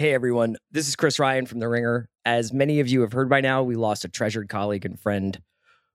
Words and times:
Hey 0.00 0.14
everyone, 0.14 0.56
this 0.70 0.86
is 0.86 0.94
Chris 0.94 1.18
Ryan 1.18 1.44
from 1.44 1.58
The 1.58 1.68
Ringer. 1.68 2.08
As 2.24 2.52
many 2.52 2.78
of 2.78 2.86
you 2.86 3.00
have 3.00 3.10
heard 3.10 3.28
by 3.28 3.40
now, 3.40 3.64
we 3.64 3.74
lost 3.74 4.04
a 4.04 4.08
treasured 4.08 4.48
colleague 4.48 4.86
and 4.86 4.96
friend 4.96 5.42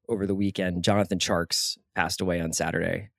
over 0.10 0.28
the 0.28 0.36
weekend. 0.36 0.84
Jonathan 0.84 1.20
Tjarks 1.20 1.78
passed 1.96 2.20
away 2.20 2.42
on 2.42 2.52
Saturday. 2.52 3.12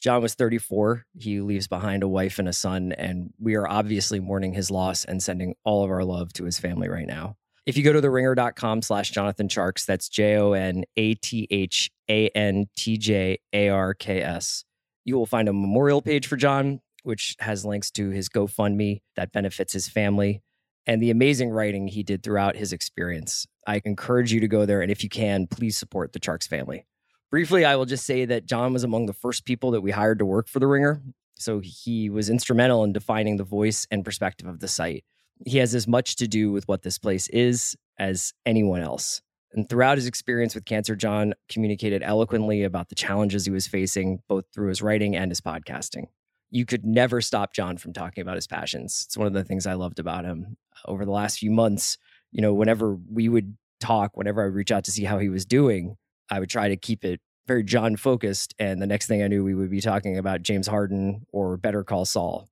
John 0.00 0.22
was 0.22 0.32
34. 0.32 1.04
He 1.18 1.42
leaves 1.42 1.68
behind 1.68 2.02
a 2.02 2.08
wife 2.08 2.38
and 2.38 2.48
a 2.48 2.54
son, 2.54 2.92
and 2.92 3.34
we 3.38 3.56
are 3.56 3.68
obviously 3.68 4.20
mourning 4.20 4.54
his 4.54 4.70
loss 4.70 5.04
and 5.04 5.22
sending 5.22 5.54
all 5.64 5.84
of 5.84 5.90
our 5.90 6.02
love 6.02 6.32
to 6.32 6.44
his 6.44 6.58
family 6.58 6.88
right 6.88 7.06
now. 7.06 7.36
If 7.66 7.76
you 7.76 7.84
go 7.84 7.92
to 7.92 8.00
theringer.com 8.00 8.80
slash 8.80 9.10
Jonathan 9.10 9.48
Tjarks, 9.48 9.84
that's 9.84 10.08
J 10.08 10.38
O 10.38 10.52
N 10.52 10.84
A 10.96 11.12
T 11.12 11.46
H 11.50 11.90
A 12.08 12.28
N 12.28 12.70
T 12.74 12.96
J 12.96 13.38
A 13.52 13.68
R 13.68 13.92
K 13.92 14.22
S, 14.22 14.64
you 15.04 15.14
will 15.14 15.26
find 15.26 15.50
a 15.50 15.52
memorial 15.52 16.00
page 16.00 16.26
for 16.26 16.36
John 16.36 16.80
which 17.02 17.36
has 17.40 17.64
links 17.64 17.90
to 17.92 18.10
his 18.10 18.28
GoFundMe 18.28 19.00
that 19.16 19.32
benefits 19.32 19.72
his 19.72 19.88
family 19.88 20.42
and 20.86 21.02
the 21.02 21.10
amazing 21.10 21.50
writing 21.50 21.88
he 21.88 22.02
did 22.02 22.22
throughout 22.22 22.56
his 22.56 22.72
experience. 22.72 23.46
I 23.66 23.80
encourage 23.84 24.32
you 24.32 24.40
to 24.40 24.48
go 24.48 24.66
there. 24.66 24.82
And 24.82 24.90
if 24.90 25.02
you 25.02 25.08
can, 25.08 25.46
please 25.46 25.76
support 25.76 26.12
the 26.12 26.20
Tjarks 26.20 26.48
family. 26.48 26.86
Briefly, 27.30 27.64
I 27.64 27.76
will 27.76 27.86
just 27.86 28.04
say 28.04 28.24
that 28.26 28.46
John 28.46 28.72
was 28.72 28.84
among 28.84 29.06
the 29.06 29.12
first 29.12 29.44
people 29.44 29.70
that 29.70 29.80
we 29.80 29.90
hired 29.90 30.18
to 30.18 30.26
work 30.26 30.48
for 30.48 30.58
The 30.58 30.66
Ringer. 30.66 31.00
So 31.34 31.60
he 31.60 32.10
was 32.10 32.28
instrumental 32.28 32.84
in 32.84 32.92
defining 32.92 33.36
the 33.36 33.44
voice 33.44 33.86
and 33.90 34.04
perspective 34.04 34.46
of 34.46 34.60
the 34.60 34.68
site. 34.68 35.04
He 35.46 35.58
has 35.58 35.74
as 35.74 35.88
much 35.88 36.16
to 36.16 36.28
do 36.28 36.52
with 36.52 36.68
what 36.68 36.82
this 36.82 36.98
place 36.98 37.28
is 37.28 37.76
as 37.98 38.32
anyone 38.44 38.82
else. 38.82 39.22
And 39.52 39.68
throughout 39.68 39.98
his 39.98 40.06
experience 40.06 40.54
with 40.54 40.64
cancer, 40.64 40.94
John 40.94 41.34
communicated 41.48 42.02
eloquently 42.02 42.62
about 42.62 42.88
the 42.88 42.94
challenges 42.94 43.44
he 43.44 43.50
was 43.50 43.66
facing, 43.66 44.20
both 44.28 44.44
through 44.52 44.68
his 44.68 44.82
writing 44.82 45.16
and 45.16 45.30
his 45.30 45.40
podcasting 45.40 46.06
you 46.52 46.66
could 46.66 46.84
never 46.84 47.22
stop 47.22 47.54
John 47.54 47.78
from 47.78 47.94
talking 47.94 48.20
about 48.20 48.36
his 48.36 48.46
passions. 48.46 49.04
It's 49.06 49.16
one 49.16 49.26
of 49.26 49.32
the 49.32 49.42
things 49.42 49.66
I 49.66 49.72
loved 49.72 49.98
about 49.98 50.26
him 50.26 50.58
over 50.84 51.06
the 51.06 51.10
last 51.10 51.38
few 51.38 51.50
months. 51.50 51.96
You 52.30 52.42
know, 52.42 52.52
whenever 52.52 52.94
we 53.10 53.30
would 53.30 53.56
talk, 53.80 54.16
whenever 54.18 54.42
I 54.42 54.44
would 54.44 54.54
reach 54.54 54.70
out 54.70 54.84
to 54.84 54.92
see 54.92 55.04
how 55.04 55.18
he 55.18 55.30
was 55.30 55.46
doing, 55.46 55.96
I 56.30 56.40
would 56.40 56.50
try 56.50 56.68
to 56.68 56.76
keep 56.76 57.06
it 57.06 57.20
very 57.46 57.64
John 57.64 57.96
focused. 57.96 58.54
And 58.58 58.82
the 58.82 58.86
next 58.86 59.06
thing 59.06 59.22
I 59.22 59.28
knew, 59.28 59.42
we 59.42 59.54
would 59.54 59.70
be 59.70 59.80
talking 59.80 60.18
about 60.18 60.42
James 60.42 60.66
Harden 60.66 61.24
or 61.32 61.56
Better 61.56 61.84
Call 61.84 62.04
Saul. 62.04 62.50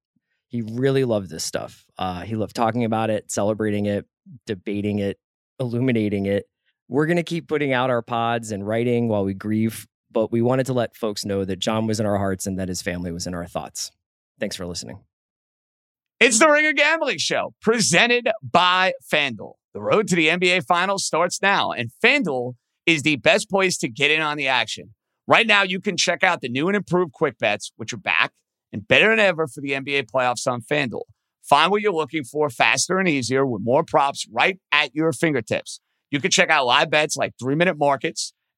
He 0.48 0.62
really 0.62 1.05
loved 1.05 1.28
this 1.28 1.44
stuff. 1.44 1.84
Uh, 1.98 2.22
he 2.22 2.36
loved 2.36 2.56
talking 2.56 2.84
about 2.84 3.10
it, 3.10 3.30
celebrating 3.30 3.84
it, 3.84 4.06
debating 4.47 4.98
it, 4.98 5.19
illuminating 5.60 6.25
it. 6.25 6.47
We're 6.88 7.06
going 7.06 7.19
to 7.19 7.22
keep 7.22 7.48
putting 7.48 7.75
out 7.75 7.91
our 7.91 8.03
pods 8.03 8.50
and 8.50 8.66
writing 8.66 9.08
while 9.08 9.25
we 9.25 9.34
grieve 9.34 9.86
but 10.11 10.33
we 10.33 10.42
wanted 10.42 10.66
to 10.66 10.72
let 10.72 10.97
folks 10.97 11.25
know 11.25 11.44
that 11.44 11.58
John 11.58 11.86
was 11.86 12.00
in 12.00 12.06
our 12.06 12.19
hearts 12.19 12.47
and 12.47 12.58
that 12.58 12.69
his 12.69 12.83
family 12.83 13.12
was 13.12 13.27
in 13.27 13.34
our 13.34 13.47
thoughts. 13.47 13.91
Thanks 14.39 14.56
for 14.56 14.66
listening. 14.66 15.00
It's 16.19 16.39
the 16.39 16.50
Ringer 16.50 16.72
Gambling 16.72 17.19
Show, 17.19 17.55
presented 17.62 18.28
by 18.42 18.92
FanDuel. 19.12 19.55
The 19.72 19.81
road 19.81 20.08
to 20.08 20.16
the 20.16 20.28
NBA 20.28 20.66
Finals 20.66 21.05
starts 21.05 21.41
now, 21.41 21.70
and 21.70 21.91
FanDuel 22.05 22.55
is 22.86 23.03
the 23.03 23.16
best 23.16 23.48
place 23.48 23.78
to 23.78 23.88
get 23.88 24.11
in 24.11 24.20
on 24.20 24.36
the 24.36 24.48
action. 24.48 24.94
Right 25.27 25.47
now, 25.47 25.62
you 25.62 25.81
can 25.81 25.97
check 25.97 26.22
out 26.22 26.41
the 26.41 26.48
new 26.48 26.66
and 26.66 26.77
improved 26.77 27.12
Quick 27.12 27.38
Bets, 27.38 27.72
which 27.77 27.92
are 27.92 27.98
back 27.98 28.33
and 28.72 28.86
better 28.86 29.11
than 29.11 29.20
ever 29.20 29.47
for 29.47 29.61
the 29.61 29.70
NBA 29.72 30.11
playoffs 30.11 30.47
on 30.50 30.61
FanDuel. 30.61 31.03
Find 31.42 31.70
what 31.70 31.83
you're 31.83 31.92
looking 31.92 32.25
for 32.25 32.50
faster 32.50 32.98
and 32.98 33.08
easier 33.08 33.47
with 33.47 33.62
more 33.62 33.84
props 33.84 34.27
right 34.31 34.58
at 34.72 34.94
your 34.94 35.12
fingertips. 35.12 35.81
You 36.11 36.20
can 36.20 36.31
check 36.31 36.50
out 36.50 36.66
live 36.66 36.91
bets 36.91 37.16
like 37.16 37.33
three 37.41 37.55
minute 37.55 37.78
markets 37.78 38.34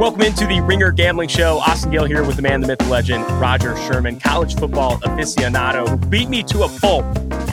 Welcome 0.00 0.22
into 0.22 0.44
the 0.44 0.60
Ringer 0.60 0.90
Gambling 0.90 1.28
Show. 1.28 1.58
Austin 1.58 1.92
Gayle 1.92 2.04
here 2.06 2.24
with 2.24 2.34
the 2.34 2.42
man, 2.42 2.60
the 2.60 2.66
myth, 2.66 2.78
the 2.78 2.88
legend, 2.88 3.22
Rodger 3.40 3.76
Sherman, 3.76 4.18
college 4.18 4.56
football 4.56 4.98
aficionado, 4.98 5.88
who 5.88 5.96
beat 6.08 6.28
me 6.28 6.42
to 6.42 6.64
a 6.64 6.68
pulp 6.80 7.06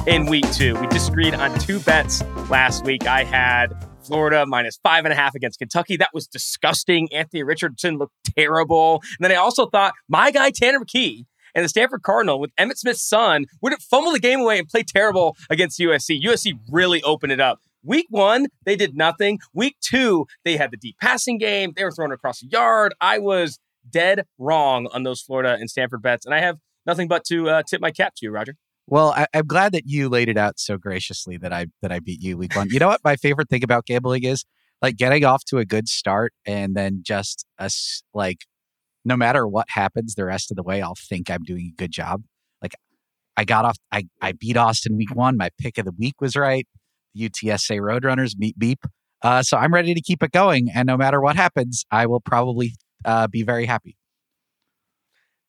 in 0.08 0.26
week 0.26 0.52
two. 0.52 0.74
We 0.82 0.88
disagreed 0.88 1.36
on 1.36 1.58
two 1.60 1.80
bets 1.82 2.24
last 2.50 2.84
week. 2.84 3.06
I 3.06 3.26
had 3.26 3.68
Florida 4.02 4.48
minus 4.48 4.80
five 4.82 5.06
and 5.06 5.14
a 5.14 5.16
half 5.16 5.36
against 5.36 5.60
Kentucky. 5.60 5.98
That 5.98 6.10
was 6.16 6.26
disgusting. 6.26 7.14
Anthony 7.14 7.44
Richardson 7.44 8.00
looked 8.00 8.16
terrible. 8.36 9.04
And 9.20 9.24
then 9.24 9.32
I 9.32 9.36
also 9.36 9.68
thought 9.68 9.94
my 10.10 10.32
guy, 10.32 10.50
Tanner 10.50 10.80
McKee, 10.80 11.26
and 11.54 11.64
the 11.64 11.70
Stanford 11.70 12.02
Cardinal 12.02 12.40
with 12.40 12.50
Emmitt 12.60 12.78
Smith's 12.78 13.08
son 13.08 13.46
would 13.62 13.74
fumble 13.84 14.14
the 14.14 14.20
game 14.20 14.40
away 14.40 14.58
and 14.58 14.68
play 14.68 14.82
terrible 14.82 15.38
against 15.52 15.80
USC. 15.80 16.20
USC 16.24 16.54
really 16.72 17.04
opened 17.04 17.34
it 17.34 17.40
up. 17.40 17.60
Week 17.84 18.08
one, 18.10 18.48
they 18.66 18.76
did 18.76 18.96
nothing. 18.96 19.40
Week 19.54 19.76
two, 19.82 20.26
they 20.46 20.58
had 20.58 20.72
the 20.72 20.78
deep 20.78 20.98
passing 21.02 21.38
game. 21.38 21.74
They 21.76 21.84
were 21.84 21.92
thrown 21.92 22.12
across 22.12 22.40
the 22.40 22.48
yard. 22.48 22.94
I 23.02 23.20
was 23.20 23.60
dead 23.90 24.26
wrong 24.38 24.88
on 24.94 25.04
those 25.04 25.22
Florida 25.22 25.58
and 25.60 25.70
Stanford 25.70 26.02
bets. 26.02 26.26
And 26.26 26.36
I 26.36 26.40
have 26.40 26.58
nothing 26.86 27.08
but 27.08 27.24
to 27.26 27.50
uh, 27.50 27.64
tip 27.64 27.82
my 27.82 27.92
cap 27.92 28.14
to 28.18 28.26
you, 28.26 28.32
Rodger. 28.32 28.56
Well, 28.88 29.14
I, 29.16 29.28
am 29.34 29.46
glad 29.46 29.72
that 29.72 29.84
you 29.86 30.10
laid 30.10 30.30
it 30.30 30.38
out 30.38 30.60
so 30.60 30.78
graciously 30.78 31.38
that 31.38 31.54
I 31.54 31.68
that 31.82 31.92
I 31.92 32.00
beat 32.00 32.22
you 32.22 32.38
week 32.38 32.56
one. 32.56 32.70
You 32.70 32.80
know 32.80 32.88
what 32.88 33.02
my 33.04 33.16
favorite 33.16 33.50
thing 33.50 33.64
about 33.64 33.86
gambling 33.86 34.24
is? 34.24 34.44
Like 34.82 34.98
getting 34.98 35.24
off 35.24 35.46
to 35.46 35.60
a 35.60 35.66
good 35.66 35.88
start 35.88 36.34
and 36.46 36.76
then 36.76 37.02
just 37.04 37.46
us 37.60 38.04
like 38.14 38.40
no 39.06 39.16
matter 39.16 39.48
what 39.48 39.68
happens 39.70 40.16
the 40.16 40.26
rest 40.26 40.52
of 40.52 40.58
the 40.58 40.64
way, 40.64 40.82
I'll 40.82 40.96
think 40.96 41.30
I'm 41.30 41.44
doing 41.44 41.72
a 41.74 41.82
good 41.82 41.92
job. 41.92 42.24
Like 42.62 42.74
I 43.38 43.46
got 43.46 43.66
off 43.66 43.78
I, 43.92 44.08
I 44.22 44.34
beat 44.34 44.58
Austin 44.58 44.98
week 44.98 45.16
one. 45.16 45.38
My 45.38 45.50
pick 45.58 45.78
of 45.78 45.86
the 45.86 45.94
week 45.98 46.20
was 46.20 46.36
right. 46.36 46.68
UTSA 47.18 47.80
Roadrunners, 47.80 48.38
beep 48.38 48.58
beep. 48.58 48.86
Uh, 49.22 49.44
so 49.44 49.58
I'm 49.58 49.74
ready 49.74 49.94
to 49.94 50.02
keep 50.02 50.24
it 50.24 50.32
going, 50.32 50.70
and 50.74 50.88
no 50.88 50.98
matter 50.98 51.22
what 51.22 51.36
happens, 51.36 51.86
I 51.92 52.08
will 52.08 52.22
probably 52.22 52.74
uh, 53.06 53.28
be 53.28 53.44
very 53.44 53.66
happy. 53.66 53.98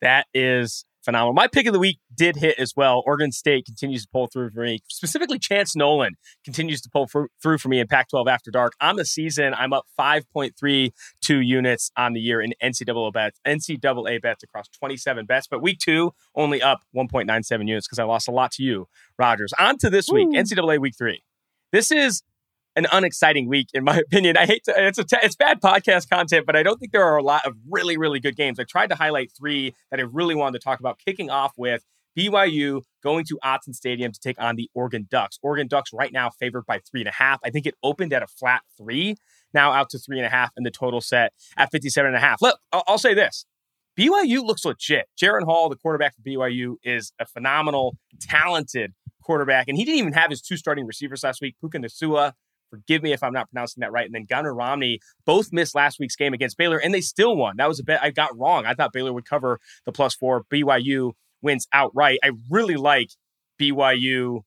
That 0.01 0.27
is 0.35 0.85
phenomenal. 1.05 1.33
My 1.33 1.47
pick 1.47 1.67
of 1.67 1.73
the 1.73 1.79
week 1.79 1.99
did 2.15 2.37
hit 2.37 2.59
as 2.59 2.75
well. 2.77 3.03
Oregon 3.07 3.33
State 3.33 3.67
continues 3.67 4.03
to 4.03 4.09
pull 4.13 4.27
through 4.27 4.51
for 4.51 4.63
me. 4.63 4.81
Specifically, 4.89 5.39
Chance 5.39 5.77
Nolan 5.77 6.15
continues 6.45 6.81
to 6.83 6.91
pull 6.91 7.07
for, 7.07 7.29
through 7.43 7.59
for 7.59 7.69
me 7.69 7.81
in 7.81 7.87
Pac 7.87 8.09
12 8.11 8.29
After 8.29 8.51
Dark. 8.51 8.75
On 8.81 8.97
the 8.97 9.05
season, 9.05 9.55
I'm 9.55 9.73
up 9.73 9.87
5.32 9.99 10.93
units 11.29 11.91
on 11.97 12.13
the 12.13 12.21
year 12.21 12.41
in 12.41 12.53
NCAA 12.63 13.13
bets, 13.13 13.41
NCAA 13.47 14.21
bets 14.21 14.43
across 14.43 14.69
27 14.69 15.27
bets. 15.27 15.47
But 15.47 15.63
week 15.63 15.79
two, 15.79 16.13
only 16.35 16.63
up 16.63 16.81
1.97 16.95 17.69
units 17.69 17.87
because 17.87 17.99
I 17.99 18.05
lost 18.05 18.29
a 18.29 18.33
lot 18.33 18.53
to 18.53 18.63
you, 18.63 18.89
Rogers. 19.19 19.53
On 19.59 19.77
to 19.79 19.91
this 19.91 20.09
week, 20.09 20.29
NCAA 20.29 20.81
week 20.81 20.95
three. 20.97 21.23
This 21.73 21.91
is 21.91 22.23
an 22.77 22.87
unexciting 22.93 23.49
week, 23.49 23.69
in 23.73 23.83
my 23.83 23.97
opinion. 24.07 24.37
I 24.37 24.47
hate 24.47 24.65
to, 24.65 24.75
it's 24.77 24.99
a, 24.99 25.05
it's 25.23 25.37
bad 25.37 25.61
podcast 25.61 26.09
content, 26.09 26.47
but 26.47 26.55
I 26.55 26.63
don't 26.63 26.79
think 26.79 26.93
there 26.93 27.05
are 27.05 27.17
a 27.17 27.23
lot 27.23 27.47
of 27.47 27.55
really, 27.69 27.97
really 27.97 28.21
good 28.21 28.37
games. 28.37 28.59
I 28.61 28.65
tried 28.65 28.89
to 28.89 28.95
highlight 28.95 29.33
three 29.33 29.75
that 29.91 29.99
I 29.99 30.03
really 30.03 30.35
wanted 30.35 30.61
to 30.61 30.65
talk 30.65 30.81
about, 30.81 30.99
kicking 31.05 31.31
off 31.31 31.53
with 31.57 31.85
BYU 32.17 32.83
going 33.03 33.25
to 33.25 33.39
Autzen 33.43 33.75
Stadium 33.75 34.13
to 34.13 34.21
take 34.21 34.41
on 34.41 34.57
the 34.57 34.71
Oregon 34.75 35.09
Ducks. 35.11 35.39
Oregon 35.43 35.67
Ducks 35.67 35.93
right 35.93 36.13
now 36.13 36.31
favored 36.31 36.67
by 36.67 36.79
three 36.79 37.01
and 37.01 37.09
a 37.09 37.13
half. 37.13 37.41
I 37.43 37.51
think 37.51 37.67
it 37.67 37.75
opened 37.83 38.13
at 38.13 38.23
a 38.23 38.27
flat 38.27 38.63
three, 38.77 39.17
now 39.55 39.73
out 39.73 39.89
to 39.91 39.99
three 39.99 40.19
and 40.19 40.27
a 40.27 40.31
half, 40.31 40.53
and 40.57 40.65
the 40.67 40.71
total 40.71 41.01
set 41.01 41.33
at 41.57 41.71
57 41.71 42.07
and 42.07 42.17
a 42.17 42.21
half. 42.21 42.43
Look, 42.43 42.59
I'll, 42.71 42.85
I'll 42.87 42.99
say 42.99 43.15
this. 43.15 43.47
BYU 43.99 44.43
looks 44.43 44.65
legit. 44.65 45.07
Jaren 45.21 45.45
Hall, 45.45 45.69
the 45.69 45.77
quarterback 45.77 46.15
for 46.15 46.23
BYU, 46.23 46.77
is 46.83 47.13
a 47.19 47.27
phenomenal, 47.27 47.97
talented 48.21 48.93
quarterback, 49.23 49.69
and 49.69 49.77
he 49.77 49.85
didn't 49.85 49.99
even 49.99 50.13
have 50.15 50.31
his 50.31 50.41
two 50.41 50.57
starting 50.57 50.87
receivers 50.87 51.23
last 51.23 51.41
week. 51.41 51.57
Puka 51.61 51.79
Nacua, 51.79 52.33
forgive 52.71 53.03
me 53.03 53.13
if 53.13 53.23
I'm 53.23 53.33
not 53.33 53.51
pronouncing 53.51 53.83
that 53.83 53.93
right, 53.93 54.07
and 54.07 54.15
then 54.15 54.25
Gunnar 54.29 54.55
Romney 54.55 54.99
both 55.27 55.53
missed 55.53 55.75
last 55.75 55.99
week's 56.01 56.17
game 56.17 56.33
against 56.33 56.57
Baylor, 56.57 56.79
and 56.79 56.95
they 56.95 57.01
still 57.01 57.37
won. 57.37 57.57
That 57.59 57.69
was 57.69 57.81
a 57.81 57.85
bet 57.85 58.03
I 58.03 58.11
got 58.11 58.37
wrong. 58.37 58.65
I 58.67 58.75
thought 58.75 58.93
Baylor 58.93 59.13
would 59.13 59.29
cover 59.29 59.61
the 59.85 59.93
plus 59.93 60.15
four. 60.15 60.45
BYU 60.53 61.13
wins 61.43 61.67
outright. 61.73 62.19
I 62.25 62.31
really 62.51 62.77
like 62.77 63.11
BYU 63.61 64.41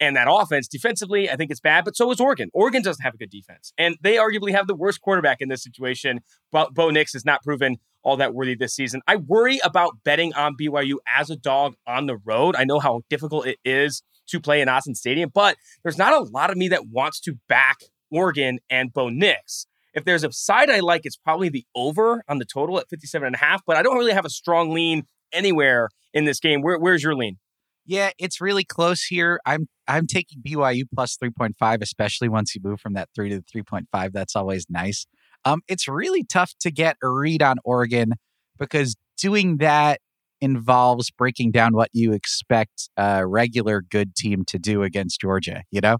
and 0.00 0.16
that 0.16 0.28
offense 0.30 0.68
defensively, 0.68 1.30
I 1.30 1.36
think 1.36 1.50
it's 1.50 1.60
bad, 1.60 1.84
but 1.84 1.96
so 1.96 2.10
is 2.10 2.20
Oregon. 2.20 2.50
Oregon 2.52 2.82
doesn't 2.82 3.02
have 3.02 3.14
a 3.14 3.16
good 3.16 3.30
defense, 3.30 3.72
and 3.78 3.96
they 4.02 4.16
arguably 4.16 4.52
have 4.52 4.66
the 4.66 4.74
worst 4.74 5.00
quarterback 5.00 5.40
in 5.40 5.48
this 5.48 5.62
situation. 5.62 6.20
But 6.52 6.74
Bo 6.74 6.90
Nix 6.90 7.12
has 7.14 7.24
not 7.24 7.42
proven 7.42 7.78
all 8.06 8.16
that 8.18 8.32
worthy 8.32 8.54
this 8.54 8.72
season. 8.72 9.02
I 9.08 9.16
worry 9.16 9.58
about 9.64 10.04
betting 10.04 10.32
on 10.34 10.56
BYU 10.56 10.94
as 11.12 11.28
a 11.28 11.34
dog 11.34 11.74
on 11.88 12.06
the 12.06 12.16
road. 12.16 12.54
I 12.56 12.62
know 12.62 12.78
how 12.78 13.02
difficult 13.10 13.48
it 13.48 13.58
is 13.64 14.04
to 14.28 14.40
play 14.40 14.60
in 14.60 14.68
Autzen 14.68 14.94
Stadium, 14.94 15.28
but 15.34 15.56
there's 15.82 15.98
not 15.98 16.12
a 16.12 16.20
lot 16.20 16.50
of 16.50 16.56
me 16.56 16.68
that 16.68 16.86
wants 16.86 17.18
to 17.22 17.34
back 17.48 17.78
Oregon 18.12 18.60
and 18.70 18.92
Bo 18.92 19.08
Nix. 19.08 19.66
If 19.92 20.04
there's 20.04 20.22
a 20.22 20.30
side 20.30 20.70
I 20.70 20.80
like, 20.80 21.00
it's 21.02 21.16
probably 21.16 21.48
the 21.48 21.66
over 21.74 22.22
on 22.28 22.38
the 22.38 22.44
total 22.44 22.78
at 22.78 22.88
57 22.88 23.26
and 23.26 23.34
a 23.34 23.38
half, 23.38 23.62
but 23.66 23.76
I 23.76 23.82
don't 23.82 23.98
really 23.98 24.12
have 24.12 24.24
a 24.24 24.30
strong 24.30 24.72
lean 24.72 25.02
anywhere 25.32 25.88
in 26.14 26.26
this 26.26 26.38
game. 26.38 26.62
Where, 26.62 26.78
where's 26.78 27.02
your 27.02 27.16
lean? 27.16 27.38
Yeah, 27.86 28.10
it's 28.18 28.40
really 28.40 28.64
close 28.64 29.04
here. 29.04 29.40
I'm 29.44 29.68
I'm 29.88 30.06
taking 30.06 30.42
BYU 30.42 30.84
plus 30.92 31.16
3.5, 31.16 31.82
especially 31.82 32.28
once 32.28 32.54
you 32.54 32.60
move 32.62 32.80
from 32.80 32.94
that 32.94 33.08
3 33.14 33.30
to 33.30 33.36
the 33.36 33.60
3.5. 33.60 34.12
That's 34.12 34.34
always 34.36 34.66
nice. 34.68 35.06
Um, 35.46 35.62
it's 35.68 35.86
really 35.86 36.24
tough 36.24 36.52
to 36.60 36.72
get 36.72 36.96
a 37.02 37.08
read 37.08 37.40
on 37.40 37.56
Oregon 37.64 38.14
because 38.58 38.96
doing 39.16 39.58
that 39.58 40.00
involves 40.40 41.10
breaking 41.10 41.52
down 41.52 41.72
what 41.72 41.88
you 41.92 42.12
expect 42.12 42.90
a 42.96 43.26
regular 43.26 43.80
good 43.80 44.16
team 44.16 44.44
to 44.46 44.58
do 44.58 44.82
against 44.82 45.20
Georgia, 45.20 45.62
you 45.70 45.80
know? 45.80 45.98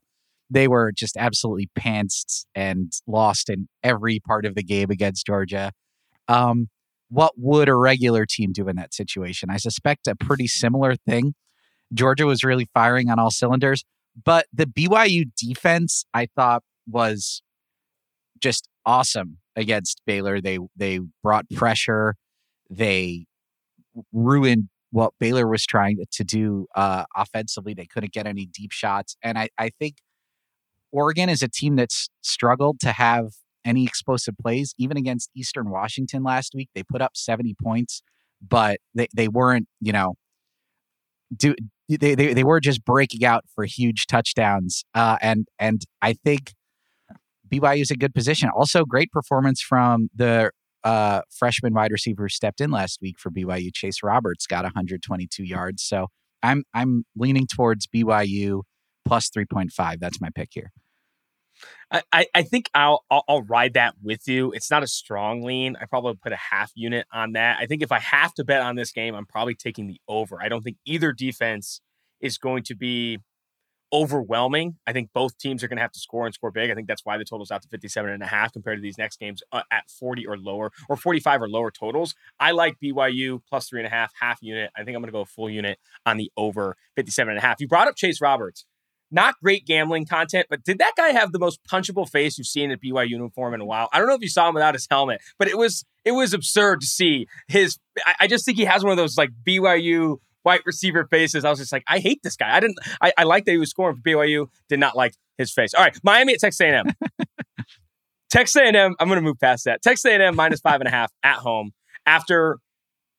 They 0.50 0.68
were 0.68 0.92
just 0.92 1.16
absolutely 1.16 1.70
pantsed 1.78 2.44
and 2.54 2.92
lost 3.06 3.48
in 3.48 3.68
every 3.82 4.20
part 4.20 4.44
of 4.44 4.56
the 4.56 4.62
game 4.62 4.90
against 4.90 5.26
Georgia. 5.26 5.70
Um, 6.28 6.68
what 7.08 7.34
would 7.36 7.68
a 7.68 7.74
regular 7.74 8.26
team 8.26 8.52
do 8.52 8.68
in 8.68 8.76
that 8.76 8.94
situation? 8.94 9.48
I 9.48 9.58
suspect 9.58 10.08
a 10.08 10.16
pretty 10.16 10.48
similar 10.48 10.96
thing. 10.96 11.34
Georgia 11.94 12.26
was 12.26 12.42
really 12.42 12.68
firing 12.74 13.10
on 13.10 13.20
all 13.20 13.30
cylinders, 13.30 13.84
but 14.24 14.46
the 14.52 14.66
BYU 14.66 15.24
defense 15.36 16.04
I 16.12 16.26
thought 16.34 16.64
was 16.88 17.42
just 18.40 18.68
awesome 18.86 19.38
against 19.56 20.00
Baylor. 20.06 20.40
They 20.40 20.58
they 20.76 21.00
brought 21.22 21.44
pressure. 21.50 22.14
They 22.70 23.26
ruined 24.12 24.68
what 24.90 25.12
Baylor 25.20 25.46
was 25.46 25.66
trying 25.66 25.98
to 26.10 26.24
do 26.24 26.66
uh, 26.74 27.04
offensively. 27.16 27.74
They 27.74 27.86
couldn't 27.86 28.12
get 28.12 28.26
any 28.26 28.46
deep 28.46 28.72
shots, 28.72 29.16
and 29.22 29.36
I, 29.38 29.50
I 29.58 29.70
think 29.70 29.96
Oregon 30.92 31.28
is 31.28 31.42
a 31.42 31.48
team 31.48 31.76
that's 31.76 32.08
struggled 32.22 32.80
to 32.80 32.92
have 32.92 33.32
any 33.64 33.84
explosive 33.84 34.36
plays. 34.40 34.74
Even 34.78 34.96
against 34.96 35.30
Eastern 35.36 35.70
Washington 35.70 36.22
last 36.22 36.54
week, 36.54 36.70
they 36.74 36.82
put 36.82 37.02
up 37.02 37.16
seventy 37.16 37.54
points, 37.62 38.02
but 38.46 38.78
they, 38.94 39.08
they 39.14 39.28
weren't 39.28 39.66
you 39.80 39.92
know 39.92 40.14
do 41.36 41.54
they, 41.88 42.14
they 42.14 42.34
they 42.34 42.44
were 42.44 42.60
just 42.60 42.84
breaking 42.84 43.24
out 43.24 43.44
for 43.54 43.64
huge 43.64 44.06
touchdowns. 44.06 44.84
Uh, 44.94 45.16
and 45.20 45.46
and 45.58 45.82
I 46.02 46.14
think 46.14 46.52
BYU 47.48 47.82
is 47.82 47.90
a 47.90 47.96
good 47.96 48.14
position. 48.14 48.48
Also, 48.54 48.84
great 48.84 49.10
performance 49.10 49.60
from 49.60 50.08
the 50.14 50.50
uh, 50.84 51.22
freshman 51.30 51.74
wide 51.74 51.90
receiver 51.90 52.24
who 52.24 52.28
stepped 52.28 52.60
in 52.60 52.70
last 52.70 52.98
week 53.02 53.18
for 53.18 53.30
BYU. 53.30 53.70
Chase 53.74 54.02
Roberts 54.02 54.46
got 54.46 54.64
122 54.64 55.44
yards. 55.44 55.82
So 55.82 56.08
I'm 56.42 56.64
I'm 56.74 57.04
leaning 57.16 57.46
towards 57.46 57.86
BYU 57.86 58.62
plus 59.04 59.30
3.5. 59.30 59.98
That's 59.98 60.20
my 60.20 60.30
pick 60.34 60.50
here. 60.52 60.70
I, 62.12 62.26
I 62.34 62.42
think 62.42 62.68
I'll, 62.74 63.04
I'll, 63.10 63.22
I'll 63.28 63.42
ride 63.42 63.74
that 63.74 63.94
with 64.02 64.26
you. 64.26 64.52
It's 64.52 64.70
not 64.70 64.82
a 64.82 64.86
strong 64.86 65.42
lean. 65.42 65.76
I 65.80 65.86
probably 65.86 66.14
put 66.20 66.32
a 66.32 66.36
half 66.36 66.72
unit 66.74 67.06
on 67.12 67.32
that. 67.32 67.58
I 67.60 67.66
think 67.66 67.82
if 67.82 67.92
I 67.92 68.00
have 68.00 68.34
to 68.34 68.44
bet 68.44 68.60
on 68.60 68.74
this 68.76 68.92
game, 68.92 69.14
I'm 69.14 69.26
probably 69.26 69.54
taking 69.54 69.86
the 69.86 70.00
over. 70.08 70.38
I 70.42 70.48
don't 70.48 70.62
think 70.62 70.76
either 70.84 71.12
defense 71.12 71.80
is 72.20 72.38
going 72.38 72.64
to 72.64 72.74
be 72.74 73.20
overwhelming. 73.92 74.76
I 74.86 74.92
think 74.92 75.10
both 75.14 75.38
teams 75.38 75.62
are 75.62 75.68
going 75.68 75.76
to 75.76 75.82
have 75.82 75.92
to 75.92 76.00
score 76.00 76.26
and 76.26 76.34
score 76.34 76.50
big. 76.50 76.70
I 76.70 76.74
think 76.74 76.88
that's 76.88 77.04
why 77.04 77.18
the 77.18 77.24
total's 77.24 77.50
out 77.50 77.62
to 77.62 77.68
57 77.68 78.10
and 78.10 78.22
a 78.22 78.26
half 78.26 78.52
compared 78.52 78.78
to 78.78 78.82
these 78.82 78.98
next 78.98 79.18
games 79.18 79.42
uh, 79.52 79.62
at 79.70 79.90
40 79.90 80.26
or 80.26 80.36
lower 80.36 80.72
or 80.88 80.96
45 80.96 81.42
or 81.42 81.48
lower 81.48 81.70
totals. 81.70 82.14
I 82.40 82.50
like 82.52 82.76
BYU 82.82 83.40
plus 83.48 83.68
three 83.68 83.80
and 83.80 83.86
a 83.86 83.90
half, 83.90 84.12
half 84.20 84.38
unit. 84.42 84.70
I 84.76 84.84
think 84.84 84.96
I'm 84.96 85.02
going 85.02 85.12
to 85.12 85.12
go 85.12 85.24
full 85.24 85.50
unit 85.50 85.78
on 86.04 86.16
the 86.16 86.30
over 86.36 86.76
57 86.96 87.30
and 87.30 87.38
a 87.38 87.42
half. 87.42 87.60
You 87.60 87.68
brought 87.68 87.88
up 87.88 87.96
Chase 87.96 88.20
Roberts. 88.20 88.64
Not 89.08 89.36
great 89.40 89.64
gambling 89.64 90.04
content, 90.04 90.48
but 90.50 90.64
did 90.64 90.78
that 90.78 90.92
guy 90.96 91.10
have 91.10 91.30
the 91.30 91.38
most 91.38 91.60
punchable 91.62 92.08
face 92.08 92.38
you've 92.38 92.48
seen 92.48 92.72
at 92.72 92.80
BYU 92.82 93.10
uniform 93.10 93.54
in 93.54 93.60
a 93.60 93.64
while? 93.64 93.88
I 93.92 93.98
don't 93.98 94.08
know 94.08 94.14
if 94.14 94.20
you 94.20 94.28
saw 94.28 94.48
him 94.48 94.54
without 94.54 94.74
his 94.74 94.88
helmet, 94.90 95.20
but 95.38 95.46
it 95.46 95.56
was 95.56 95.84
it 96.04 96.10
was 96.10 96.34
absurd 96.34 96.80
to 96.80 96.86
see 96.86 97.28
his. 97.46 97.78
I, 98.04 98.14
I 98.20 98.26
just 98.26 98.44
think 98.44 98.58
he 98.58 98.64
has 98.64 98.82
one 98.82 98.90
of 98.90 98.96
those 98.96 99.16
like 99.16 99.30
BYU 99.46 100.18
white 100.46 100.62
receiver 100.64 101.04
faces. 101.10 101.44
I 101.44 101.50
was 101.50 101.58
just 101.58 101.72
like, 101.72 101.82
I 101.88 101.98
hate 101.98 102.20
this 102.22 102.36
guy. 102.36 102.56
I 102.56 102.60
didn't. 102.60 102.78
I, 103.02 103.12
I 103.18 103.24
like 103.24 103.44
that 103.46 103.50
he 103.50 103.58
was 103.58 103.68
scoring 103.68 103.96
for 103.96 104.02
BYU. 104.02 104.46
Did 104.68 104.78
not 104.78 104.96
like 104.96 105.14
his 105.36 105.52
face. 105.52 105.74
All 105.74 105.82
right, 105.82 105.98
Miami 106.04 106.34
at 106.34 106.38
Texas 106.38 106.60
A&M. 106.60 106.86
Texas 108.30 108.54
A&M. 108.56 108.94
I'm 109.00 109.08
going 109.08 109.18
to 109.18 109.22
move 109.22 109.40
past 109.40 109.64
that. 109.64 109.82
Texas 109.82 110.04
A&M 110.04 110.36
minus 110.36 110.60
five 110.60 110.80
and 110.80 110.86
a 110.86 110.90
half 110.90 111.10
at 111.24 111.38
home 111.38 111.72
after 112.06 112.58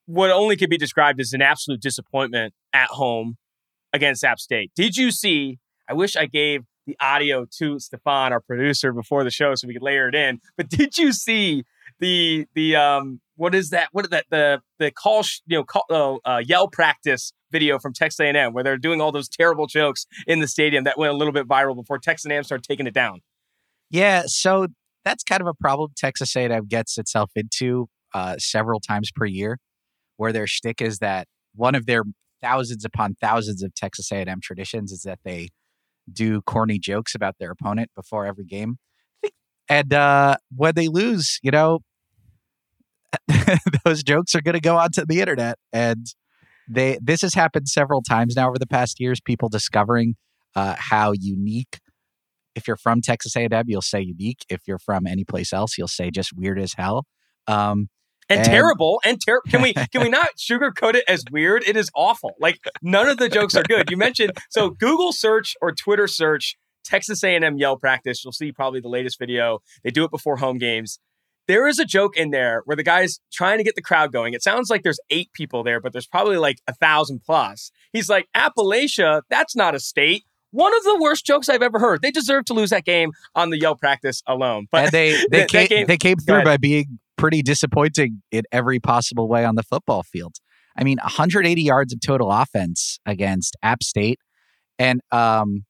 what 0.06 0.32
only 0.32 0.56
could 0.56 0.70
be 0.70 0.78
described 0.78 1.20
as 1.20 1.34
an 1.34 1.42
absolute 1.42 1.82
disappointment 1.82 2.54
at 2.72 2.88
home 2.88 3.36
against 3.92 4.24
App 4.24 4.40
State. 4.40 4.72
Did 4.74 4.96
you 4.96 5.12
see 5.12 5.60
I 5.90 5.94
wish 5.94 6.16
I 6.16 6.26
gave 6.26 6.64
the 6.88 6.98
audio 7.00 7.46
to 7.60 7.80
Stefan, 7.80 8.34
our 8.34 8.42
producer, 8.42 8.92
before 8.92 9.24
the 9.24 9.30
show 9.30 9.54
so 9.54 9.68
we 9.68 9.74
could 9.74 9.84
layer 9.84 10.10
it 10.10 10.16
in. 10.16 10.40
But 10.56 10.70
did 10.70 10.98
you 10.98 11.12
see 11.12 11.66
the 12.00 12.48
the 12.56 12.76
um 12.76 13.22
what 13.36 13.54
is 13.54 13.70
that? 13.70 13.90
What 13.92 14.06
is 14.06 14.10
that? 14.10 14.26
The 14.32 14.62
the 14.80 14.90
call 14.90 15.24
you 15.46 15.58
know 15.58 15.64
call, 15.64 15.86
uh, 15.92 16.16
uh, 16.28 16.38
yell 16.40 16.68
practice 16.68 17.34
video 17.52 17.80
from 17.80 17.94
Texas 17.94 18.20
A&M 18.20 18.54
where 18.54 18.64
they're 18.64 18.78
doing 18.78 19.00
all 19.00 19.12
those 19.12 19.30
terrible 19.30 19.68
jokes 19.68 20.06
in 20.26 20.40
the 20.40 20.48
stadium 20.48 20.84
that 20.86 20.98
went 20.98 21.14
a 21.14 21.16
little 21.16 21.32
bit 21.32 21.48
viral 21.48 21.76
before 21.76 21.98
Texas 21.98 22.30
A&M 22.30 22.44
started 22.44 22.64
taking 22.68 22.88
it 22.88 22.94
down. 22.94 23.22
Yeah, 23.90 24.24
so 24.26 24.68
that's 25.06 25.24
kind 25.24 25.40
of 25.42 25.48
a 25.48 25.54
problem 25.54 25.92
Texas 25.96 26.36
A&M 26.36 26.66
gets 26.68 26.98
itself 26.98 27.32
into 27.36 27.88
uh, 28.14 28.36
several 28.38 28.80
times 28.82 29.12
per 29.16 29.26
year, 29.26 29.60
where 30.18 30.34
their 30.34 30.48
shtick 30.48 30.82
is 30.82 31.00
that 31.00 31.28
one 31.56 31.76
of 31.76 31.86
their 31.86 32.04
thousands 32.42 32.86
upon 32.86 33.16
thousands 33.16 33.64
of 33.64 33.74
Texas 33.74 34.12
A&M 34.12 34.40
traditions 34.42 34.92
is 34.92 35.02
that 35.04 35.20
they 35.24 35.50
do 36.12 36.42
corny 36.42 36.80
jokes 36.80 37.16
about 37.16 37.36
their 37.40 37.52
opponent 37.52 37.92
before 37.96 38.26
every 38.26 38.46
game. 38.46 38.78
And 39.70 39.94
uh, 39.94 40.38
when 40.56 40.76
they 40.76 40.88
lose, 40.88 41.40
you 41.44 41.52
know, 41.52 41.80
those 43.86 44.04
jokes 44.04 44.36
are 44.36 44.42
going 44.42 44.54
to 44.54 44.62
go 44.62 44.78
onto 44.78 45.06
the 45.06 45.20
internet. 45.20 45.58
And 45.74 46.06
they 46.70 47.00
this 47.02 47.22
has 47.22 47.34
happened 47.34 47.68
several 47.68 48.02
times 48.02 48.36
now 48.36 48.50
over 48.50 48.60
the 48.60 48.68
past 48.68 49.00
years. 49.00 49.20
People 49.22 49.50
discovering 49.50 50.16
uh, 50.56 50.76
how 50.78 51.14
unique. 51.14 51.80
If 52.56 52.68
you're 52.68 52.78
from 52.78 53.02
Texas 53.02 53.36
A&M, 53.36 53.66
you'll 53.68 53.84
say 53.84 54.02
unique. 54.02 54.40
If 54.50 54.62
you're 54.68 54.80
from 54.80 55.06
any 55.06 55.24
place 55.24 55.54
else, 55.54 55.78
you'll 55.78 55.88
say 55.88 56.10
just 56.10 56.32
weird 56.36 56.60
as 56.60 56.74
hell. 56.74 57.06
Um, 57.46 57.90
and, 58.30 58.40
and, 58.40 58.46
terrible 58.46 59.02
and 59.06 59.20
terrible. 59.20 59.50
Can 59.50 59.62
we 59.62 59.74
can 59.74 60.02
we 60.02 60.10
not 60.10 60.38
sugarcoat 60.38 60.96
it 60.96 61.04
as 61.08 61.24
weird? 61.32 61.64
It 61.66 61.78
is 61.78 61.90
awful. 61.96 62.36
Like 62.40 62.60
none 62.82 63.08
of 63.08 63.18
the 63.18 63.30
jokes 63.30 63.56
are 63.56 63.64
good. 63.64 63.90
You 63.90 63.98
mentioned 63.98 64.34
so 64.50 64.70
Google 64.70 65.12
search 65.12 65.56
or 65.62 65.72
Twitter 65.72 66.08
search 66.08 66.58
Texas 66.84 67.24
A&M 67.24 67.58
yell 67.58 67.78
practice. 67.78 68.24
You'll 68.24 68.32
see 68.32 68.52
probably 68.52 68.80
the 68.80 68.90
latest 68.90 69.20
video. 69.20 69.60
They 69.84 69.92
do 69.92 70.04
it 70.04 70.12
before 70.12 70.38
home 70.38 70.58
games. 70.58 71.00
There 71.48 71.68
is 71.68 71.80
a 71.80 71.86
joke 71.86 72.18
in 72.18 72.32
there 72.32 72.62
where 72.66 72.76
the 72.76 72.84
guy's 72.84 73.20
trying 73.32 73.58
to 73.58 73.64
get 73.64 73.76
the 73.76 73.82
crowd 73.82 74.12
going. 74.12 74.34
It 74.34 74.44
sounds 74.44 74.70
like 74.70 74.84
there's 74.84 75.00
eight 75.10 75.32
people 75.34 75.64
there, 75.64 75.80
but 75.80 75.94
there's 75.94 76.08
probably 76.08 76.38
like 76.38 76.58
a 76.68 76.74
thousand 76.74 77.22
plus. 77.26 77.72
He's 77.94 78.10
like, 78.10 78.28
Appalachia, 78.36 79.22
that's 79.30 79.56
not 79.56 79.74
a 79.74 79.80
state. 79.80 80.26
One 80.58 80.76
of 80.76 80.84
the 80.86 80.98
worst 81.00 81.24
jokes 81.24 81.50
I've 81.50 81.62
ever 81.62 81.78
heard. 81.78 82.02
They 82.02 82.10
deserve 82.10 82.46
to 82.46 82.56
lose 82.56 82.72
that 82.72 82.84
game 82.84 83.12
on 83.36 83.52
the 83.52 83.60
yell 83.60 83.76
practice 83.76 84.24
alone. 84.26 84.66
But 84.72 84.86
and 84.86 84.92
they 84.92 85.24
they 85.32 85.46
came, 85.46 85.68
game, 85.68 85.86
they 85.86 85.98
came 85.98 86.18
through 86.18 86.44
by 86.46 86.58
being 86.58 86.98
pretty 87.16 87.44
disappointing 87.44 88.24
in 88.32 88.42
every 88.52 88.80
possible 88.80 89.28
way 89.28 89.46
on 89.46 89.54
the 89.54 89.62
football 89.62 90.02
field. 90.02 90.38
I 90.76 90.84
mean, 90.84 90.98
180 90.98 91.62
yards 91.62 91.94
of 91.94 92.00
total 92.02 92.32
offense 92.32 92.98
against 93.06 93.56
App 93.62 93.84
State. 93.84 94.20
And 94.80 95.02
um, 95.12 95.66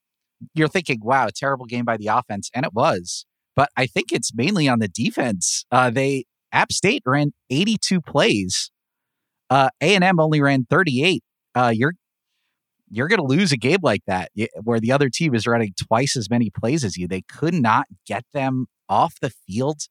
you're 0.54 0.70
thinking, 0.70 1.00
wow, 1.02 1.28
terrible 1.36 1.66
game 1.66 1.84
by 1.84 1.98
the 1.98 2.08
offense. 2.08 2.50
And 2.56 2.66
it 2.66 2.74
was. 2.74 3.26
But 3.58 3.68
I 3.76 3.88
think 3.88 4.14
it's 4.14 4.34
mainly 4.34 4.70
on 4.70 4.80
the 4.80 4.88
defense. 4.88 5.66
Uh, 5.70 5.90
they 5.90 6.24
App 6.54 6.72
State 6.72 7.04
ran 7.06 7.34
82 7.50 8.00
plays. 8.00 8.72
Uh, 9.50 9.68
A&M 9.82 10.18
only 10.18 10.40
ran 10.40 10.66
38. 10.70 11.22
Uh, 11.56 11.74
you're 11.76 11.96
you're 12.90 13.08
going 13.08 13.20
to 13.20 13.26
lose 13.26 13.52
a 13.52 13.58
game 13.58 13.80
like 13.82 14.02
that 14.08 14.32
where 14.64 14.80
the 14.80 14.92
other 14.92 15.10
team 15.10 15.36
is 15.36 15.46
running 15.46 15.74
twice 15.88 16.16
as 16.16 16.30
many 16.30 16.50
plays 16.50 16.84
as 16.84 16.98
you. 16.98 17.08
They 17.08 17.22
could 17.22 17.54
not 17.54 17.86
get 18.06 18.24
them 18.34 18.68
off 18.90 19.16
the 19.22 19.30
field 19.30 19.82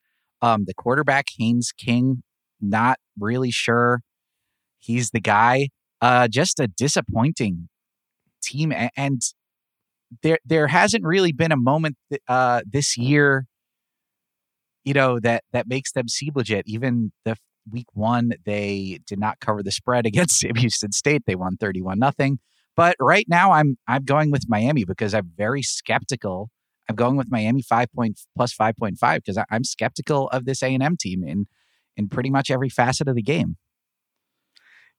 um, 0.42 0.64
the 0.66 0.74
quarterback, 0.74 1.26
Haynes 1.38 1.72
King, 1.76 2.22
not 2.60 2.98
really 3.18 3.50
sure 3.50 4.00
he's 4.78 5.10
the 5.10 5.20
guy. 5.20 5.68
Uh, 6.00 6.28
just 6.28 6.60
a 6.60 6.68
disappointing 6.68 7.68
team, 8.42 8.72
and 8.96 9.22
there 10.22 10.38
there 10.44 10.66
hasn't 10.66 11.04
really 11.04 11.32
been 11.32 11.52
a 11.52 11.56
moment 11.56 11.96
uh, 12.28 12.60
this 12.70 12.98
year, 12.98 13.46
you 14.84 14.92
know 14.92 15.18
that 15.20 15.44
that 15.52 15.66
makes 15.66 15.92
them 15.92 16.06
seem 16.08 16.32
legit. 16.34 16.64
Even 16.66 17.12
the 17.24 17.36
week 17.70 17.86
one, 17.94 18.32
they 18.44 18.98
did 19.06 19.18
not 19.18 19.40
cover 19.40 19.62
the 19.62 19.72
spread 19.72 20.04
against 20.06 20.44
Houston 20.44 20.92
State. 20.92 21.22
They 21.26 21.34
won 21.34 21.56
thirty 21.56 21.80
one 21.80 21.98
nothing. 21.98 22.38
But 22.76 22.96
right 23.00 23.26
now, 23.28 23.52
I'm 23.52 23.78
I'm 23.88 24.04
going 24.04 24.30
with 24.30 24.44
Miami 24.48 24.84
because 24.84 25.14
I'm 25.14 25.32
very 25.36 25.62
skeptical 25.62 26.50
I'm 26.88 26.96
going 26.96 27.16
with 27.16 27.30
Miami 27.30 27.62
five 27.62 27.92
point 27.92 28.20
plus 28.36 28.52
five 28.52 28.76
point 28.76 28.98
five 28.98 29.22
because 29.22 29.42
I'm 29.50 29.64
skeptical 29.64 30.28
of 30.28 30.44
this 30.44 30.62
A 30.62 30.72
and 30.72 30.82
M 30.82 30.96
team 30.98 31.24
in 31.24 31.46
in 31.96 32.08
pretty 32.08 32.30
much 32.30 32.50
every 32.50 32.68
facet 32.68 33.08
of 33.08 33.16
the 33.16 33.22
game. 33.22 33.56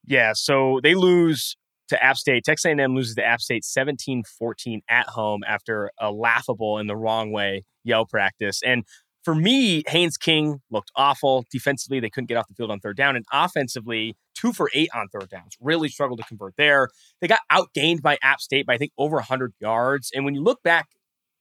Yeah, 0.06 0.34
so 0.36 0.80
they 0.82 0.96
lose 0.96 1.58
to 1.90 2.02
App 2.04 2.18
State. 2.18 2.44
Texas 2.44 2.66
A&M 2.66 2.96
loses 2.96 3.16
to 3.16 3.24
App 3.24 3.42
State 3.42 3.64
17-14 3.64 4.80
at 4.90 5.08
home 5.08 5.42
after 5.48 5.92
a 6.00 6.12
laughable 6.12 6.80
in 6.80 6.88
the 6.88 6.96
wrong 6.96 7.32
way 7.32 7.64
yell 7.84 8.06
practice. 8.06 8.62
And 8.66 8.84
for 9.28 9.36
me, 9.36 9.84
Haynes 9.90 10.16
King 10.16 10.62
looked 10.72 10.90
awful. 10.96 11.44
Defensively, 11.52 12.00
they 12.00 12.10
couldn't 12.10 12.30
get 12.30 12.38
off 12.38 12.48
the 12.48 12.54
field 12.54 12.72
on 12.72 12.80
third 12.80 12.96
down. 12.96 13.18
And 13.18 13.26
offensively, 13.34 14.16
two 14.34 14.54
for 14.54 14.70
eight 14.74 14.88
on 14.96 15.10
third 15.10 15.28
downs. 15.30 15.58
Really 15.60 15.90
struggled 15.90 16.20
to 16.20 16.26
convert 16.26 16.56
there. 16.56 16.88
They 17.20 17.28
got 17.28 17.42
outgained 17.52 18.02
by 18.02 18.18
App 18.24 18.40
State 18.40 18.66
by, 18.66 18.76
I 18.76 18.78
think, 18.78 18.94
over 18.98 19.18
100 19.18 19.54
yards. 19.60 20.12
And 20.16 20.24
when 20.24 20.34
you 20.34 20.42
look 20.42 20.64
back, 20.64 20.88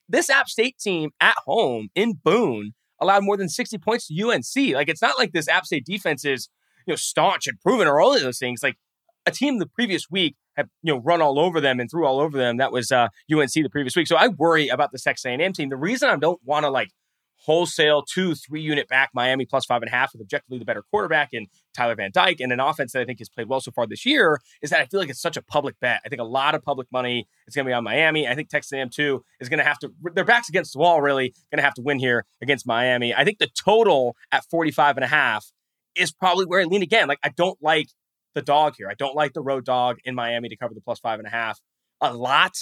this 0.08 0.28
App 0.28 0.48
State 0.48 0.78
team 0.80 1.10
at 1.20 1.36
home 1.46 1.90
in 1.94 2.14
Boone 2.24 2.72
allowed 3.00 3.22
more 3.22 3.36
than 3.36 3.48
60 3.48 3.78
points 3.78 4.08
to 4.08 4.20
UNC. 4.20 4.74
Like, 4.74 4.88
it's 4.88 5.00
not 5.00 5.16
like 5.16 5.30
this 5.30 5.46
App 5.46 5.64
State 5.64 5.84
defense 5.84 6.24
is, 6.24 6.48
you 6.88 6.92
know, 6.92 6.96
staunch 6.96 7.46
and 7.46 7.60
proven 7.60 7.86
or 7.86 8.00
all 8.00 8.16
of 8.16 8.20
those 8.20 8.40
things. 8.40 8.64
Like, 8.64 8.78
a 9.26 9.30
team 9.30 9.60
the 9.60 9.66
previous 9.66 10.10
week 10.10 10.34
had 10.56 10.68
you 10.82 10.92
know 10.92 11.00
run 11.00 11.22
all 11.22 11.38
over 11.38 11.60
them 11.60 11.78
and 11.78 11.88
threw 11.88 12.04
all 12.04 12.18
over 12.18 12.36
them. 12.36 12.56
That 12.56 12.72
was 12.72 12.90
uh, 12.90 13.08
UNC 13.32 13.52
the 13.52 13.68
previous 13.70 13.94
week. 13.94 14.08
So 14.08 14.16
I 14.16 14.26
worry 14.26 14.68
about 14.68 14.90
the 14.90 14.98
Texas 14.98 15.24
A&M 15.26 15.52
team. 15.52 15.68
The 15.68 15.76
reason 15.76 16.08
I 16.08 16.16
don't 16.16 16.40
want 16.44 16.64
to 16.64 16.70
like 16.70 16.90
wholesale 17.38 18.02
two, 18.02 18.34
three 18.34 18.60
unit 18.60 18.88
back 18.88 19.10
Miami 19.14 19.44
plus 19.44 19.64
five 19.64 19.82
and 19.82 19.88
a 19.88 19.92
half 19.92 20.12
with 20.12 20.20
objectively 20.20 20.58
the 20.58 20.64
better 20.64 20.82
quarterback 20.90 21.30
in 21.32 21.46
Tyler 21.74 21.94
Van 21.94 22.10
Dyke 22.12 22.40
and 22.40 22.52
an 22.52 22.60
offense 22.60 22.92
that 22.92 23.02
I 23.02 23.04
think 23.04 23.18
has 23.18 23.28
played 23.28 23.48
well 23.48 23.60
so 23.60 23.70
far 23.70 23.86
this 23.86 24.06
year 24.06 24.40
is 24.62 24.70
that 24.70 24.80
I 24.80 24.86
feel 24.86 25.00
like 25.00 25.10
it's 25.10 25.20
such 25.20 25.36
a 25.36 25.42
public 25.42 25.78
bet. 25.80 26.00
I 26.04 26.08
think 26.08 26.20
a 26.20 26.24
lot 26.24 26.54
of 26.54 26.62
public 26.62 26.88
money 26.90 27.28
is 27.46 27.54
going 27.54 27.64
to 27.64 27.70
be 27.70 27.74
on 27.74 27.84
Miami. 27.84 28.26
I 28.26 28.34
think 28.34 28.48
Texas 28.48 28.72
A&M 28.72 28.90
too 28.90 29.24
is 29.40 29.48
going 29.48 29.58
to 29.58 29.64
have 29.64 29.78
to, 29.80 29.92
their 30.14 30.24
backs 30.24 30.48
against 30.48 30.72
the 30.72 30.78
wall 30.78 31.00
really 31.00 31.34
going 31.50 31.58
to 31.58 31.62
have 31.62 31.74
to 31.74 31.82
win 31.82 31.98
here 31.98 32.24
against 32.42 32.66
Miami. 32.66 33.14
I 33.14 33.24
think 33.24 33.38
the 33.38 33.48
total 33.48 34.16
at 34.32 34.44
45 34.50 34.96
and 34.96 35.04
a 35.04 35.08
half 35.08 35.52
is 35.94 36.12
probably 36.12 36.46
where 36.46 36.60
I 36.60 36.64
lean 36.64 36.82
again. 36.82 37.08
Like 37.08 37.20
I 37.22 37.30
don't 37.30 37.58
like 37.62 37.88
the 38.34 38.42
dog 38.42 38.74
here. 38.76 38.88
I 38.88 38.94
don't 38.94 39.16
like 39.16 39.32
the 39.32 39.42
road 39.42 39.64
dog 39.64 39.98
in 40.04 40.14
Miami 40.14 40.48
to 40.48 40.56
cover 40.56 40.74
the 40.74 40.80
plus 40.80 41.00
five 41.00 41.18
and 41.18 41.26
a 41.26 41.30
half 41.30 41.60
a 42.00 42.14
lot. 42.14 42.52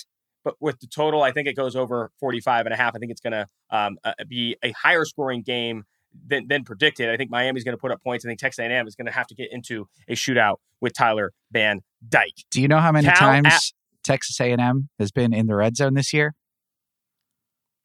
But 0.44 0.56
with 0.60 0.78
the 0.80 0.86
total, 0.86 1.22
I 1.22 1.32
think 1.32 1.48
it 1.48 1.56
goes 1.56 1.74
over 1.74 2.10
45 2.20 2.66
and 2.66 2.74
a 2.74 2.76
half. 2.76 2.94
I 2.94 2.98
think 2.98 3.10
it's 3.10 3.20
going 3.20 3.32
to 3.32 3.48
um, 3.70 3.96
uh, 4.04 4.12
be 4.28 4.56
a 4.62 4.72
higher 4.72 5.04
scoring 5.04 5.42
game 5.42 5.84
than, 6.26 6.46
than 6.48 6.64
predicted. 6.64 7.08
I 7.08 7.16
think 7.16 7.30
Miami's 7.30 7.64
going 7.64 7.76
to 7.76 7.80
put 7.80 7.90
up 7.90 8.02
points. 8.02 8.24
I 8.24 8.28
think 8.28 8.38
Texas 8.38 8.60
A&M 8.60 8.86
is 8.86 8.94
going 8.94 9.06
to 9.06 9.12
have 9.12 9.26
to 9.28 9.34
get 9.34 9.48
into 9.50 9.88
a 10.08 10.12
shootout 10.12 10.56
with 10.80 10.92
Tyler 10.92 11.32
Van 11.50 11.80
Dyke. 12.06 12.44
Do 12.50 12.60
you 12.60 12.68
know 12.68 12.78
how 12.78 12.92
many 12.92 13.06
Cal 13.06 13.16
times 13.16 13.46
at- 13.46 13.72
Texas 14.04 14.38
A&M 14.40 14.90
has 14.98 15.10
been 15.10 15.32
in 15.32 15.46
the 15.46 15.54
red 15.54 15.76
zone 15.76 15.94
this 15.94 16.12
year? 16.12 16.34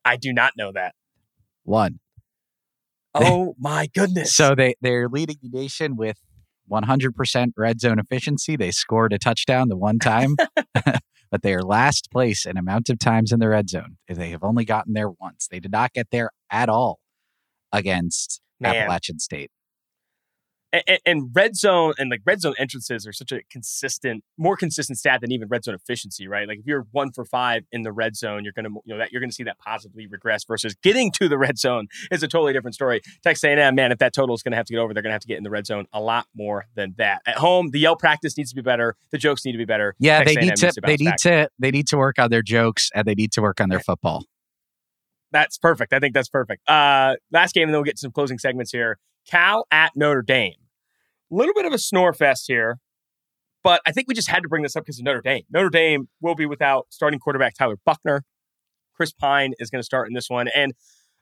I 0.04 0.18
do 0.18 0.34
not 0.34 0.54
know 0.58 0.72
that. 0.74 0.96
One. 1.64 2.00
Oh 3.16 3.56
my 3.60 3.88
goodness! 3.88 4.36
so 4.36 4.54
they 4.54 4.76
they're 4.82 5.10
leading 5.10 5.38
the 5.42 5.50
nation 5.50 5.96
with 5.96 6.20
100% 6.72 7.52
red 7.58 7.82
zone 7.82 8.00
efficiency. 8.00 8.56
They 8.56 8.70
scored 8.70 9.14
a 9.14 9.18
touchdown 9.18 9.68
the 9.68 9.76
one 9.76 9.98
time. 9.98 10.36
but 11.32 11.42
they 11.42 11.54
are 11.54 11.62
last 11.62 12.10
place 12.12 12.46
in 12.46 12.58
amount 12.58 12.90
of 12.90 13.00
times 13.00 13.32
in 13.32 13.40
the 13.40 13.50
red 13.50 13.70
zone. 13.70 13.98
They 14.08 14.30
have 14.30 14.44
only 14.44 14.66
gotten 14.66 14.94
there 14.94 15.10
once. 15.10 15.48
They 15.50 15.60
did 15.60 15.72
not 15.72 15.94
get 15.94 16.08
there 16.12 16.32
at 16.52 16.70
all 16.70 17.00
against 17.72 18.42
Man. 18.60 18.76
Appalachian 18.76 19.20
State 19.20 19.52
and, 20.72 21.00
and, 21.06 21.30
red 21.34 21.56
zone 21.56 21.94
and 21.98 22.10
like 22.10 22.22
red 22.26 22.42
zone 22.42 22.54
entrances 22.60 23.08
are 23.08 23.14
such 23.14 23.32
a 23.32 23.42
consistent, 23.52 24.24
more 24.38 24.56
consistent 24.56 24.98
stat 24.98 25.22
than 25.22 25.32
even 25.32 25.48
red 25.48 25.64
zone 25.64 25.76
efficiency, 25.76 26.28
right? 26.28 26.48
Like 26.48 26.60
if 26.60 26.66
you're 26.66 26.86
one 26.92 27.12
for 27.12 27.26
five 27.26 27.64
in 27.72 27.84
the 27.84 27.92
red 27.92 28.16
zone, 28.16 28.44
you're 28.44 28.54
gonna 28.54 28.70
you 28.86 28.94
know 28.94 28.98
that 28.98 29.12
you're 29.12 29.22
gonna 29.22 29.32
see 29.32 29.44
that 29.44 29.58
positively 29.60 30.08
regress 30.08 30.44
versus 30.44 30.76
getting 30.84 31.12
to 31.14 31.28
the 31.28 31.38
red 31.38 31.58
zone 31.58 31.88
is 32.12 32.24
a 32.24 32.28
totally 32.28 32.54
different 32.54 32.76
story. 32.76 33.02
Texas 33.24 33.44
A&M, 33.44 33.60
ah, 33.60 33.72
man, 33.72 33.92
if 33.92 33.98
that 34.00 34.14
total 34.14 34.36
is 34.36 34.44
gonna 34.44 34.56
have 34.56 34.66
to 34.66 34.74
get 34.74 34.80
over, 34.80 34.94
they're 34.94 35.04
gonna 35.04 35.14
have 35.14 35.22
to 35.22 35.28
get 35.28 35.38
in 35.38 35.44
the 35.44 35.50
red 35.50 35.66
zone 35.66 35.86
a 35.94 36.02
lot 36.02 36.28
more 36.36 36.66
than 36.76 36.94
that. 36.98 37.22
At 37.26 37.38
home, 37.38 37.72
the 37.72 37.80
yell 37.80 37.96
practice 37.96 38.38
needs 38.38 38.50
to 38.52 38.56
be 38.56 38.62
better. 38.62 38.96
The 39.12 39.18
jokes 39.18 39.46
need 39.46 39.54
to 39.54 39.58
be 39.58 39.66
better. 39.66 39.96
Yeah, 40.00 40.20
Texas 40.20 40.36
they 40.36 40.42
need 40.42 40.56
to, 40.58 40.72
to 40.72 40.82
they 40.82 40.96
need 40.98 41.06
back. 41.06 41.18
to 41.20 41.50
they 41.60 41.72
need 41.72 41.88
to 41.88 41.98
work 41.98 42.20
on 42.20 42.30
their 42.30 42.42
jokes 42.42 42.90
and 42.94 43.06
they 43.06 43.16
need 43.16 43.32
to 43.34 43.42
work 43.42 43.62
on 43.62 43.70
their 43.70 43.80
football. 43.80 44.26
That's 45.32 45.58
perfect. 45.58 45.94
I 45.94 46.00
think 46.00 46.14
that's 46.14 46.30
perfect. 46.30 46.68
Uh, 46.68 47.16
last 47.32 47.54
game, 47.54 47.64
and 47.64 47.74
then 47.74 47.78
we'll 47.78 47.86
get 47.86 48.00
some 48.00 48.12
closing 48.12 48.40
segments 48.40 48.72
here. 48.72 48.98
Cal 49.30 49.68
at 49.72 49.92
Notre 49.96 50.22
Dame 50.22 50.56
A 51.32 51.36
little 51.36 51.54
bit 51.54 51.66
of 51.66 51.74
a 51.74 51.78
snore 51.78 52.14
fest 52.14 52.46
here, 52.48 52.78
but 53.64 53.82
I 53.86 53.92
think 53.92 54.08
we 54.08 54.16
just 54.16 54.30
had 54.30 54.42
to 54.44 54.50
bring 54.50 54.64
this 54.64 54.76
up 54.76 54.84
because 54.84 55.00
of 55.00 55.06
Notre 55.06 55.22
Dame. 55.22 55.44
Notre 55.52 55.70
Dame 55.70 56.10
will 56.22 56.36
be 56.36 56.46
without 56.46 56.88
starting 56.90 57.20
quarterback 57.20 57.54
Tyler 57.54 57.78
Buchner. 57.86 58.24
Chris 58.96 59.14
Pine 59.14 59.54
is 59.60 59.70
going 59.70 59.80
to 59.80 59.86
start 59.86 60.08
in 60.08 60.14
this 60.14 60.30
one. 60.30 60.48
And 60.50 60.74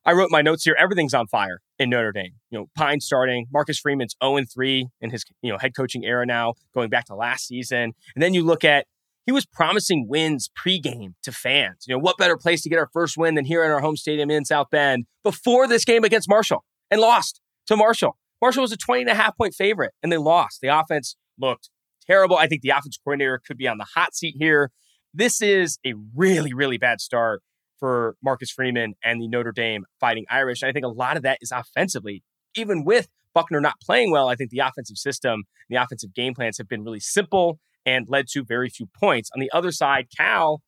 I 0.05 0.13
wrote 0.13 0.31
my 0.31 0.41
notes 0.41 0.63
here. 0.63 0.75
Everything's 0.79 1.13
on 1.13 1.27
fire 1.27 1.59
in 1.77 1.89
Notre 1.89 2.11
Dame. 2.11 2.31
You 2.49 2.59
know, 2.59 2.65
Pine 2.75 3.01
starting, 3.01 3.47
Marcus 3.51 3.77
Freeman's 3.77 4.15
0 4.23 4.39
3 4.51 4.87
in 5.01 5.09
his 5.09 5.25
you 5.41 5.51
know 5.51 5.57
head 5.57 5.75
coaching 5.75 6.05
era 6.05 6.25
now, 6.25 6.53
going 6.73 6.89
back 6.89 7.05
to 7.05 7.15
last 7.15 7.47
season. 7.47 7.93
And 8.15 8.23
then 8.23 8.33
you 8.33 8.43
look 8.43 8.63
at 8.63 8.87
he 9.27 9.33
was 9.33 9.45
promising 9.45 10.07
wins 10.07 10.49
pregame 10.57 11.13
to 11.21 11.33
fans. 11.33 11.83
You 11.85 11.93
know, 11.93 11.99
what 11.99 12.17
better 12.17 12.37
place 12.37 12.61
to 12.61 12.69
get 12.69 12.79
our 12.79 12.89
first 12.93 13.17
win 13.17 13.35
than 13.35 13.43
here 13.43 13.63
in 13.63 13.69
our 13.69 13.81
home 13.81 13.97
stadium 13.97 14.31
in 14.31 14.45
South 14.45 14.67
Bend 14.71 15.05
before 15.21 15.67
this 15.67 15.83
game 15.83 16.05
against 16.05 16.29
Marshall 16.29 16.63
and 16.89 17.01
lost 17.01 17.41
to 17.67 17.75
Marshall. 17.75 18.17
Marshall 18.41 18.61
was 18.61 18.71
a 18.71 18.77
20 18.77 19.01
and 19.01 19.09
a 19.09 19.15
half 19.15 19.35
point 19.37 19.53
favorite 19.53 19.93
and 20.01 20.11
they 20.11 20.17
lost. 20.17 20.61
The 20.61 20.69
offense 20.69 21.17
looked 21.37 21.69
terrible. 22.09 22.37
I 22.37 22.47
think 22.47 22.61
the 22.61 22.69
offense 22.69 22.97
coordinator 23.03 23.41
could 23.45 23.57
be 23.57 23.67
on 23.67 23.77
the 23.77 23.85
hot 23.95 24.15
seat 24.15 24.35
here. 24.39 24.71
This 25.13 25.41
is 25.41 25.77
a 25.85 25.93
really, 26.15 26.53
really 26.53 26.77
bad 26.77 27.01
start 27.01 27.43
for 27.77 28.15
Marcus 28.23 28.49
Freeman 28.49 28.95
and 29.03 29.21
the 29.21 29.27
Notre 29.27 29.51
Dame 29.51 29.83
Fighting 29.99 30.25
Irish. 30.29 30.61
And 30.61 30.69
I 30.69 30.71
think 30.71 30.85
a 30.85 30.89
lot 30.89 31.17
of 31.17 31.23
that 31.23 31.39
is 31.41 31.51
offensively. 31.51 32.23
Even 32.55 32.85
with 32.85 33.09
Buchner 33.33 33.59
not 33.59 33.75
playing 33.81 34.09
well, 34.09 34.29
I 34.29 34.35
think 34.35 34.51
the 34.51 34.59
offensive 34.59 34.97
system, 34.97 35.43
the 35.69 35.75
offensive 35.75 36.13
game 36.13 36.33
plans 36.33 36.57
have 36.57 36.69
been 36.69 36.85
really 36.85 37.01
simple 37.01 37.59
and 37.87 38.05
led 38.09 38.27
to 38.27 38.43
very 38.43 38.69
few 38.69 38.85
points. 38.85 39.31
On 39.33 39.39
the 39.39 39.49
other 39.53 39.71
side, 39.71 40.09
Cal 40.15 40.61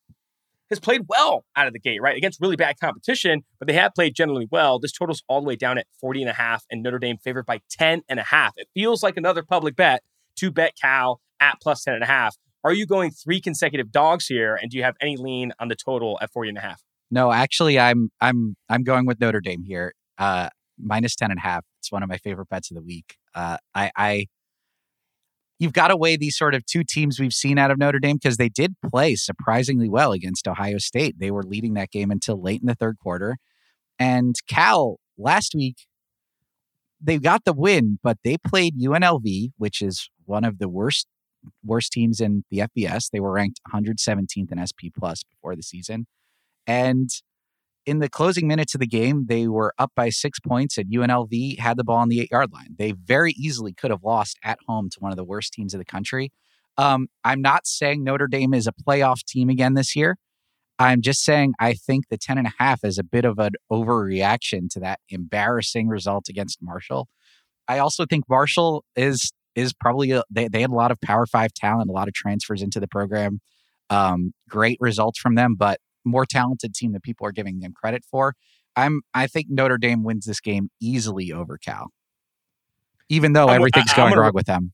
has 0.69 0.79
played 0.79 1.01
well 1.09 1.43
out 1.55 1.67
of 1.67 1.73
the 1.73 1.79
gate, 1.79 2.01
right? 2.01 2.15
Against 2.15 2.39
really 2.39 2.55
bad 2.55 2.79
competition, 2.79 3.41
but 3.59 3.67
they 3.67 3.73
have 3.73 3.93
played 3.93 4.15
generally 4.15 4.47
well. 4.49 4.79
This 4.79 4.93
total's 4.93 5.21
all 5.27 5.41
the 5.41 5.47
way 5.47 5.55
down 5.55 5.77
at 5.77 5.85
40 5.99 6.21
and 6.21 6.29
a 6.29 6.33
half 6.33 6.63
and 6.71 6.81
Notre 6.81 6.99
Dame 6.99 7.17
favored 7.17 7.45
by 7.45 7.59
10 7.71 8.03
and 8.07 8.19
a 8.19 8.23
half. 8.23 8.53
It 8.55 8.69
feels 8.73 9.03
like 9.03 9.17
another 9.17 9.43
public 9.43 9.75
bet 9.75 10.01
to 10.37 10.49
bet 10.51 10.73
Cal 10.81 11.19
at 11.41 11.57
plus 11.61 11.83
10 11.83 11.95
and 11.95 12.03
a 12.03 12.07
half. 12.07 12.37
Are 12.63 12.73
you 12.73 12.85
going 12.85 13.11
three 13.11 13.41
consecutive 13.41 13.91
dogs 13.91 14.27
here? 14.27 14.55
And 14.55 14.71
do 14.71 14.77
you 14.77 14.83
have 14.83 14.95
any 15.01 15.17
lean 15.17 15.51
on 15.59 15.67
the 15.67 15.75
total 15.75 16.17
at 16.21 16.31
40 16.31 16.49
and 16.49 16.57
a 16.57 16.61
half? 16.61 16.81
No, 17.11 17.31
actually 17.31 17.79
I'm 17.79 18.11
I'm 18.21 18.55
I'm 18.69 18.83
going 18.83 19.05
with 19.05 19.19
Notre 19.19 19.41
Dame 19.41 19.63
here. 19.63 19.93
Uh 20.17 20.49
minus 20.77 21.15
10 21.15 21.31
and 21.31 21.39
a 21.39 21.41
half. 21.41 21.65
It's 21.79 21.91
one 21.91 22.03
of 22.03 22.09
my 22.09 22.17
favorite 22.17 22.47
bets 22.49 22.71
of 22.71 22.75
the 22.75 22.83
week. 22.83 23.17
Uh 23.33 23.57
I 23.75 23.91
I 23.97 24.27
you've 25.59 25.73
got 25.73 25.89
to 25.89 25.97
weigh 25.97 26.17
these 26.17 26.37
sort 26.37 26.55
of 26.55 26.65
two 26.65 26.83
teams 26.83 27.19
we've 27.19 27.33
seen 27.33 27.57
out 27.57 27.69
of 27.69 27.77
Notre 27.77 27.99
Dame 27.99 28.17
because 28.17 28.37
they 28.37 28.49
did 28.49 28.75
play 28.89 29.15
surprisingly 29.15 29.89
well 29.89 30.13
against 30.13 30.47
Ohio 30.47 30.77
State. 30.77 31.19
They 31.19 31.31
were 31.31 31.43
leading 31.43 31.73
that 31.75 31.91
game 31.91 32.09
until 32.09 32.41
late 32.41 32.61
in 32.61 32.67
the 32.67 32.75
third 32.75 32.97
quarter. 32.99 33.37
And 33.99 34.35
Cal 34.47 34.99
last 35.17 35.53
week, 35.53 35.85
they 37.01 37.17
got 37.17 37.43
the 37.45 37.53
win, 37.53 37.99
but 38.01 38.17
they 38.23 38.37
played 38.37 38.79
UNLV, 38.79 39.51
which 39.57 39.81
is 39.81 40.09
one 40.25 40.43
of 40.43 40.57
the 40.57 40.69
worst 40.69 41.07
worst 41.63 41.93
teams 41.93 42.19
in 42.19 42.43
the 42.51 42.59
FBS. 42.59 43.09
They 43.11 43.19
were 43.19 43.31
ranked 43.31 43.61
117th 43.73 44.51
in 44.51 44.67
SP 44.67 44.91
plus 44.97 45.23
before 45.23 45.55
the 45.55 45.63
season. 45.63 46.05
And 46.67 47.09
in 47.85 47.99
the 47.99 48.09
closing 48.09 48.47
minutes 48.47 48.73
of 48.73 48.79
the 48.79 48.87
game, 48.87 49.25
they 49.27 49.47
were 49.47 49.73
up 49.77 49.91
by 49.95 50.09
six 50.09 50.39
points, 50.39 50.77
and 50.77 50.91
UNLV 50.91 51.59
had 51.59 51.77
the 51.77 51.83
ball 51.83 51.97
on 51.97 52.09
the 52.09 52.21
eight 52.21 52.31
yard 52.31 52.51
line. 52.51 52.75
They 52.77 52.91
very 52.91 53.31
easily 53.33 53.73
could 53.73 53.91
have 53.91 54.03
lost 54.03 54.37
at 54.43 54.59
home 54.67 54.89
to 54.91 54.99
one 54.99 55.11
of 55.11 55.17
the 55.17 55.23
worst 55.23 55.53
teams 55.53 55.73
of 55.73 55.79
the 55.79 55.85
country. 55.85 56.31
Um, 56.77 57.07
I'm 57.23 57.41
not 57.41 57.67
saying 57.67 58.03
Notre 58.03 58.27
Dame 58.27 58.53
is 58.53 58.67
a 58.67 58.71
playoff 58.71 59.23
team 59.25 59.49
again 59.49 59.73
this 59.73 59.95
year. 59.95 60.17
I'm 60.77 61.01
just 61.01 61.23
saying 61.25 61.53
I 61.59 61.73
think 61.73 62.07
the 62.09 62.17
10 62.17 62.37
and 62.37 62.47
a 62.47 62.53
half 62.57 62.85
is 62.85 62.97
a 62.97 63.03
bit 63.03 63.25
of 63.25 63.37
an 63.37 63.51
overreaction 63.69 64.69
to 64.71 64.79
that 64.79 64.99
embarrassing 65.09 65.89
result 65.89 66.29
against 66.29 66.59
Marshall. 66.61 67.09
I 67.67 67.79
also 67.79 68.05
think 68.05 68.25
Marshall 68.29 68.85
is 68.95 69.31
is 69.55 69.73
probably 69.73 70.11
a, 70.11 70.23
they, 70.29 70.47
they 70.47 70.61
had 70.61 70.69
a 70.69 70.75
lot 70.75 70.91
of 70.91 71.01
power 71.01 71.25
five 71.25 71.53
talent, 71.53 71.89
a 71.89 71.93
lot 71.93 72.07
of 72.07 72.13
transfers 72.13 72.61
into 72.61 72.79
the 72.79 72.87
program. 72.87 73.41
Um, 73.89 74.31
great 74.47 74.77
results 74.79 75.19
from 75.19 75.35
them, 75.35 75.55
but 75.57 75.79
more 76.05 76.25
talented 76.25 76.73
team 76.73 76.91
than 76.91 77.01
people 77.01 77.25
are 77.27 77.31
giving 77.31 77.59
them 77.59 77.73
credit 77.73 78.03
for. 78.03 78.35
I'm 78.75 79.01
I 79.13 79.27
think 79.27 79.47
Notre 79.49 79.77
Dame 79.77 80.03
wins 80.03 80.25
this 80.25 80.39
game 80.39 80.69
easily 80.81 81.31
over 81.31 81.57
Cal, 81.57 81.91
even 83.09 83.33
though 83.33 83.49
I'm, 83.49 83.55
everything's 83.55 83.91
I, 83.93 83.95
going 83.95 84.09
gonna, 84.11 84.21
wrong 84.21 84.33
with 84.33 84.45
them. 84.45 84.73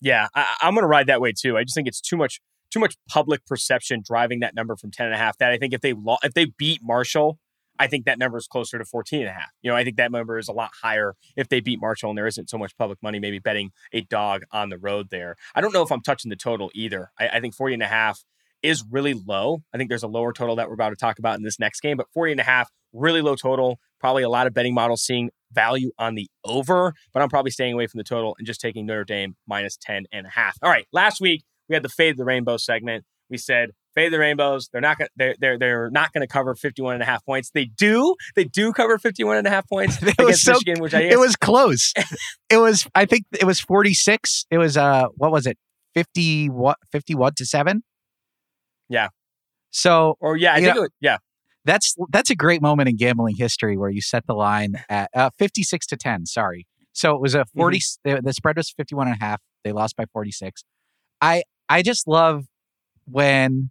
Yeah, 0.00 0.28
I, 0.34 0.46
am 0.62 0.74
going 0.74 0.82
to 0.82 0.88
ride 0.88 1.06
that 1.08 1.20
way 1.20 1.32
too. 1.32 1.58
I 1.58 1.64
just 1.64 1.74
think 1.74 1.88
it's 1.88 2.00
too 2.00 2.16
much 2.16 2.40
too 2.70 2.80
much 2.80 2.96
public 3.08 3.44
perception 3.46 4.02
driving 4.04 4.40
that 4.40 4.54
number 4.54 4.76
from 4.76 4.90
10 4.90 5.06
and 5.06 5.14
a 5.14 5.18
half. 5.18 5.36
That 5.38 5.50
I 5.50 5.58
think 5.58 5.74
if 5.74 5.80
they 5.80 5.92
lo- 5.92 6.18
if 6.22 6.34
they 6.34 6.46
beat 6.46 6.80
Marshall, 6.82 7.38
I 7.78 7.86
think 7.86 8.04
that 8.04 8.18
number 8.18 8.38
is 8.38 8.46
closer 8.46 8.78
to 8.78 8.84
14 8.84 9.20
and 9.20 9.28
a 9.28 9.32
half. 9.32 9.50
You 9.62 9.70
know, 9.70 9.76
I 9.76 9.84
think 9.84 9.96
that 9.96 10.12
number 10.12 10.38
is 10.38 10.48
a 10.48 10.52
lot 10.52 10.70
higher 10.82 11.14
if 11.36 11.48
they 11.48 11.60
beat 11.60 11.80
Marshall 11.80 12.10
and 12.10 12.18
there 12.18 12.26
isn't 12.26 12.50
so 12.50 12.58
much 12.58 12.76
public 12.76 13.02
money 13.02 13.18
maybe 13.18 13.38
betting 13.38 13.72
a 13.92 14.02
dog 14.02 14.42
on 14.52 14.68
the 14.68 14.78
road 14.78 15.08
there. 15.10 15.36
I 15.54 15.60
don't 15.60 15.72
know 15.72 15.82
if 15.82 15.90
I'm 15.90 16.02
touching 16.02 16.28
the 16.28 16.36
total 16.36 16.70
either. 16.74 17.10
I, 17.18 17.28
I 17.28 17.40
think 17.40 17.54
40 17.54 17.74
and 17.74 17.82
a 17.82 17.86
half 17.86 18.22
is 18.62 18.84
really 18.90 19.14
low. 19.14 19.62
I 19.74 19.78
think 19.78 19.88
there's 19.88 20.02
a 20.02 20.08
lower 20.08 20.32
total 20.32 20.56
that 20.56 20.68
we're 20.68 20.74
about 20.74 20.90
to 20.90 20.96
talk 20.96 21.18
about 21.18 21.36
in 21.38 21.42
this 21.42 21.58
next 21.58 21.80
game, 21.80 21.96
but 21.96 22.06
40 22.12 22.32
and 22.32 22.40
a 22.40 22.44
half, 22.44 22.70
really 22.92 23.22
low 23.22 23.36
total. 23.36 23.78
Probably 24.00 24.22
a 24.22 24.28
lot 24.28 24.46
of 24.46 24.54
betting 24.54 24.74
models 24.74 25.02
seeing 25.02 25.30
value 25.52 25.90
on 25.98 26.14
the 26.14 26.28
over, 26.44 26.94
but 27.12 27.22
I'm 27.22 27.28
probably 27.28 27.50
staying 27.50 27.74
away 27.74 27.86
from 27.86 27.98
the 27.98 28.04
total 28.04 28.34
and 28.38 28.46
just 28.46 28.60
taking 28.60 28.86
Notre 28.86 29.04
Dame 29.04 29.36
minus 29.46 29.76
10 29.80 30.04
and 30.12 30.26
a 30.26 30.30
half. 30.30 30.56
All 30.62 30.70
right, 30.70 30.86
last 30.92 31.20
week 31.20 31.42
we 31.68 31.74
had 31.74 31.82
the 31.82 31.88
fade 31.88 32.16
the 32.16 32.24
rainbow 32.24 32.56
segment. 32.56 33.04
We 33.28 33.36
said 33.36 33.70
fade 33.94 34.12
the 34.12 34.18
rainbows. 34.18 34.68
They're 34.72 34.80
not 34.80 34.98
going 34.98 35.08
they're 35.16 35.34
they're 35.38 35.58
they're 35.58 35.90
not 35.90 36.12
going 36.12 36.22
to 36.22 36.32
cover 36.32 36.54
51 36.54 36.94
and 36.94 37.02
a 37.02 37.06
half 37.06 37.24
points. 37.24 37.50
They 37.52 37.64
do. 37.66 38.14
They 38.36 38.44
do 38.44 38.72
cover 38.72 38.98
51 38.98 39.36
and 39.36 39.46
a 39.46 39.50
half 39.50 39.68
points 39.68 39.96
It 40.02 40.08
against 40.08 40.20
was 40.24 40.42
so- 40.42 40.52
Michigan, 40.52 40.80
which 40.80 40.94
I 40.94 41.02
guess 41.02 41.12
It 41.14 41.18
was 41.18 41.36
close. 41.36 41.92
it 42.50 42.56
was 42.56 42.86
I 42.94 43.04
think 43.06 43.24
it 43.38 43.44
was 43.44 43.60
46. 43.60 44.46
It 44.50 44.58
was 44.58 44.76
uh 44.76 45.06
what 45.16 45.30
was 45.32 45.46
it? 45.46 45.58
50 45.94 46.48
what 46.48 46.76
51 46.92 47.34
to 47.36 47.44
7? 47.46 47.82
Yeah. 48.90 49.08
So 49.70 50.16
or 50.20 50.36
yeah, 50.36 50.52
I 50.52 50.60
think 50.60 50.74
know- 50.74 50.80
was, 50.82 50.90
yeah. 51.00 51.18
that's 51.64 51.94
that's 52.10 52.28
a 52.28 52.34
great 52.34 52.60
moment 52.60 52.88
in 52.88 52.96
gambling 52.96 53.36
history 53.36 53.78
where 53.78 53.88
you 53.88 54.02
set 54.02 54.26
the 54.26 54.34
line 54.34 54.74
at 54.90 55.10
uh, 55.14 55.30
56 55.38 55.86
to 55.86 55.96
10 55.96 56.26
sorry 56.26 56.66
so 56.92 57.14
it 57.14 57.20
was 57.20 57.34
a 57.34 57.44
40 57.56 57.80
the, 58.04 58.20
the 58.22 58.32
spread 58.32 58.56
was 58.56 58.70
51 58.70 59.06
and 59.06 59.16
a 59.16 59.24
half 59.24 59.40
they 59.64 59.72
lost 59.72 59.96
by 59.96 60.04
46 60.12 60.64
i 61.20 61.44
i 61.68 61.82
just 61.82 62.08
love 62.08 62.46
when 63.06 63.70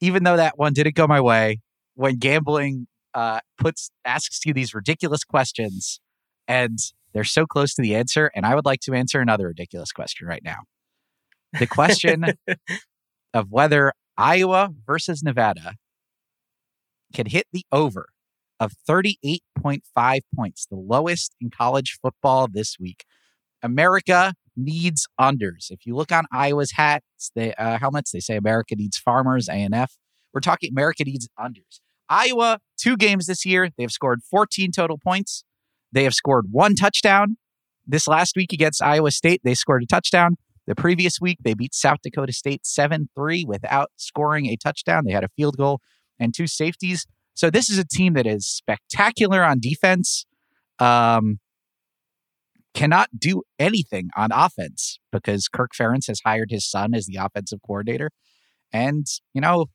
even 0.00 0.24
though 0.24 0.36
that 0.36 0.58
one 0.58 0.72
didn't 0.74 0.94
go 0.94 1.06
my 1.06 1.20
way 1.20 1.60
when 1.94 2.16
gambling 2.16 2.86
uh 3.14 3.40
puts 3.58 3.90
asks 4.04 4.44
you 4.44 4.52
these 4.52 4.74
ridiculous 4.74 5.24
questions 5.24 6.00
and 6.46 6.78
they're 7.14 7.24
so 7.24 7.46
close 7.46 7.72
to 7.74 7.80
the 7.80 7.94
answer 7.94 8.30
and 8.34 8.44
i 8.44 8.54
would 8.54 8.66
like 8.66 8.80
to 8.80 8.92
answer 8.92 9.20
another 9.20 9.46
ridiculous 9.46 9.92
question 9.92 10.26
right 10.26 10.42
now 10.44 10.58
the 11.58 11.66
question 11.66 12.26
of 13.34 13.50
whether 13.50 13.92
iowa 14.16 14.70
versus 14.86 15.22
nevada 15.22 15.74
can 17.14 17.26
hit 17.26 17.46
the 17.52 17.64
over 17.72 18.08
of 18.58 18.72
38.5 18.88 20.20
points, 20.34 20.66
the 20.66 20.76
lowest 20.76 21.34
in 21.40 21.50
college 21.50 21.98
football 22.00 22.48
this 22.50 22.76
week. 22.80 23.04
America 23.62 24.34
needs 24.56 25.06
unders. 25.20 25.70
If 25.70 25.86
you 25.86 25.94
look 25.94 26.12
on 26.12 26.24
Iowa's 26.32 26.72
hats, 26.72 27.30
they 27.34 27.54
uh, 27.54 27.78
helmets, 27.78 28.12
they 28.12 28.20
say 28.20 28.36
America 28.36 28.74
needs 28.76 28.96
farmers, 28.98 29.48
ANF. 29.48 29.90
We're 30.32 30.40
talking 30.40 30.70
America 30.70 31.04
needs 31.04 31.28
unders. 31.38 31.80
Iowa, 32.08 32.60
two 32.78 32.96
games 32.96 33.26
this 33.26 33.44
year, 33.44 33.70
they 33.76 33.82
have 33.82 33.90
scored 33.90 34.20
14 34.30 34.70
total 34.72 34.98
points. 34.98 35.44
They 35.92 36.04
have 36.04 36.14
scored 36.14 36.46
one 36.50 36.74
touchdown. 36.74 37.36
This 37.86 38.08
last 38.08 38.36
week 38.36 38.52
against 38.52 38.82
Iowa 38.82 39.10
State, 39.10 39.40
they 39.44 39.54
scored 39.54 39.82
a 39.82 39.86
touchdown. 39.86 40.36
The 40.66 40.74
previous 40.74 41.20
week, 41.20 41.38
they 41.44 41.54
beat 41.54 41.74
South 41.74 41.98
Dakota 42.02 42.32
State 42.32 42.66
7 42.66 43.08
3 43.14 43.44
without 43.46 43.90
scoring 43.96 44.46
a 44.46 44.56
touchdown. 44.56 45.04
They 45.04 45.12
had 45.12 45.24
a 45.24 45.28
field 45.36 45.56
goal 45.56 45.80
and 46.18 46.34
two 46.34 46.46
safeties. 46.46 47.06
So 47.34 47.50
this 47.50 47.68
is 47.68 47.78
a 47.78 47.84
team 47.84 48.14
that 48.14 48.26
is 48.26 48.46
spectacular 48.46 49.44
on 49.44 49.60
defense. 49.60 50.26
Um, 50.78 51.38
cannot 52.76 53.08
do 53.18 53.42
anything 53.58 54.10
on 54.16 54.30
offense 54.32 55.00
because 55.10 55.48
Kirk 55.48 55.72
Ferentz 55.74 56.06
has 56.08 56.20
hired 56.24 56.50
his 56.50 56.68
son 56.68 56.94
as 56.94 57.06
the 57.06 57.16
offensive 57.16 57.60
coordinator, 57.66 58.10
and 58.72 59.06
you 59.32 59.40
know, 59.40 59.66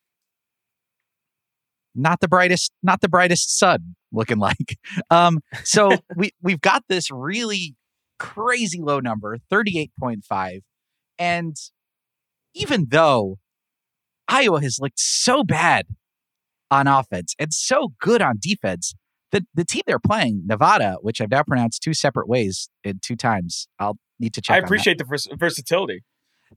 not 1.95 2.19
the 2.19 2.27
brightest, 2.27 2.71
not 2.83 3.01
the 3.01 3.10
brightest 3.10 3.57
son 3.57 3.95
looking 4.12 4.38
like. 4.39 4.77
Um, 5.10 5.39
so 5.63 5.98
we 6.15 6.31
we've 6.41 6.62
got 6.62 6.83
this 6.88 7.10
really 7.12 7.75
crazy 8.19 8.79
low 8.81 9.00
number, 9.00 9.38
thirty 9.50 9.79
eight 9.79 9.91
point 10.00 10.24
five, 10.24 10.62
and 11.21 11.55
even 12.53 12.87
though 12.89 13.37
Iowa 14.27 14.61
has 14.61 14.79
looked 14.79 14.99
so 14.99 15.43
bad 15.43 15.85
on 16.71 16.87
offense 16.87 17.35
and 17.37 17.53
so 17.53 17.93
good 17.99 18.21
on 18.21 18.37
defense. 18.41 18.95
The 19.31 19.45
the 19.53 19.65
team 19.65 19.83
they're 19.85 19.99
playing, 19.99 20.43
Nevada, 20.45 20.97
which 21.01 21.21
I've 21.21 21.29
now 21.29 21.43
pronounced 21.43 21.83
two 21.83 21.93
separate 21.93 22.27
ways 22.27 22.69
in 22.83 22.99
two 23.03 23.15
times. 23.15 23.67
I'll 23.77 23.97
need 24.19 24.33
to 24.33 24.41
check. 24.41 24.53
I 24.53 24.57
on 24.57 24.61
that. 24.61 24.67
appreciate 24.67 24.97
the 24.97 25.03
vers- 25.05 25.27
versatility. 25.37 26.03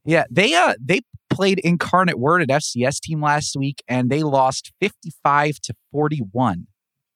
Yeah, 0.04 0.24
they 0.30 0.54
uh 0.54 0.74
they 0.80 1.00
played 1.30 1.58
Incarnate 1.60 2.18
Word 2.18 2.42
at 2.42 2.48
FCS 2.48 3.00
team 3.00 3.20
last 3.20 3.56
week 3.56 3.82
and 3.88 4.08
they 4.10 4.22
lost 4.22 4.72
55 4.80 5.56
to 5.64 5.74
41. 5.92 6.66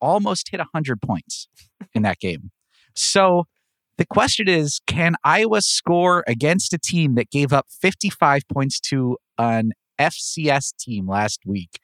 Almost 0.01 0.51
hit 0.51 0.59
100 0.59 1.01
points 1.03 1.49
in 1.95 2.03
that 2.03 2.19
game. 2.19 2.51
So 2.95 3.47
the 3.99 4.07
question 4.07 4.49
is 4.49 4.81
can 4.87 5.17
Iowa 5.25 5.61
score 5.61 6.25
against 6.27 6.73
a 6.73 6.79
team 6.79 7.17
that 7.17 7.31
gave 7.31 7.53
up 7.53 7.67
55 7.69 8.43
points 8.51 8.81
to 8.81 9.19
an 9.37 9.73
FCS 9.99 10.75
team 10.77 11.09
last 11.09 11.41
week? 11.45 11.81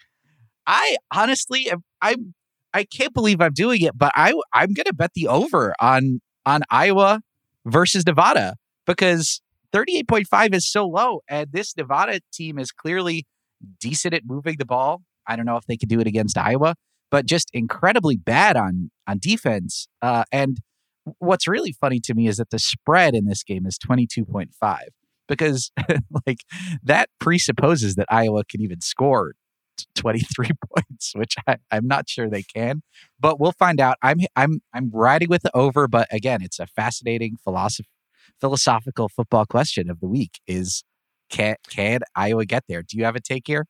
I 0.66 0.96
honestly 1.12 1.70
I'm 2.00 2.34
I 2.72 2.84
can't 2.84 3.14
believe 3.14 3.40
I'm 3.40 3.52
doing 3.52 3.82
it, 3.82 3.98
but 3.98 4.12
I 4.14 4.32
I'm 4.52 4.72
going 4.72 4.86
to 4.86 4.94
bet 4.94 5.12
the 5.14 5.28
over 5.28 5.74
on 5.80 6.20
on 6.46 6.62
Iowa 6.70 7.20
versus 7.66 8.06
Nevada 8.06 8.54
because 8.86 9.40
38.5 9.72 10.54
is 10.54 10.70
so 10.70 10.86
low 10.86 11.20
and 11.28 11.50
this 11.52 11.76
Nevada 11.76 12.20
team 12.32 12.58
is 12.58 12.70
clearly 12.70 13.26
decent 13.80 14.14
at 14.14 14.22
moving 14.24 14.56
the 14.58 14.64
ball. 14.64 15.02
I 15.26 15.36
don't 15.36 15.46
know 15.46 15.56
if 15.56 15.64
they 15.66 15.76
could 15.76 15.88
do 15.88 16.00
it 16.00 16.06
against 16.06 16.38
Iowa, 16.38 16.76
but 17.10 17.26
just 17.26 17.50
incredibly 17.52 18.16
bad 18.16 18.56
on 18.56 18.90
on 19.06 19.18
defense. 19.18 19.88
Uh, 20.00 20.24
and 20.30 20.58
what's 21.18 21.46
really 21.46 21.72
funny 21.72 22.00
to 22.00 22.14
me 22.14 22.28
is 22.28 22.38
that 22.38 22.50
the 22.50 22.58
spread 22.58 23.14
in 23.14 23.26
this 23.26 23.42
game 23.42 23.66
is 23.66 23.78
22.5 23.78 24.78
because 25.28 25.70
like 26.26 26.40
that 26.82 27.08
presupposes 27.20 27.94
that 27.96 28.06
Iowa 28.10 28.44
can 28.44 28.60
even 28.60 28.80
score 28.80 29.32
23 29.96 30.50
points, 30.74 31.12
which 31.14 31.36
I, 31.46 31.56
I'm 31.70 31.86
not 31.86 32.08
sure 32.08 32.28
they 32.28 32.42
can, 32.42 32.82
but 33.18 33.40
we'll 33.40 33.52
find 33.52 33.80
out. 33.80 33.96
I'm 34.02 34.18
I'm 34.36 34.60
I'm 34.72 34.90
riding 34.92 35.28
with 35.28 35.42
the 35.42 35.56
over, 35.56 35.88
but 35.88 36.08
again, 36.12 36.42
it's 36.42 36.58
a 36.58 36.66
fascinating 36.66 37.36
philosophy 37.42 37.88
philosophical 38.40 39.08
football 39.08 39.46
question 39.46 39.88
of 39.90 40.00
the 40.00 40.08
week 40.08 40.40
is 40.46 40.82
can 41.30 41.56
can 41.68 42.00
Iowa 42.14 42.44
get 42.44 42.64
there? 42.68 42.82
Do 42.82 42.96
you 42.96 43.04
have 43.04 43.16
a 43.16 43.20
take 43.20 43.46
here? 43.46 43.66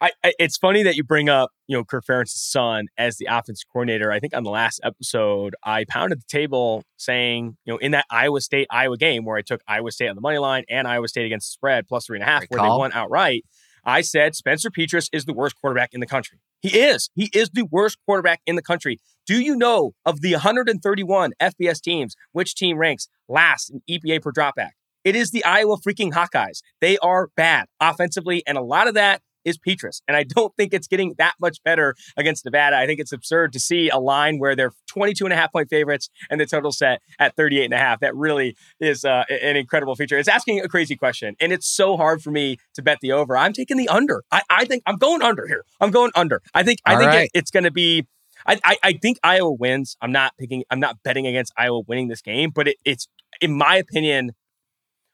I, 0.00 0.10
I, 0.24 0.32
it's 0.38 0.56
funny 0.56 0.82
that 0.82 0.96
you 0.96 1.04
bring 1.04 1.28
up, 1.28 1.50
you 1.66 1.76
know, 1.76 1.84
Kirk 1.84 2.04
Ferentz's 2.04 2.42
son 2.42 2.86
as 2.96 3.16
the 3.16 3.26
offense 3.30 3.62
coordinator. 3.64 4.10
I 4.10 4.20
think 4.20 4.34
on 4.36 4.44
the 4.44 4.50
last 4.50 4.80
episode, 4.82 5.54
I 5.64 5.84
pounded 5.88 6.20
the 6.20 6.26
table 6.28 6.84
saying, 6.96 7.56
you 7.64 7.72
know, 7.72 7.78
in 7.78 7.92
that 7.92 8.06
Iowa 8.10 8.40
State 8.40 8.66
Iowa 8.70 8.96
game 8.96 9.24
where 9.24 9.36
I 9.36 9.42
took 9.42 9.60
Iowa 9.66 9.90
State 9.92 10.08
on 10.08 10.14
the 10.14 10.20
money 10.20 10.38
line 10.38 10.64
and 10.68 10.88
Iowa 10.88 11.08
State 11.08 11.26
against 11.26 11.48
the 11.48 11.52
spread 11.52 11.86
plus 11.86 12.06
three 12.06 12.18
and 12.18 12.22
a 12.22 12.26
half, 12.26 12.44
where 12.48 12.62
they 12.62 12.68
won 12.68 12.92
outright. 12.92 13.44
I 13.84 14.00
said 14.00 14.34
Spencer 14.36 14.70
Petras 14.70 15.08
is 15.12 15.24
the 15.24 15.32
worst 15.32 15.56
quarterback 15.60 15.90
in 15.92 16.00
the 16.00 16.06
country. 16.06 16.38
He 16.60 16.78
is. 16.78 17.10
He 17.14 17.30
is 17.34 17.50
the 17.50 17.66
worst 17.70 17.98
quarterback 18.06 18.40
in 18.46 18.54
the 18.54 18.62
country. 18.62 18.98
Do 19.26 19.40
you 19.40 19.56
know 19.56 19.92
of 20.04 20.20
the 20.20 20.32
131 20.32 21.32
FBS 21.40 21.80
teams, 21.80 22.14
which 22.30 22.54
team 22.54 22.78
ranks 22.78 23.08
last 23.28 23.70
in 23.70 23.82
EPA 23.90 24.22
per 24.22 24.32
dropback? 24.32 24.70
It 25.04 25.16
is 25.16 25.30
the 25.32 25.44
Iowa 25.44 25.78
freaking 25.78 26.12
Hawkeyes. 26.12 26.60
They 26.80 26.96
are 26.98 27.28
bad 27.36 27.66
offensively, 27.80 28.44
and 28.46 28.56
a 28.56 28.62
lot 28.62 28.86
of 28.86 28.94
that 28.94 29.20
is 29.44 29.58
Petras. 29.58 30.00
And 30.06 30.16
I 30.16 30.24
don't 30.24 30.54
think 30.56 30.72
it's 30.74 30.86
getting 30.86 31.14
that 31.18 31.34
much 31.40 31.62
better 31.64 31.94
against 32.16 32.44
Nevada. 32.44 32.76
I 32.76 32.86
think 32.86 33.00
it's 33.00 33.12
absurd 33.12 33.52
to 33.52 33.60
see 33.60 33.88
a 33.88 33.98
line 33.98 34.38
where 34.38 34.56
they're 34.56 34.72
22 34.88 35.24
and 35.24 35.32
a 35.32 35.36
half 35.36 35.52
point 35.52 35.68
favorites 35.68 36.10
and 36.30 36.40
the 36.40 36.46
total 36.46 36.72
set 36.72 37.00
at 37.18 37.36
38 37.36 37.64
and 37.64 37.74
a 37.74 37.78
half. 37.78 38.00
That 38.00 38.14
really 38.14 38.56
is 38.80 39.04
uh, 39.04 39.24
an 39.28 39.56
incredible 39.56 39.94
feature. 39.94 40.18
It's 40.18 40.28
asking 40.28 40.60
a 40.60 40.68
crazy 40.68 40.96
question. 40.96 41.36
And 41.40 41.52
it's 41.52 41.68
so 41.68 41.96
hard 41.96 42.22
for 42.22 42.30
me 42.30 42.58
to 42.74 42.82
bet 42.82 42.98
the 43.00 43.12
over. 43.12 43.36
I'm 43.36 43.52
taking 43.52 43.76
the 43.76 43.88
under. 43.88 44.22
I, 44.30 44.42
I 44.50 44.64
think 44.64 44.82
I'm 44.86 44.96
going 44.96 45.22
under 45.22 45.46
here. 45.46 45.64
I'm 45.80 45.90
going 45.90 46.10
under. 46.14 46.42
I 46.54 46.62
think 46.62 46.80
I 46.84 46.94
All 46.94 46.98
think 46.98 47.08
right. 47.08 47.24
it, 47.24 47.30
it's 47.34 47.50
going 47.50 47.64
to 47.64 47.70
be 47.70 48.06
I, 48.44 48.58
I, 48.64 48.76
I 48.82 48.92
think 48.94 49.18
Iowa 49.22 49.52
wins. 49.52 49.96
I'm 50.00 50.10
not 50.10 50.32
picking. 50.36 50.64
I'm 50.70 50.80
not 50.80 51.02
betting 51.04 51.28
against 51.28 51.52
Iowa 51.56 51.82
winning 51.86 52.08
this 52.08 52.20
game, 52.20 52.50
but 52.52 52.66
it, 52.68 52.76
it's 52.84 53.06
in 53.40 53.56
my 53.56 53.76
opinion, 53.76 54.32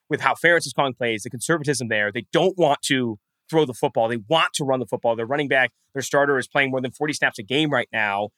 with 0.09 0.21
how 0.21 0.35
Ferentz 0.35 0.67
is 0.67 0.73
calling 0.73 0.95
plays, 0.95 1.23
the 1.23 1.31
conservatism 1.31 1.89
there. 1.89 2.11
They 2.11 2.27
don't 2.33 2.57
want 2.57 2.83
to 2.83 3.19
throw 3.49 3.65
the 3.65 3.75
football. 3.75 4.09
They 4.09 4.19
want 4.29 4.53
to 4.55 4.65
run 4.65 4.81
the 4.81 4.87
football. 4.87 5.17
Their 5.17 5.27
running 5.27 5.49
back, 5.49 5.73
their 5.95 6.03
starter, 6.03 6.39
is 6.39 6.47
playing 6.47 6.71
more 6.71 6.81
than 6.81 6.91
40 6.91 7.13
snaps 7.13 7.39
a 7.39 7.43
game 7.43 7.71
right 7.71 7.89
now. 7.93 8.31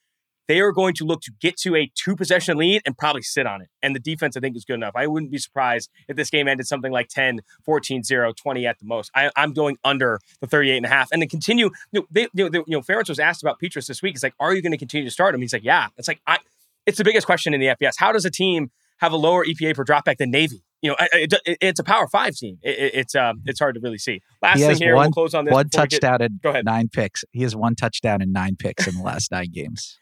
They 0.49 0.61
are 0.61 0.73
going 0.73 0.95
to 0.95 1.05
look 1.05 1.21
to 1.23 1.33
get 1.41 1.57
to 1.59 1.77
a 1.77 1.93
two 1.95 2.17
possession 2.17 2.57
lead 2.57 2.83
and 2.85 2.99
probably 2.99 3.23
sit 3.23 3.47
on 3.47 3.63
it. 3.63 3.69
And 3.83 3.95
the 3.95 4.01
defense, 4.01 4.37
I 4.37 4.41
think, 4.41 4.57
is 4.57 4.65
good 4.65 4.75
enough. 4.75 4.95
I 4.97 5.07
wouldn't 5.07 5.31
be 5.31 5.39
surprised 5.39 5.91
if 6.09 6.17
this 6.17 6.29
game 6.29 6.49
ended 6.49 6.67
something 6.67 6.91
like 6.91 7.09
10, 7.09 7.43
14, 7.65 8.03
0, 8.03 8.33
20 8.33 8.67
at 8.67 8.79
the 8.81 8.85
most. 8.85 9.13
I, 9.15 9.31
I'm 9.37 9.53
going 9.53 9.79
under 9.85 10.19
the 10.41 10.49
38 10.49 10.79
and 10.79 10.87
a 10.87 10.89
half. 10.89 11.13
And 11.13 11.23
to 11.23 11.29
continue, 11.29 11.71
you 11.93 12.01
know, 12.01 12.07
they, 12.11 12.23
you 12.35 12.45
know, 12.45 12.49
they, 12.49 12.59
you 12.59 12.65
know 12.77 12.81
Ferentz 12.81 13.09
was 13.09 13.21
asked 13.21 13.45
about 13.45 13.61
Petras 13.61 13.87
this 13.87 14.03
week. 14.03 14.15
He's 14.15 14.25
like, 14.25 14.35
are 14.41 14.53
you 14.53 14.61
going 14.61 14.73
to 14.73 14.79
continue 14.79 15.07
to 15.07 15.13
start 15.13 15.37
him? 15.37 15.41
He's 15.41 15.53
like, 15.53 15.63
yeah. 15.63 15.87
It's 15.97 16.09
like, 16.09 16.21
I, 16.27 16.39
it's 16.85 16.99
the 16.99 17.05
biggest 17.05 17.27
question 17.27 17.55
in 17.55 17.61
the 17.61 17.69
FBS. 17.69 17.93
How 17.99 18.11
does 18.11 18.25
a 18.25 18.31
team 18.31 18.73
have 18.97 19.13
a 19.13 19.17
lower 19.17 19.45
EPA 19.45 19.77
per 19.77 19.85
dropback 19.85 20.17
than 20.17 20.33
Navy? 20.33 20.65
You 20.83 20.91
know, 20.91 20.97
it, 21.13 21.33
it, 21.45 21.59
it's 21.61 21.79
a 21.81 21.85
Power 21.85 22.09
Five 22.09 22.35
team. 22.37 22.59
It, 22.63 22.79
it, 22.79 22.95
it's 22.95 23.15
um, 23.15 23.43
it's 23.45 23.59
hard 23.59 23.75
to 23.75 23.81
really 23.83 23.99
see. 23.99 24.21
Last 24.43 24.59
He 24.61 24.65
thing 24.67 24.77
here, 24.77 24.95
one- 24.97 25.07
we'll 25.07 25.13
close 25.13 25.35
on 25.35 25.45
this. 25.45 25.53
One 25.53 25.67
get- 25.67 25.73
touchdown 25.73 26.23
and 26.23 26.41
Go 26.41 26.51
ahead. 26.51 26.65
nine 26.65 26.89
picks. 26.89 27.25
He 27.33 27.43
has 27.43 27.55
one 27.55 27.75
touchdown 27.75 28.23
and 28.23 28.33
nine 28.33 28.57
picks 28.57 28.87
in 28.87 28.95
the 28.97 29.03
last 29.03 29.31
nine 29.31 29.51
games. 29.53 29.99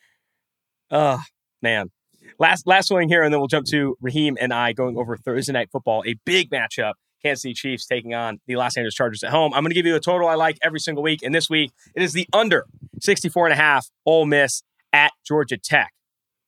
Oh 0.90 1.20
man. 1.62 1.90
Last 2.38 2.66
last 2.66 2.90
one 2.90 3.08
here, 3.08 3.22
and 3.22 3.32
then 3.32 3.40
we'll 3.40 3.48
jump 3.48 3.66
to 3.68 3.96
Raheem 4.00 4.36
and 4.40 4.52
I 4.52 4.72
going 4.72 4.96
over 4.96 5.16
Thursday 5.16 5.52
night 5.52 5.70
football, 5.72 6.02
a 6.06 6.14
big 6.24 6.50
matchup. 6.50 6.92
Kansas 7.20 7.42
City 7.42 7.54
Chiefs 7.54 7.84
taking 7.84 8.14
on 8.14 8.38
the 8.46 8.54
Los 8.54 8.76
Angeles 8.76 8.94
Chargers 8.94 9.24
at 9.24 9.30
home. 9.30 9.52
I'm 9.52 9.62
going 9.64 9.70
to 9.70 9.74
give 9.74 9.86
you 9.86 9.96
a 9.96 10.00
total 10.00 10.28
I 10.28 10.36
like 10.36 10.56
every 10.62 10.78
single 10.78 11.02
week, 11.02 11.20
and 11.24 11.34
this 11.34 11.50
week 11.50 11.72
it 11.96 12.02
is 12.02 12.12
the 12.12 12.28
under 12.32 12.64
64 13.00 13.46
and 13.46 13.52
a 13.54 13.56
half 13.56 13.88
Ole 14.06 14.24
Miss 14.24 14.62
at 14.92 15.10
Georgia 15.26 15.56
Tech. 15.58 15.92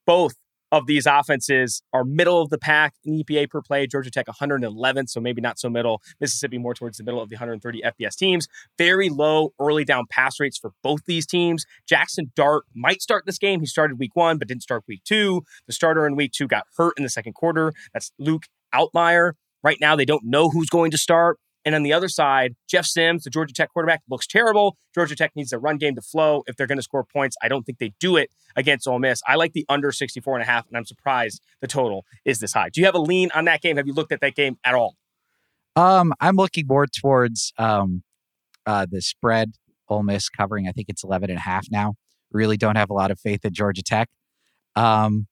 Both 0.05 0.35
of 0.71 0.85
these 0.85 1.05
offenses 1.05 1.81
are 1.93 2.03
middle 2.03 2.41
of 2.41 2.49
the 2.49 2.57
pack 2.57 2.93
in 3.03 3.13
EPA 3.21 3.49
per 3.49 3.61
play. 3.61 3.87
Georgia 3.87 4.11
Tech 4.11 4.27
111th, 4.27 5.09
so 5.09 5.19
maybe 5.19 5.41
not 5.41 5.59
so 5.59 5.69
middle. 5.69 6.01
Mississippi 6.19 6.57
more 6.57 6.73
towards 6.73 6.97
the 6.97 7.03
middle 7.03 7.21
of 7.21 7.29
the 7.29 7.35
130 7.35 7.81
FBS 7.81 8.15
teams. 8.15 8.47
Very 8.77 9.09
low 9.09 9.53
early 9.59 9.83
down 9.83 10.05
pass 10.09 10.39
rates 10.39 10.57
for 10.57 10.71
both 10.83 11.01
these 11.05 11.25
teams. 11.25 11.65
Jaxson 11.89 12.33
Dart 12.35 12.63
might 12.73 13.01
start 13.01 13.25
this 13.25 13.37
game. 13.37 13.59
He 13.59 13.65
started 13.65 13.99
week 13.99 14.15
one, 14.15 14.37
but 14.37 14.47
didn't 14.47 14.63
start 14.63 14.83
week 14.87 15.03
two. 15.03 15.43
The 15.67 15.73
starter 15.73 16.07
in 16.07 16.15
week 16.15 16.31
two 16.31 16.47
got 16.47 16.65
hurt 16.77 16.93
in 16.97 17.03
the 17.03 17.09
second 17.09 17.33
quarter. 17.33 17.73
That's 17.93 18.11
Luke 18.17 18.43
Altmyer. 18.73 19.33
Right 19.63 19.77
now, 19.79 19.95
they 19.95 20.05
don't 20.05 20.23
know 20.25 20.49
who's 20.49 20.69
going 20.69 20.91
to 20.91 20.97
start. 20.97 21.37
And 21.63 21.75
on 21.75 21.83
the 21.83 21.93
other 21.93 22.09
side, 22.09 22.55
Jeff 22.67 22.85
Sims, 22.85 23.23
the 23.23 23.29
Georgia 23.29 23.53
Tech 23.53 23.71
quarterback, 23.71 24.01
looks 24.09 24.25
terrible. 24.25 24.77
Georgia 24.95 25.15
Tech 25.15 25.31
needs 25.35 25.53
a 25.53 25.59
run 25.59 25.77
game 25.77 25.95
to 25.95 26.01
flow. 26.01 26.43
If 26.47 26.55
they're 26.55 26.67
going 26.67 26.79
to 26.79 26.83
score 26.83 27.03
points, 27.03 27.37
I 27.41 27.47
don't 27.47 27.63
think 27.63 27.77
they 27.77 27.93
do 27.99 28.17
it 28.17 28.31
against 28.55 28.87
Ole 28.87 28.99
Miss. 28.99 29.21
I 29.27 29.35
like 29.35 29.53
the 29.53 29.65
under 29.69 29.91
64 29.91 30.35
and 30.35 30.43
a 30.43 30.45
half, 30.45 30.67
and 30.67 30.77
I'm 30.77 30.85
surprised 30.85 31.41
the 31.59 31.67
total 31.67 32.05
is 32.25 32.39
this 32.39 32.53
high. 32.53 32.69
Do 32.69 32.81
you 32.81 32.85
have 32.85 32.95
a 32.95 32.99
lean 32.99 33.29
on 33.35 33.45
that 33.45 33.61
game? 33.61 33.77
Have 33.77 33.87
you 33.87 33.93
looked 33.93 34.11
at 34.11 34.21
that 34.21 34.35
game 34.35 34.57
at 34.63 34.73
all? 34.73 34.95
Um, 35.75 36.13
I'm 36.19 36.35
looking 36.35 36.65
more 36.67 36.87
towards 36.87 37.53
um 37.57 38.03
uh 38.65 38.85
the 38.89 39.01
spread 39.01 39.53
Ole 39.87 40.03
Miss 40.03 40.29
covering. 40.29 40.67
I 40.67 40.71
think 40.71 40.89
it's 40.89 41.03
11 41.03 41.29
and 41.29 41.37
a 41.37 41.41
half 41.41 41.67
now. 41.69 41.95
Really 42.31 42.57
don't 42.57 42.77
have 42.77 42.89
a 42.89 42.93
lot 42.93 43.11
of 43.11 43.19
faith 43.19 43.45
in 43.45 43.53
Georgia 43.53 43.83
Tech. 43.83 44.09
Um, 44.75 45.27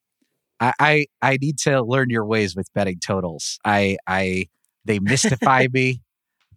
I, 0.60 0.74
I 0.80 1.06
I 1.22 1.38
need 1.42 1.58
to 1.60 1.82
learn 1.82 2.10
your 2.10 2.26
ways 2.26 2.56
with 2.56 2.68
betting 2.74 3.00
totals. 3.00 3.60
I 3.66 3.98
I 4.06 4.48
they 4.86 5.00
mystify 5.00 5.68
me. 5.72 6.02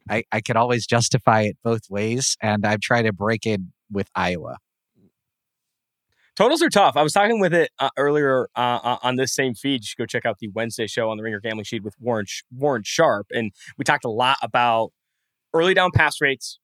I, 0.09 0.25
I 0.33 0.41
can 0.41 0.57
always 0.57 0.87
justify 0.87 1.43
it 1.43 1.57
both 1.63 1.83
ways, 1.91 2.37
and 2.41 2.65
I'm 2.67 2.81
trying 2.81 3.05
to 3.05 3.13
break 3.13 3.47
in 3.47 3.73
with 3.91 4.09
Iowa. 4.15 4.59
Totals 6.35 6.63
are 6.63 6.71
tough. 6.71 6.97
I 6.97 7.03
was 7.03 7.13
talking 7.13 7.41
with 7.41 7.53
it 7.53 7.71
uh, 7.79 7.91
earlier 7.99 8.49
uh, 8.57 8.79
uh 8.83 8.97
on 9.03 9.17
this 9.17 9.35
same 9.35 9.55
feed. 9.55 9.83
You 9.83 9.87
should 9.87 9.99
go 9.99 10.07
check 10.07 10.25
out 10.25 10.39
the 10.39 10.49
Wednesday 10.49 10.87
show 10.87 11.11
on 11.11 11.19
the 11.19 11.23
Ringer 11.23 11.41
Gambling 11.41 11.65
Sheet 11.65 11.85
with 11.85 11.95
Warren 12.01 12.27
Warren 12.51 12.83
Sharp, 12.85 13.27
and 13.31 13.53
we 13.77 13.85
talked 13.85 14.05
a 14.05 14.11
lot 14.11 14.39
about 14.43 14.93
early 15.55 15.75
down 15.75 15.91
pass 15.95 16.21
rates, 16.21 16.59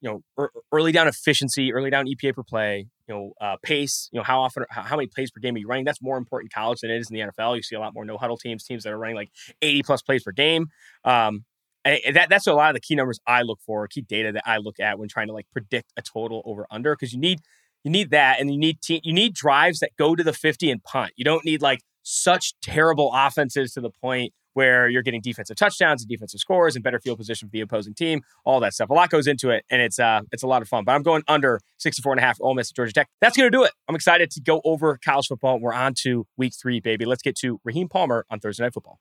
you 0.00 0.22
know, 0.38 0.48
early 0.72 0.90
down 0.90 1.06
efficiency, 1.06 1.72
early 1.72 1.90
down 1.90 2.06
EPA 2.06 2.34
per 2.34 2.42
play, 2.42 2.88
you 3.06 3.14
know, 3.14 3.32
uh, 3.40 3.56
pace, 3.62 4.08
you 4.12 4.18
know, 4.18 4.24
how 4.24 4.40
often, 4.40 4.64
how 4.70 4.96
many 4.96 5.06
plays 5.06 5.30
per 5.30 5.40
game 5.40 5.54
are 5.54 5.58
you 5.58 5.68
running? 5.68 5.84
That's 5.84 6.02
more 6.02 6.16
important 6.16 6.52
in 6.52 6.60
college 6.60 6.80
than 6.80 6.90
it 6.90 6.98
is 6.98 7.10
in 7.10 7.14
the 7.14 7.20
NFL. 7.20 7.56
You 7.56 7.62
see 7.62 7.76
a 7.76 7.80
lot 7.80 7.94
more 7.94 8.04
no 8.04 8.18
huddle 8.18 8.36
teams, 8.36 8.64
teams 8.64 8.82
that 8.84 8.92
are 8.92 8.98
running 8.98 9.16
like 9.16 9.30
80 9.60 9.82
plus 9.84 10.02
plays 10.02 10.24
per 10.24 10.32
game. 10.32 10.66
Um, 11.04 11.44
that, 11.84 12.26
that's 12.28 12.46
a 12.46 12.54
lot 12.54 12.70
of 12.70 12.74
the 12.74 12.80
key 12.80 12.94
numbers 12.94 13.18
I 13.26 13.42
look 13.42 13.60
for, 13.64 13.86
key 13.88 14.02
data 14.02 14.32
that 14.32 14.44
I 14.46 14.58
look 14.58 14.78
at 14.80 14.98
when 14.98 15.08
trying 15.08 15.28
to 15.28 15.32
like 15.32 15.46
predict 15.52 15.92
a 15.96 16.02
total 16.02 16.42
over 16.44 16.66
under 16.70 16.94
because 16.94 17.12
you 17.12 17.18
need 17.18 17.40
you 17.84 17.90
need 17.90 18.10
that 18.10 18.40
and 18.40 18.50
you 18.50 18.58
need 18.58 18.80
te- 18.80 19.00
you 19.02 19.12
need 19.12 19.34
drives 19.34 19.80
that 19.80 19.90
go 19.98 20.14
to 20.14 20.22
the 20.22 20.32
50 20.32 20.70
and 20.70 20.82
punt. 20.82 21.12
You 21.16 21.24
don't 21.24 21.44
need 21.44 21.62
like 21.62 21.80
such 22.02 22.54
terrible 22.60 23.10
offenses 23.14 23.72
to 23.72 23.80
the 23.80 23.90
point 23.90 24.32
where 24.54 24.88
you're 24.88 25.02
getting 25.02 25.20
defensive 25.20 25.56
touchdowns 25.56 26.02
and 26.02 26.08
defensive 26.08 26.38
scores 26.38 26.74
and 26.74 26.84
better 26.84 27.00
field 27.00 27.18
position 27.18 27.48
for 27.48 27.52
the 27.52 27.60
opposing 27.60 27.94
team, 27.94 28.20
all 28.44 28.60
that 28.60 28.74
stuff. 28.74 28.90
A 28.90 28.92
lot 28.92 29.10
goes 29.10 29.26
into 29.26 29.50
it 29.50 29.64
and 29.70 29.80
it's 29.80 29.98
uh 29.98 30.20
it's 30.30 30.42
a 30.42 30.46
lot 30.46 30.62
of 30.62 30.68
fun. 30.68 30.84
But 30.84 30.92
I'm 30.92 31.02
going 31.02 31.22
under 31.26 31.60
64 31.78 32.12
and 32.12 32.20
a 32.20 32.22
half 32.22 32.38
Ole 32.40 32.54
Miss 32.54 32.70
Georgia 32.70 32.92
Tech. 32.92 33.08
That's 33.20 33.36
going 33.36 33.50
to 33.50 33.56
do 33.56 33.64
it. 33.64 33.72
I'm 33.88 33.94
excited 33.94 34.30
to 34.32 34.40
go 34.40 34.60
over 34.64 34.98
college 35.04 35.26
football. 35.26 35.58
We're 35.58 35.72
on 35.72 35.94
to 36.02 36.26
week 36.36 36.52
3, 36.60 36.80
baby. 36.80 37.04
Let's 37.04 37.22
get 37.22 37.36
to 37.38 37.60
Raheem 37.64 37.88
Palmer 37.88 38.26
on 38.30 38.40
Thursday 38.40 38.62
Night 38.62 38.74
Football. 38.74 38.98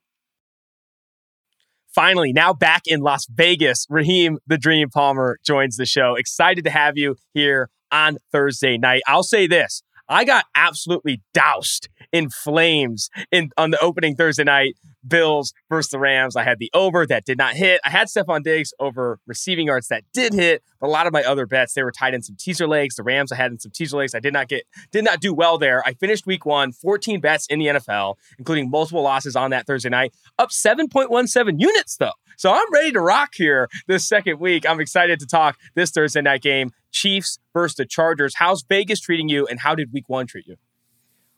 Finally, 1.93 2.32
now 2.32 2.54
back 2.54 2.84
in 2.86 3.01
Las 3.01 3.25
Vegas, 3.27 3.86
Raheem 3.89 4.38
the 4.47 4.58
Dream 4.58 4.89
Palmer 4.89 5.38
joins 5.45 5.75
the 5.75 5.86
show. 5.86 6.15
Excited 6.15 6.63
to 6.63 6.71
have 6.71 6.97
you 6.97 7.15
here 7.34 7.69
on 7.91 8.17
Thursday 8.32 8.77
night. 8.77 9.01
I'll 9.08 9.23
say 9.23 9.47
this 9.47 9.84
I 10.08 10.25
got 10.25 10.45
absolutely 10.56 11.21
doused 11.34 11.89
in 12.12 12.30
flames 12.30 13.10
in 13.32 13.49
on 13.58 13.71
the 13.71 13.80
opening 13.82 14.15
Thursday 14.15 14.43
night 14.43 14.75
Bills 15.07 15.53
versus 15.69 15.91
the 15.91 15.99
Rams. 15.99 16.35
I 16.35 16.43
had 16.43 16.59
the 16.59 16.69
over 16.73 17.05
that 17.05 17.25
did 17.25 17.37
not 17.37 17.55
hit. 17.55 17.79
I 17.83 17.89
had 17.89 18.07
Stefon 18.07 18.43
Diggs 18.43 18.73
over 18.79 19.19
receiving 19.27 19.67
yards 19.67 19.87
that 19.87 20.03
did 20.13 20.33
hit, 20.33 20.63
but 20.79 20.87
a 20.87 20.89
lot 20.89 21.07
of 21.07 21.13
my 21.13 21.23
other 21.23 21.45
bets 21.45 21.73
they 21.73 21.83
were 21.83 21.91
tied 21.91 22.13
in 22.13 22.21
some 22.21 22.35
teaser 22.37 22.67
legs. 22.67 22.95
The 22.95 23.03
Rams 23.03 23.31
I 23.31 23.35
had 23.35 23.51
in 23.51 23.59
some 23.59 23.71
teaser 23.71 23.97
legs. 23.97 24.15
I 24.15 24.19
did 24.19 24.33
not 24.33 24.47
get 24.47 24.65
did 24.91 25.03
not 25.03 25.19
do 25.19 25.33
well 25.33 25.57
there. 25.57 25.83
I 25.85 25.93
finished 25.93 26.25
week 26.25 26.45
one 26.45 26.71
14 26.71 27.19
bets 27.19 27.47
in 27.47 27.59
the 27.59 27.67
NFL, 27.67 28.15
including 28.37 28.69
multiple 28.69 29.03
losses 29.03 29.35
on 29.35 29.51
that 29.51 29.65
Thursday 29.67 29.89
night, 29.89 30.13
up 30.37 30.49
7.17 30.49 31.59
units 31.59 31.97
though. 31.97 32.11
So 32.37 32.51
I'm 32.51 32.71
ready 32.73 32.91
to 32.91 33.01
rock 33.01 33.33
here 33.35 33.69
this 33.87 34.07
second 34.07 34.39
week. 34.39 34.67
I'm 34.67 34.79
excited 34.79 35.19
to 35.19 35.27
talk 35.27 35.57
this 35.75 35.91
Thursday 35.91 36.21
night 36.21 36.41
game. 36.41 36.71
Chiefs 36.91 37.39
versus 37.53 37.75
the 37.75 37.85
Chargers. 37.85 38.35
How's 38.35 38.63
Vegas 38.63 38.99
treating 38.99 39.29
you, 39.29 39.47
and 39.47 39.59
how 39.59 39.75
did 39.75 39.93
Week 39.93 40.07
One 40.07 40.27
treat 40.27 40.47
you? 40.47 40.57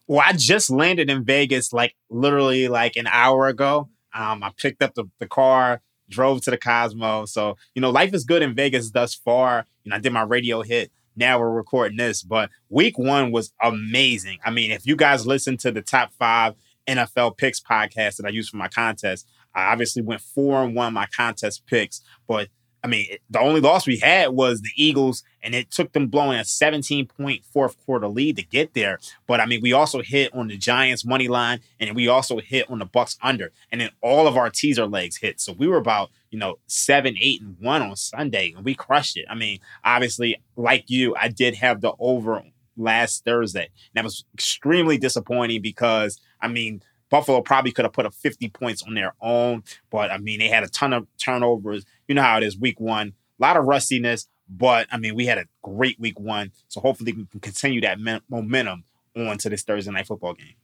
Well, 0.08 0.24
I 0.26 0.34
just 0.34 0.70
landed 0.70 1.10
in 1.10 1.24
Vegas 1.24 1.72
like 1.72 1.96
literally 2.10 2.68
like 2.68 2.96
an 2.96 3.08
hour 3.08 3.48
ago. 3.48 3.89
Um, 4.13 4.44
I 4.44 4.52
picked 4.58 4.84
up 4.84 4.94
the, 4.96 5.06
the 5.20 5.28
car, 5.28 5.82
drove 6.10 6.42
to 6.42 6.52
the 6.52 6.58
Cosmo. 6.58 7.26
So, 7.26 7.58
you 7.74 7.82
know, 7.82 7.89
life 7.89 8.13
is 8.13 8.26
good 8.26 8.42
in 8.42 8.54
Vegas 8.54 8.92
thus 8.92 9.16
far. 9.16 9.66
You 9.84 9.89
know, 9.89 9.96
I 9.96 10.00
did 10.00 10.13
my 10.13 10.22
radio 10.22 10.62
hit. 10.62 10.92
Now 11.16 11.39
we're 11.39 11.52
recording 11.52 11.98
this, 11.98 12.24
but 12.24 12.50
week 12.70 12.98
one 12.98 13.32
was 13.32 13.54
amazing. 13.62 14.39
I 14.44 14.50
mean, 14.50 14.72
if 14.72 14.86
you 14.86 14.96
guys 14.96 15.28
listen 15.28 15.58
to 15.58 15.72
the 15.72 15.82
top 15.82 16.12
five 16.18 16.56
NFL 16.88 17.38
picks 17.38 17.62
podcast 17.62 18.18
that 18.18 18.26
I 18.26 18.30
use 18.30 18.50
for 18.50 18.58
my 18.58 18.68
contest, 18.68 19.28
I 19.54 19.72
obviously 19.72 20.02
went 20.02 20.22
four 20.22 20.63
and 20.63 20.76
one 20.76 20.94
my 20.94 21.08
contest 21.16 21.66
picks, 21.68 22.02
but 22.28 22.50
I 22.84 22.88
mean, 22.88 23.08
the 23.30 23.39
only 23.39 23.62
loss 23.62 23.88
we 23.88 23.98
had 23.98 24.32
was 24.32 24.62
the 24.62 24.72
Eagles, 24.76 25.24
and 25.41 25.56
it 25.56 25.72
took 25.72 25.93
them 25.93 26.08
blowing 26.08 26.38
a 26.38 26.43
17 26.43 27.08
point 27.08 27.46
fourth 27.46 27.78
quarter 27.86 28.10
lead 28.10 28.36
to 28.36 28.43
get 28.43 28.74
there. 28.74 29.00
But 29.26 29.39
I 29.39 29.46
mean, 29.46 29.62
we 29.62 29.72
also 29.72 30.02
hit 30.02 30.34
on 30.36 30.50
the 30.50 30.58
Giants 30.58 31.06
money 31.06 31.30
line, 31.30 31.62
and 31.80 31.96
we 31.96 32.10
also 32.10 32.39
hit 32.39 32.69
on 32.69 32.80
the 32.80 32.86
Bucks 32.86 33.17
under, 33.22 33.52
and 33.72 33.80
then 33.80 33.91
all 34.02 34.28
of 34.28 34.36
our 34.36 34.50
teaser 34.50 34.86
legs 34.86 35.17
hit. 35.17 35.39
So 35.39 35.54
we 35.54 35.67
were 35.67 35.78
about 35.78 36.12
you 36.30 36.38
know 36.38 36.60
seven, 36.67 37.15
eight, 37.19 37.41
and 37.41 37.56
one 37.60 37.82
on 37.82 37.96
Sunday, 37.96 38.54
and 38.56 38.65
we 38.65 38.76
crushed 38.76 39.15
it. 39.15 39.26
I 39.30 39.36
mean, 39.36 39.60
obviously, 39.86 40.41
like 40.58 40.89
you, 40.89 41.15
I 41.15 41.30
did 41.30 41.56
have 41.56 41.80
the 41.80 41.93
over 42.00 42.43
last 42.76 43.24
Thursday, 43.24 43.65
and 43.65 43.96
that 43.96 44.04
was 44.04 44.26
extremely 44.34 44.98
disappointing 44.98 45.62
because 45.62 46.19
I 46.41 46.50
mean 46.50 46.82
Buffalo 47.10 47.42
probably 47.42 47.72
could 47.72 47.86
have 47.86 47.94
put 47.94 48.06
up 48.06 48.13
50 48.13 48.50
points 48.50 48.84
on 48.84 48.96
their 48.96 49.13
own, 49.22 49.63
but 49.92 50.12
I 50.12 50.18
mean, 50.18 50.39
they 50.39 50.48
had 50.48 50.63
a 50.63 50.70
ton 50.70 50.94
of 50.94 51.08
turnovers. 51.18 51.86
You 52.08 52.16
know 52.16 52.24
how 52.24 52.38
it 52.38 52.44
is 52.44 52.58
week 52.58 52.80
one, 52.80 53.13
a 53.39 53.42
lot 53.42 53.58
of 53.58 53.66
rustiness, 53.66 54.28
but 54.50 54.88
I 54.92 54.98
mean, 54.98 55.16
we 55.16 55.26
had 55.26 55.38
a 55.38 55.46
great 55.62 56.00
week 56.00 56.20
one. 56.20 56.52
So 56.68 56.82
hopefully 56.82 57.13
we 57.13 57.26
can 57.26 57.39
continue 57.39 57.82
that 57.82 58.00
momentum 58.30 58.84
on 59.16 59.38
to 59.39 59.50
this 59.50 59.63
Thursday 59.63 59.92
night 59.92 60.08
football 60.08 60.34
game. 60.34 60.56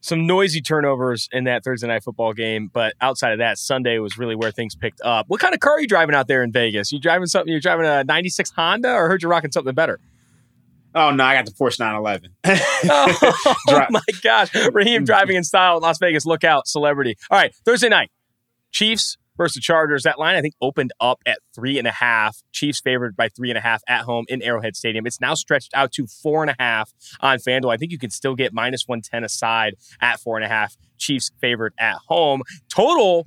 Some 0.00 0.26
noisy 0.26 0.60
turnovers 0.60 1.30
in 1.32 1.44
that 1.44 1.64
Thursday 1.64 1.86
night 1.86 2.04
football 2.04 2.34
game, 2.34 2.68
but 2.70 2.92
outside 3.00 3.32
of 3.32 3.38
that, 3.38 3.56
Sunday 3.56 3.98
was 3.98 4.18
really 4.18 4.36
where 4.36 4.50
things 4.50 4.74
picked 4.74 5.00
up. 5.00 5.30
What 5.30 5.40
kind 5.40 5.54
of 5.54 5.60
car 5.60 5.76
are 5.76 5.80
you 5.80 5.88
driving 5.88 6.14
out 6.14 6.28
there 6.28 6.42
in 6.42 6.52
Vegas? 6.52 6.92
You 6.92 7.00
driving 7.00 7.26
something? 7.26 7.50
You're 7.50 7.60
driving 7.60 7.86
a 7.86 8.04
'96 8.04 8.50
Honda, 8.50 8.92
or 8.92 9.08
heard 9.08 9.22
you're 9.22 9.30
rocking 9.30 9.50
something 9.50 9.74
better? 9.74 9.98
Oh 10.94 11.10
no, 11.10 11.24
I 11.24 11.34
got 11.34 11.46
the 11.46 11.52
Porsche 11.52 11.80
911. 11.80 12.30
oh 13.68 13.86
my 13.90 14.00
gosh, 14.22 14.54
Raheem 14.72 15.02
mm. 15.02 15.06
driving 15.06 15.36
in 15.36 15.44
style 15.44 15.76
in 15.76 15.82
Las 15.82 15.98
Vegas. 15.98 16.24
Look 16.24 16.44
out, 16.44 16.68
celebrity. 16.68 17.16
All 17.30 17.38
right, 17.38 17.54
Thursday 17.64 17.88
night, 17.88 18.10
Chiefs 18.70 19.16
versus 19.36 19.62
Chargers. 19.62 20.04
That 20.04 20.18
line 20.18 20.36
I 20.36 20.40
think 20.40 20.54
opened 20.60 20.92
up 21.00 21.20
at 21.26 21.38
three 21.54 21.78
and 21.78 21.88
a 21.88 21.92
half. 21.92 22.38
Chiefs 22.52 22.80
favored 22.80 23.16
by 23.16 23.28
three 23.28 23.50
and 23.50 23.58
a 23.58 23.60
half 23.60 23.82
at 23.88 24.02
home 24.02 24.24
in 24.28 24.42
Arrowhead 24.42 24.76
Stadium. 24.76 25.06
It's 25.06 25.20
now 25.20 25.34
stretched 25.34 25.72
out 25.74 25.92
to 25.92 26.06
four 26.06 26.42
and 26.42 26.50
a 26.50 26.56
half 26.58 26.92
on 27.20 27.38
FanDuel. 27.38 27.72
I 27.72 27.76
think 27.76 27.90
you 27.90 27.98
can 27.98 28.10
still 28.10 28.34
get 28.34 28.52
minus 28.52 28.86
one 28.86 29.00
ten 29.00 29.24
aside 29.24 29.74
at 30.00 30.20
four 30.20 30.36
and 30.36 30.44
a 30.44 30.48
half. 30.48 30.76
Chiefs 30.98 31.30
favored 31.40 31.74
at 31.78 31.96
home. 32.06 32.42
Total 32.72 33.26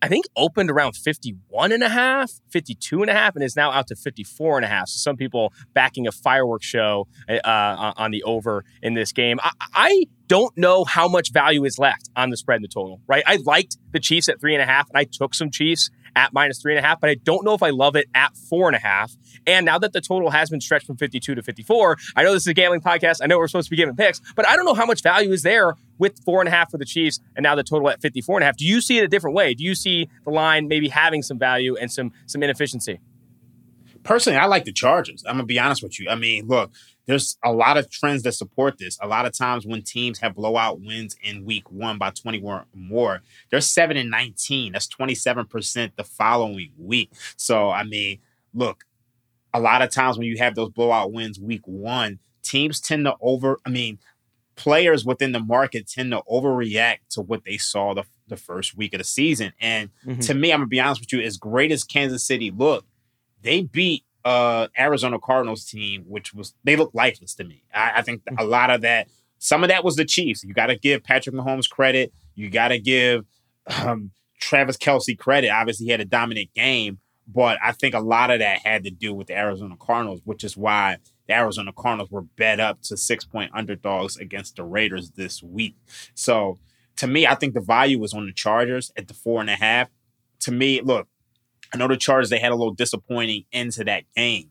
I 0.00 0.08
think 0.08 0.26
opened 0.36 0.70
around 0.70 0.96
51 0.96 1.72
and 1.72 1.82
a 1.82 1.88
half, 1.88 2.32
52 2.50 3.02
and 3.02 3.10
a 3.10 3.14
half, 3.14 3.34
and 3.34 3.44
is 3.44 3.56
now 3.56 3.70
out 3.70 3.88
to 3.88 3.96
54 3.96 4.56
and 4.56 4.64
a 4.64 4.68
half. 4.68 4.88
So 4.88 4.98
some 4.98 5.16
people 5.16 5.52
backing 5.74 6.06
a 6.06 6.12
fireworks 6.12 6.66
show 6.66 7.08
uh, 7.28 7.34
uh, 7.44 7.92
on 7.96 8.10
the 8.10 8.22
over 8.22 8.64
in 8.82 8.94
this 8.94 9.12
game. 9.12 9.38
I, 9.42 9.50
I, 9.74 10.04
don't 10.28 10.58
know 10.58 10.82
how 10.82 11.06
much 11.06 11.30
value 11.30 11.64
is 11.64 11.78
left 11.78 12.10
on 12.16 12.30
the 12.30 12.36
spread 12.36 12.56
in 12.56 12.62
the 12.62 12.68
total, 12.68 13.00
right? 13.06 13.22
I 13.28 13.36
liked 13.44 13.76
the 13.92 14.00
Chiefs 14.00 14.28
at 14.28 14.40
three 14.40 14.54
and 14.54 14.62
a 14.62 14.66
half, 14.66 14.88
and 14.90 14.98
I 14.98 15.04
took 15.04 15.36
some 15.36 15.52
Chiefs 15.52 15.88
at 16.16 16.32
minus 16.32 16.60
three 16.60 16.74
and 16.76 16.84
a 16.84 16.88
half, 16.88 17.00
but 17.00 17.10
I 17.10 17.14
don't 17.14 17.44
know 17.44 17.54
if 17.54 17.62
I 17.62 17.70
love 17.70 17.94
it 17.94 18.08
at 18.14 18.36
four 18.36 18.66
and 18.66 18.74
a 18.74 18.80
half. 18.80 19.14
And 19.46 19.64
now 19.64 19.78
that 19.78 19.92
the 19.92 20.00
total 20.00 20.30
has 20.30 20.50
been 20.50 20.60
stretched 20.60 20.86
from 20.86 20.96
52 20.96 21.36
to 21.36 21.42
54, 21.42 21.96
I 22.16 22.24
know 22.24 22.32
this 22.32 22.42
is 22.42 22.48
a 22.48 22.54
gambling 22.54 22.80
podcast. 22.80 23.20
I 23.22 23.26
know 23.26 23.38
we're 23.38 23.46
supposed 23.46 23.66
to 23.66 23.70
be 23.70 23.76
giving 23.76 23.94
picks, 23.94 24.20
but 24.34 24.48
I 24.48 24.56
don't 24.56 24.64
know 24.64 24.74
how 24.74 24.86
much 24.86 25.02
value 25.02 25.30
is 25.30 25.42
there 25.42 25.74
with 25.98 26.18
four 26.24 26.40
and 26.40 26.48
a 26.48 26.50
half 26.50 26.70
for 26.70 26.78
the 26.78 26.84
Chiefs 26.84 27.20
and 27.36 27.44
now 27.44 27.54
the 27.54 27.62
total 27.62 27.88
at 27.90 28.00
54 28.00 28.38
and 28.38 28.42
a 28.42 28.46
half. 28.46 28.56
Do 28.56 28.66
you 28.66 28.80
see 28.80 28.98
it 28.98 29.04
a 29.04 29.08
different 29.08 29.36
way? 29.36 29.54
Do 29.54 29.62
you 29.62 29.74
see 29.74 30.08
the 30.24 30.30
line 30.30 30.66
maybe 30.68 30.88
having 30.88 31.22
some 31.22 31.38
value 31.38 31.76
and 31.76 31.92
some 31.92 32.12
some 32.26 32.42
inefficiency? 32.42 32.98
Personally, 34.06 34.38
I 34.38 34.46
like 34.46 34.64
the 34.64 34.72
Chargers. 34.72 35.24
I'm 35.26 35.34
gonna 35.36 35.44
be 35.46 35.58
honest 35.58 35.82
with 35.82 35.98
you. 35.98 36.08
I 36.08 36.14
mean, 36.14 36.46
look, 36.46 36.72
there's 37.06 37.36
a 37.44 37.52
lot 37.52 37.76
of 37.76 37.90
trends 37.90 38.22
that 38.22 38.32
support 38.32 38.78
this. 38.78 38.98
A 39.02 39.06
lot 39.06 39.26
of 39.26 39.32
times 39.36 39.66
when 39.66 39.82
teams 39.82 40.18
have 40.20 40.34
blowout 40.34 40.80
wins 40.80 41.16
in 41.22 41.44
week 41.44 41.70
one 41.70 41.98
by 41.98 42.10
20 42.10 42.40
or 42.40 42.66
more, 42.74 43.22
they're 43.50 43.60
7 43.60 43.96
and 43.96 44.10
19. 44.10 44.72
That's 44.72 44.88
27% 44.88 45.92
the 45.96 46.04
following 46.04 46.70
week. 46.78 47.10
So, 47.36 47.70
I 47.70 47.84
mean, 47.84 48.18
look, 48.54 48.84
a 49.52 49.60
lot 49.60 49.82
of 49.82 49.90
times 49.90 50.18
when 50.18 50.26
you 50.26 50.38
have 50.38 50.54
those 50.54 50.70
blowout 50.70 51.12
wins 51.12 51.38
week 51.40 51.62
one, 51.66 52.18
teams 52.42 52.80
tend 52.80 53.04
to 53.06 53.14
over, 53.20 53.58
I 53.66 53.70
mean, 53.70 53.98
players 54.56 55.04
within 55.04 55.32
the 55.32 55.40
market 55.40 55.88
tend 55.88 56.12
to 56.12 56.22
overreact 56.30 56.98
to 57.10 57.22
what 57.22 57.44
they 57.44 57.58
saw 57.58 57.92
the, 57.94 58.04
the 58.28 58.36
first 58.36 58.76
week 58.76 58.94
of 58.94 58.98
the 58.98 59.04
season. 59.04 59.52
And 59.60 59.90
Mhm. 60.06 60.24
to 60.26 60.34
me, 60.34 60.52
I'm 60.52 60.60
gonna 60.60 60.66
be 60.68 60.80
honest 60.80 61.00
with 61.00 61.12
you, 61.12 61.20
as 61.20 61.36
great 61.36 61.70
as 61.72 61.84
Kansas 61.84 62.24
City 62.24 62.50
looked, 62.50 62.88
they 63.42 63.62
beat 63.62 64.04
uh 64.24 64.66
Arizona 64.78 65.18
Cardinals 65.18 65.64
team, 65.64 66.04
which 66.06 66.34
was 66.34 66.54
they 66.64 66.76
looked 66.76 66.94
lifeless 66.94 67.34
to 67.34 67.44
me. 67.44 67.62
I, 67.72 67.92
I 67.96 68.02
think 68.02 68.22
a 68.38 68.44
lot 68.44 68.70
of 68.70 68.80
that, 68.80 69.08
some 69.38 69.62
of 69.62 69.68
that 69.68 69.84
was 69.84 69.96
the 69.96 70.04
Chiefs. 70.04 70.42
You 70.42 70.52
got 70.52 70.66
to 70.66 70.76
give 70.76 71.04
Patrick 71.04 71.34
Mahomes 71.34 71.70
credit. 71.70 72.12
You 72.34 72.50
got 72.50 72.68
to 72.68 72.78
give 72.78 73.24
um, 73.82 74.10
Travis 74.40 74.76
Kelce 74.76 75.16
credit. 75.16 75.50
Obviously, 75.50 75.86
he 75.86 75.92
had 75.92 76.00
a 76.00 76.04
dominant 76.04 76.52
game, 76.54 76.98
but 77.26 77.58
I 77.62 77.72
think 77.72 77.94
a 77.94 78.00
lot 78.00 78.30
of 78.30 78.40
that 78.40 78.60
had 78.60 78.84
to 78.84 78.90
do 78.90 79.14
with 79.14 79.28
the 79.28 79.38
Arizona 79.38 79.76
Cardinals, 79.78 80.20
which 80.24 80.44
is 80.44 80.56
why 80.56 80.96
the 81.28 81.34
Arizona 81.34 81.72
Cardinals 81.72 82.10
were 82.10 82.22
bet 82.22 82.60
up 82.60 82.82
to 82.82 82.96
six 82.96 83.24
point 83.24 83.50
underdogs 83.54 84.16
against 84.16 84.56
the 84.56 84.64
Raiders 84.64 85.10
this 85.10 85.42
week. 85.42 85.76
So 86.14 86.58
to 86.96 87.06
me, 87.06 87.26
I 87.26 87.34
think 87.34 87.54
the 87.54 87.60
value 87.60 87.98
was 87.98 88.14
on 88.14 88.26
the 88.26 88.32
Chargers 88.32 88.92
at 88.96 89.08
the 89.08 89.14
four 89.14 89.40
and 89.40 89.50
a 89.50 89.56
half. 89.56 89.88
To 90.40 90.52
me, 90.52 90.80
look, 90.80 91.08
I 91.72 91.76
know 91.76 91.88
the 91.88 91.96
Chargers 91.96 92.30
they 92.30 92.38
had 92.38 92.52
a 92.52 92.56
little 92.56 92.74
disappointing 92.74 93.44
into 93.52 93.84
that 93.84 94.04
game 94.16 94.50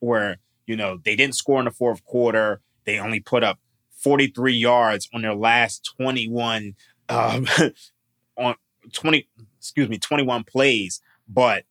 where 0.00 0.38
you 0.66 0.76
know 0.76 0.98
they 1.04 1.16
didn't 1.16 1.34
score 1.34 1.58
in 1.58 1.64
the 1.64 1.70
fourth 1.70 2.04
quarter. 2.04 2.60
They 2.84 2.98
only 2.98 3.20
put 3.20 3.44
up 3.44 3.58
43 3.92 4.54
yards 4.54 5.08
on 5.12 5.22
their 5.22 5.34
last 5.34 5.88
21 5.96 6.74
um, 7.08 7.46
on 8.36 8.54
20 8.92 9.28
excuse 9.58 9.88
me 9.88 9.98
21 9.98 10.44
plays. 10.44 11.00
But 11.28 11.64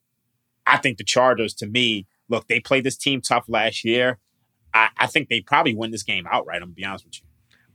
I 0.66 0.78
think 0.78 0.98
the 0.98 1.04
Chargers, 1.04 1.54
to 1.56 1.68
me, 1.68 2.06
look, 2.30 2.48
they 2.48 2.60
played 2.60 2.84
this 2.84 2.98
team 2.98 3.22
tough 3.22 3.46
last 3.48 3.84
year. 3.84 4.20
I, 4.74 4.90
I 4.98 5.08
think 5.08 5.30
they 5.30 5.42
probably 5.42 5.74
win 5.74 5.92
this 5.92 6.04
game 6.04 6.26
outright. 6.32 6.58
I'm 6.58 6.70
gonna 6.70 6.74
be 6.74 6.86
honest 6.86 7.06
with 7.06 7.20
you. 7.22 7.29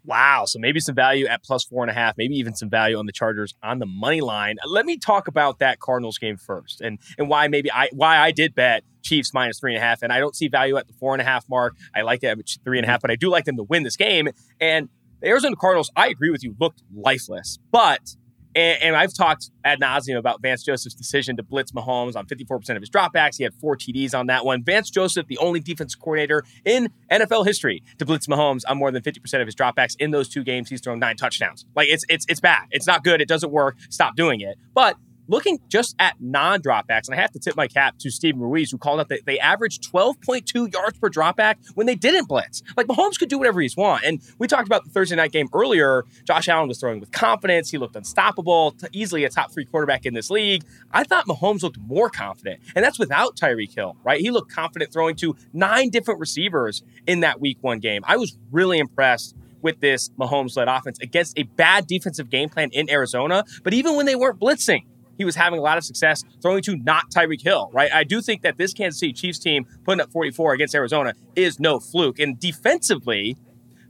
Wow. 0.04 0.44
So 0.46 0.58
maybe 0.58 0.80
some 0.80 0.94
value 0.94 1.26
at 1.26 1.42
plus 1.42 1.64
four 1.64 1.82
and 1.82 1.90
a 1.90 1.94
half, 1.94 2.16
maybe 2.16 2.34
even 2.36 2.54
some 2.54 2.68
value 2.68 2.98
on 2.98 3.06
the 3.06 3.12
Chargers 3.12 3.54
on 3.62 3.78
the 3.78 3.86
money 3.86 4.20
line. 4.20 4.56
Let 4.66 4.84
me 4.84 4.98
talk 4.98 5.28
about 5.28 5.60
that 5.60 5.80
Cardinals 5.80 6.18
game 6.18 6.36
first 6.36 6.80
and 6.80 6.98
and 7.18 7.28
why 7.28 7.48
maybe 7.48 7.72
I 7.72 7.88
why 7.92 8.18
I 8.18 8.30
did 8.30 8.54
bet 8.54 8.84
Chiefs 9.02 9.32
minus 9.32 9.60
three 9.60 9.74
and 9.74 9.82
a 9.82 9.86
half. 9.86 10.02
And 10.02 10.12
I 10.12 10.18
don't 10.18 10.34
see 10.34 10.48
value 10.48 10.76
at 10.76 10.86
the 10.86 10.94
four 10.94 11.14
and 11.14 11.22
a 11.22 11.24
half 11.24 11.48
mark. 11.48 11.76
I 11.94 12.02
like 12.02 12.22
it 12.22 12.26
at 12.26 12.38
three 12.64 12.78
and 12.78 12.86
a 12.86 12.90
half, 12.90 13.00
but 13.00 13.10
I 13.10 13.16
do 13.16 13.30
like 13.30 13.44
them 13.44 13.56
to 13.56 13.62
win 13.62 13.82
this 13.82 13.96
game. 13.96 14.28
And 14.60 14.88
the 15.20 15.28
Arizona 15.28 15.56
Cardinals, 15.56 15.90
I 15.96 16.08
agree 16.08 16.30
with 16.30 16.42
you, 16.42 16.54
looked 16.58 16.82
lifeless. 16.94 17.58
But 17.70 18.16
and, 18.54 18.82
and 18.82 18.96
I've 18.96 19.14
talked 19.14 19.50
ad 19.64 19.80
nauseum 19.80 20.18
about 20.18 20.42
Vance 20.42 20.62
Joseph's 20.62 20.94
decision 20.94 21.36
to 21.36 21.42
blitz 21.42 21.72
Mahomes 21.72 22.16
on 22.16 22.26
54% 22.26 22.70
of 22.70 22.82
his 22.82 22.90
dropbacks. 22.90 23.36
He 23.36 23.44
had 23.44 23.54
four 23.54 23.76
TDs 23.76 24.18
on 24.18 24.26
that 24.26 24.44
one. 24.44 24.62
Vance 24.62 24.90
Joseph, 24.90 25.26
the 25.26 25.38
only 25.38 25.60
defense 25.60 25.94
coordinator 25.94 26.44
in 26.64 26.90
NFL 27.10 27.46
history 27.46 27.82
to 27.98 28.06
blitz 28.06 28.26
Mahomes 28.26 28.62
on 28.68 28.78
more 28.78 28.90
than 28.90 29.02
50% 29.02 29.40
of 29.40 29.46
his 29.46 29.54
dropbacks 29.54 29.96
in 29.98 30.10
those 30.10 30.28
two 30.28 30.44
games. 30.44 30.68
He's 30.70 30.80
thrown 30.80 30.98
nine 30.98 31.16
touchdowns. 31.16 31.64
Like 31.74 31.88
it's 31.88 32.04
it's 32.08 32.26
it's 32.28 32.40
bad. 32.40 32.66
It's 32.70 32.86
not 32.86 33.04
good. 33.04 33.20
It 33.20 33.28
doesn't 33.28 33.50
work. 33.50 33.76
Stop 33.90 34.16
doing 34.16 34.40
it. 34.40 34.56
But 34.74 34.96
looking 35.28 35.58
just 35.68 35.94
at 35.98 36.14
non-dropbacks, 36.20 37.08
and 37.08 37.18
I 37.18 37.20
have 37.20 37.32
to 37.32 37.38
tip 37.38 37.56
my 37.56 37.66
cap 37.66 37.98
to 37.98 38.10
Steven 38.10 38.40
Ruiz, 38.40 38.70
who 38.70 38.78
called 38.78 39.00
out 39.00 39.08
that 39.08 39.26
they 39.26 39.38
averaged 39.38 39.90
12.2 39.92 40.72
yards 40.72 40.98
per 40.98 41.10
dropback 41.10 41.56
when 41.74 41.86
they 41.86 41.94
didn't 41.94 42.28
blitz. 42.28 42.62
Like 42.76 42.86
Mahomes 42.86 43.18
could 43.18 43.28
do 43.28 43.38
whatever 43.38 43.60
he's 43.60 43.76
want. 43.76 44.04
And 44.04 44.20
we 44.38 44.46
talked 44.46 44.66
about 44.66 44.84
the 44.84 44.90
Thursday 44.90 45.16
night 45.16 45.32
game 45.32 45.48
earlier. 45.52 46.04
Josh 46.24 46.48
Allen 46.48 46.68
was 46.68 46.78
throwing 46.78 47.00
with 47.00 47.12
confidence. 47.12 47.70
He 47.70 47.78
looked 47.78 47.96
unstoppable, 47.96 48.72
t- 48.72 48.86
easily 48.92 49.24
a 49.24 49.30
top 49.30 49.52
three 49.52 49.64
quarterback 49.64 50.06
in 50.06 50.14
this 50.14 50.30
league. 50.30 50.64
I 50.92 51.04
thought 51.04 51.26
Mahomes 51.26 51.62
looked 51.62 51.78
more 51.78 52.10
confident, 52.10 52.60
and 52.74 52.84
that's 52.84 52.98
without 52.98 53.36
Tyreek 53.36 53.74
Hill, 53.74 53.96
right? 54.04 54.20
He 54.20 54.30
looked 54.30 54.52
confident 54.52 54.92
throwing 54.92 55.16
to 55.16 55.36
nine 55.52 55.90
different 55.90 56.20
receivers 56.20 56.82
in 57.06 57.20
that 57.20 57.40
Week 57.40 57.58
One 57.60 57.80
game. 57.80 58.02
I 58.06 58.16
was 58.16 58.38
really 58.50 58.78
impressed 58.78 59.34
with 59.64 59.80
this 59.80 60.10
Mahomes-led 60.20 60.68
offense 60.68 61.00
against 61.00 61.38
a 61.38 61.42
bad 61.42 61.86
defensive 61.86 62.28
game 62.30 62.50
plan 62.50 62.68
in 62.72 62.88
Arizona. 62.90 63.44
But 63.64 63.72
even 63.72 63.96
when 63.96 64.04
they 64.06 64.14
weren't 64.14 64.38
blitzing, 64.38 64.84
he 65.16 65.24
was 65.24 65.36
having 65.36 65.58
a 65.58 65.62
lot 65.62 65.78
of 65.78 65.84
success 65.84 66.22
throwing 66.42 66.62
to 66.62 66.76
not 66.76 67.10
Tyreek 67.10 67.42
Hill, 67.42 67.70
right? 67.72 67.92
I 67.92 68.04
do 68.04 68.20
think 68.20 68.42
that 68.42 68.56
this 68.56 68.72
Kansas 68.72 69.00
City 69.00 69.12
Chiefs 69.12 69.38
team 69.38 69.66
putting 69.84 70.00
up 70.00 70.10
44 70.10 70.54
against 70.54 70.74
Arizona 70.74 71.14
is 71.36 71.60
no 71.60 71.78
fluke. 71.78 72.18
And 72.18 72.38
defensively, 72.38 73.36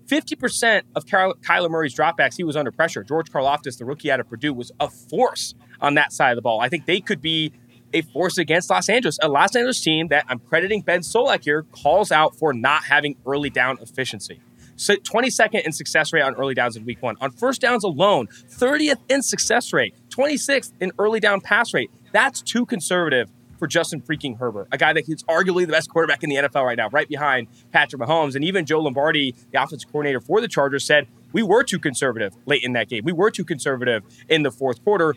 50% 0.06 0.82
of 0.94 1.06
Kyler, 1.06 1.34
Kyler 1.40 1.70
Murray's 1.70 1.94
dropbacks, 1.94 2.37
he 2.37 2.44
was 2.44 2.56
under 2.56 2.70
pressure. 2.70 3.02
George 3.02 3.30
Karlaftis, 3.30 3.78
the 3.78 3.84
rookie 3.84 4.10
out 4.10 4.20
of 4.20 4.28
Purdue, 4.28 4.52
was 4.52 4.70
a 4.80 4.90
force 4.90 5.54
on 5.80 5.94
that 5.94 6.12
side 6.12 6.30
of 6.30 6.37
the 6.37 6.42
ball. 6.42 6.60
I 6.60 6.68
think 6.68 6.87
they 6.87 7.00
could 7.00 7.20
be 7.20 7.52
a 7.92 8.02
force 8.02 8.38
against 8.38 8.70
Los 8.70 8.88
Angeles, 8.88 9.18
a 9.22 9.28
Los 9.28 9.54
Angeles 9.54 9.80
team 9.80 10.08
that 10.08 10.24
I'm 10.28 10.40
crediting 10.40 10.82
Ben 10.82 11.00
Solak 11.00 11.44
here 11.44 11.62
calls 11.62 12.10
out 12.10 12.37
for 12.37 12.52
not 12.52 12.84
having 12.84 13.16
early 13.24 13.50
down 13.50 13.78
efficiency. 13.80 14.40
So 14.76 14.96
22nd 14.96 15.62
in 15.62 15.72
success 15.72 16.12
rate 16.12 16.22
on 16.22 16.34
early 16.34 16.54
downs 16.54 16.76
in 16.76 16.84
week 16.84 17.00
one. 17.00 17.16
On 17.20 17.30
first 17.30 17.60
downs 17.60 17.84
alone, 17.84 18.26
30th 18.26 18.98
in 19.08 19.22
success 19.22 19.72
rate, 19.72 19.94
26th 20.14 20.72
in 20.81 20.92
early 20.98 21.20
down 21.20 21.40
pass 21.40 21.74
rate. 21.74 21.90
That's 22.12 22.42
too 22.42 22.66
conservative 22.66 23.31
for 23.59 23.66
Justin 23.66 24.00
freaking 24.00 24.38
Herbert, 24.38 24.68
a 24.72 24.79
guy 24.79 24.92
that 24.92 25.09
is 25.09 25.22
arguably 25.24 25.66
the 25.66 25.72
best 25.72 25.88
quarterback 25.88 26.22
in 26.22 26.31
the 26.31 26.37
NFL 26.37 26.64
right 26.64 26.77
now, 26.77 26.88
right 26.90 27.09
behind 27.09 27.48
Patrick 27.72 28.03
Mahomes. 28.03 28.35
And 28.35 28.44
even 28.44 28.66
Joe 28.66 28.81
Lombardi, 28.81 29.35
the 29.53 29.62
offensive 29.62 29.90
coordinator 29.90 30.20
for 30.20 30.40
the 30.40 30.48
Chargers, 30.48 30.85
said, 30.85 31.07
We 31.33 31.42
were 31.42 31.62
too 31.62 31.79
conservative 31.79 32.35
late 32.46 32.62
in 32.62 32.72
that 32.72 32.88
game. 32.88 33.05
We 33.05 33.12
were 33.12 33.31
too 33.31 33.44
conservative 33.44 34.03
in 34.29 34.42
the 34.42 34.50
fourth 34.50 34.83
quarter. 34.85 35.14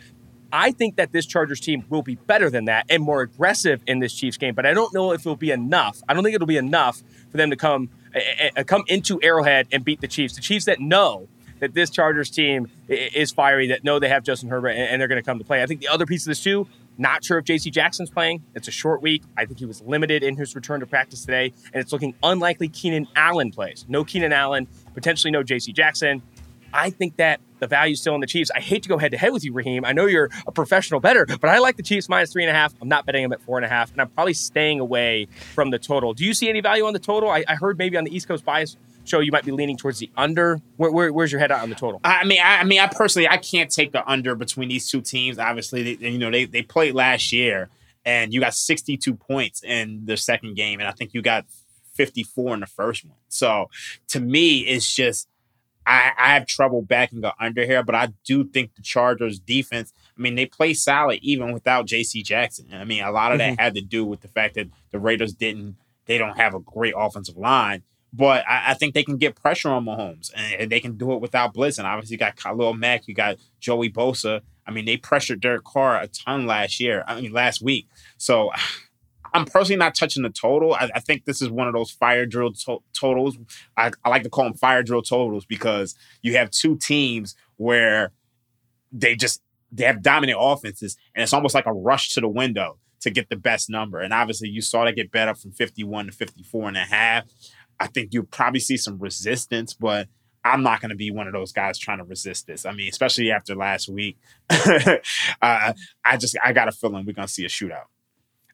I 0.51 0.71
think 0.71 0.95
that 0.95 1.11
this 1.11 1.25
Chargers 1.25 1.59
team 1.59 1.83
will 1.89 2.03
be 2.03 2.15
better 2.15 2.49
than 2.49 2.65
that 2.65 2.85
and 2.89 3.03
more 3.03 3.21
aggressive 3.21 3.81
in 3.85 3.99
this 3.99 4.13
Chiefs 4.13 4.37
game, 4.37 4.55
but 4.55 4.65
I 4.65 4.73
don't 4.73 4.93
know 4.93 5.11
if 5.11 5.21
it'll 5.21 5.35
be 5.35 5.51
enough. 5.51 6.01
I 6.07 6.13
don't 6.13 6.23
think 6.23 6.35
it'll 6.35 6.47
be 6.47 6.57
enough 6.57 7.03
for 7.29 7.37
them 7.37 7.49
to 7.49 7.57
come 7.57 7.89
uh, 8.15 8.63
come 8.63 8.83
into 8.87 9.19
Arrowhead 9.21 9.67
and 9.71 9.83
beat 9.83 9.99
the 9.99 10.07
Chiefs. 10.07 10.35
The 10.35 10.41
Chiefs 10.41 10.65
that 10.65 10.79
know 10.79 11.27
that 11.59 11.73
this 11.73 11.89
Chargers 11.89 12.29
team 12.29 12.67
is 12.87 13.31
fiery, 13.31 13.67
that 13.67 13.83
know 13.83 13.99
they 13.99 14.09
have 14.09 14.23
Justin 14.23 14.49
Herbert 14.49 14.69
and, 14.69 14.99
they're 15.01 15.07
going 15.07 15.21
to 15.21 15.25
come 15.25 15.39
to 15.39 15.45
play. 15.45 15.61
I 15.61 15.65
think 15.65 15.81
the 15.81 15.87
other 15.87 16.05
piece 16.05 16.23
of 16.23 16.29
this 16.29 16.43
too. 16.43 16.67
Not 16.99 17.23
sure 17.23 17.37
if 17.37 17.45
J.C. 17.45 17.69
Jackson's 17.69 18.09
playing. 18.09 18.43
It's 18.55 18.67
a 18.67 18.71
short 18.71 19.03
week. 19.03 19.21
I 19.37 19.45
think 19.45 19.59
he 19.59 19.65
was 19.65 19.83
limited 19.83 20.23
in 20.23 20.35
his 20.35 20.55
return 20.55 20.79
to 20.79 20.87
practice 20.87 21.21
today, 21.21 21.53
and 21.71 21.79
it's 21.79 21.91
looking 21.91 22.15
unlikely 22.23 22.69
Keenan 22.69 23.07
Allen 23.15 23.51
plays. 23.51 23.85
No 23.87 24.03
Keenan 24.03 24.33
Allen, 24.33 24.67
potentially 24.95 25.29
no 25.29 25.43
J.C. 25.43 25.73
Jackson. 25.73 26.23
I 26.73 26.89
think 26.89 27.17
that 27.17 27.39
the 27.59 27.67
value's 27.67 28.01
still 28.01 28.15
in 28.15 28.21
the 28.21 28.27
Chiefs. 28.27 28.51
I 28.55 28.59
hate 28.59 28.83
to 28.83 28.89
go 28.89 28.97
head 28.97 29.11
to 29.11 29.17
head 29.17 29.33
with 29.33 29.43
you, 29.43 29.53
Raheem. 29.53 29.85
I 29.85 29.93
know 29.93 30.05
you're 30.05 30.29
a 30.45 30.51
professional 30.51 30.99
bettor, 30.99 31.25
but 31.25 31.49
I 31.49 31.59
like 31.59 31.77
the 31.77 31.83
Chiefs 31.83 32.09
minus 32.09 32.31
three 32.31 32.43
and 32.43 32.51
a 32.51 32.53
half. 32.53 32.73
I'm 32.81 32.87
not 32.87 33.05
betting 33.05 33.23
them 33.23 33.33
at 33.33 33.41
four 33.41 33.57
and 33.57 33.65
a 33.65 33.69
half, 33.69 33.91
and 33.91 34.01
I'm 34.01 34.09
probably 34.09 34.33
staying 34.33 34.79
away 34.79 35.27
from 35.53 35.71
the 35.71 35.79
total. 35.79 36.13
Do 36.13 36.25
you 36.25 36.33
see 36.33 36.49
any 36.49 36.61
value 36.61 36.85
on 36.85 36.93
the 36.93 36.99
total? 36.99 37.29
I, 37.29 37.43
I 37.47 37.55
heard 37.55 37.77
maybe 37.77 37.97
on 37.97 38.03
the 38.03 38.15
East 38.15 38.27
Coast 38.27 38.45
bias 38.45 38.77
show 39.07 39.19
you 39.19 39.31
might 39.31 39.45
be 39.45 39.51
leaning 39.51 39.77
towards 39.77 39.99
the 39.99 40.09
under. 40.17 40.59
Where, 40.75 40.91
where, 40.91 41.13
where's 41.13 41.31
your 41.31 41.39
head 41.39 41.51
at 41.51 41.61
on 41.61 41.69
the 41.69 41.75
total? 41.75 41.99
I 42.03 42.25
mean, 42.25 42.39
I, 42.41 42.59
I 42.59 42.63
mean, 42.63 42.79
I 42.79 42.87
personally, 42.87 43.27
I 43.27 43.37
can't 43.37 43.71
take 43.71 43.91
the 43.91 44.07
under 44.09 44.35
between 44.35 44.69
these 44.69 44.89
two 44.89 45.01
teams. 45.01 45.39
Obviously, 45.39 45.95
they, 45.95 46.09
you 46.09 46.17
know, 46.17 46.31
they 46.31 46.45
they 46.45 46.61
played 46.61 46.93
last 46.93 47.31
year, 47.31 47.69
and 48.05 48.33
you 48.33 48.39
got 48.39 48.53
62 48.53 49.15
points 49.15 49.63
in 49.63 50.05
the 50.05 50.17
second 50.17 50.55
game, 50.55 50.79
and 50.79 50.87
I 50.87 50.91
think 50.91 51.13
you 51.13 51.21
got 51.21 51.45
54 51.93 52.55
in 52.55 52.59
the 52.59 52.67
first 52.67 53.05
one. 53.05 53.15
So, 53.29 53.69
to 54.09 54.19
me, 54.19 54.59
it's 54.59 54.93
just 54.93 55.27
I, 55.87 56.11
I 56.17 56.33
have 56.33 56.45
trouble 56.45 56.81
backing 56.81 57.21
the 57.21 57.33
under 57.39 57.65
here, 57.65 57.81
but 57.81 57.95
I 57.95 58.09
do 58.25 58.43
think 58.43 58.75
the 58.75 58.81
Chargers 58.81 59.39
defense. 59.39 59.93
I 60.17 60.21
mean, 60.21 60.35
they 60.35 60.45
play 60.45 60.73
solid 60.73 61.19
even 61.21 61.53
without 61.53 61.85
J.C. 61.85 62.21
Jackson. 62.23 62.67
I 62.73 62.83
mean, 62.83 63.03
a 63.03 63.11
lot 63.11 63.31
of 63.31 63.37
that 63.37 63.53
mm-hmm. 63.53 63.61
had 63.61 63.75
to 63.75 63.81
do 63.81 64.03
with 64.03 64.19
the 64.19 64.27
fact 64.27 64.55
that 64.55 64.67
the 64.91 64.99
Raiders 64.99 65.33
didn't. 65.33 65.77
They 66.05 66.17
don't 66.17 66.37
have 66.37 66.53
a 66.53 66.59
great 66.59 66.93
offensive 66.95 67.37
line. 67.37 67.83
But 68.13 68.47
I, 68.47 68.71
I 68.71 68.73
think 68.73 68.93
they 68.93 69.03
can 69.03 69.17
get 69.17 69.35
pressure 69.35 69.69
on 69.69 69.85
Mahomes, 69.85 70.31
and, 70.35 70.71
they 70.71 70.79
can 70.79 70.97
do 70.97 71.13
it 71.13 71.21
without 71.21 71.53
blitz. 71.53 71.77
And 71.77 71.87
obviously, 71.87 72.15
you 72.15 72.17
got 72.17 72.35
Khalil 72.35 72.73
Mack, 72.73 73.07
you 73.07 73.13
got 73.13 73.37
Joey 73.59 73.89
Bosa. 73.89 74.41
I 74.65 74.71
mean, 74.71 74.85
they 74.85 74.97
pressured 74.97 75.41
Derek 75.41 75.63
Carr 75.63 76.01
a 76.01 76.07
ton 76.07 76.45
last 76.45 76.79
year. 76.79 77.03
I 77.07 77.19
mean, 77.19 77.31
last 77.31 77.61
week. 77.61 77.87
So 78.17 78.51
I'm 79.33 79.45
personally 79.45 79.77
not 79.77 79.93
touching 79.93 80.23
the 80.23 80.29
total. 80.29 80.73
I, 80.73 80.89
I 80.95 80.99
think 80.99 81.25
this 81.25 81.41
is 81.41 81.49
one 81.49 81.67
of 81.67 81.73
those 81.73 81.91
fire 81.91 82.25
drill 82.25 82.53
to- 82.53 82.81
totals. 82.93 83.37
I, 83.75 83.91
I 84.03 84.09
like 84.09 84.23
to 84.23 84.29
call 84.29 84.45
them 84.45 84.53
fire 84.53 84.83
drill 84.83 85.01
totals 85.01 85.45
because 85.45 85.95
you 86.21 86.37
have 86.37 86.49
two 86.49 86.77
teams 86.77 87.35
where 87.57 88.11
they 88.91 89.15
just 89.15 89.41
they 89.71 89.83
have 89.83 90.01
dominant 90.01 90.39
offenses, 90.41 90.97
and 91.13 91.21
it's 91.21 91.33
almost 91.33 91.53
like 91.53 91.65
a 91.65 91.73
rush 91.73 92.13
to 92.13 92.21
the 92.21 92.27
window 92.29 92.77
to 93.01 93.09
get 93.09 93.29
the 93.29 93.35
best 93.35 93.69
number. 93.69 93.99
And 93.99 94.13
obviously, 94.13 94.49
you 94.49 94.61
saw 94.61 94.85
that 94.85 94.95
get 94.95 95.11
bet 95.11 95.27
up 95.27 95.37
from 95.37 95.51
51 95.51 96.07
to 96.07 96.11
54 96.11 96.67
and 96.69 96.77
a 96.77 96.81
half. 96.81 97.25
I 97.79 97.87
think 97.87 98.13
you'll 98.13 98.25
probably 98.25 98.59
see 98.59 98.77
some 98.77 98.97
resistance, 98.99 99.73
but 99.73 100.07
I'm 100.43 100.63
not 100.63 100.81
going 100.81 100.89
to 100.89 100.95
be 100.95 101.11
one 101.11 101.27
of 101.27 101.33
those 101.33 101.51
guys 101.51 101.77
trying 101.77 101.97
to 101.97 102.03
resist 102.03 102.47
this. 102.47 102.65
I 102.65 102.71
mean, 102.71 102.89
especially 102.89 103.31
after 103.31 103.55
last 103.55 103.89
week, 103.89 104.17
uh, 104.49 104.97
I 105.41 106.17
just 106.17 106.37
I 106.43 106.53
got 106.53 106.67
a 106.67 106.71
feeling 106.71 107.05
we're 107.05 107.13
going 107.13 107.27
to 107.27 107.33
see 107.33 107.45
a 107.45 107.49
shootout. 107.49 107.85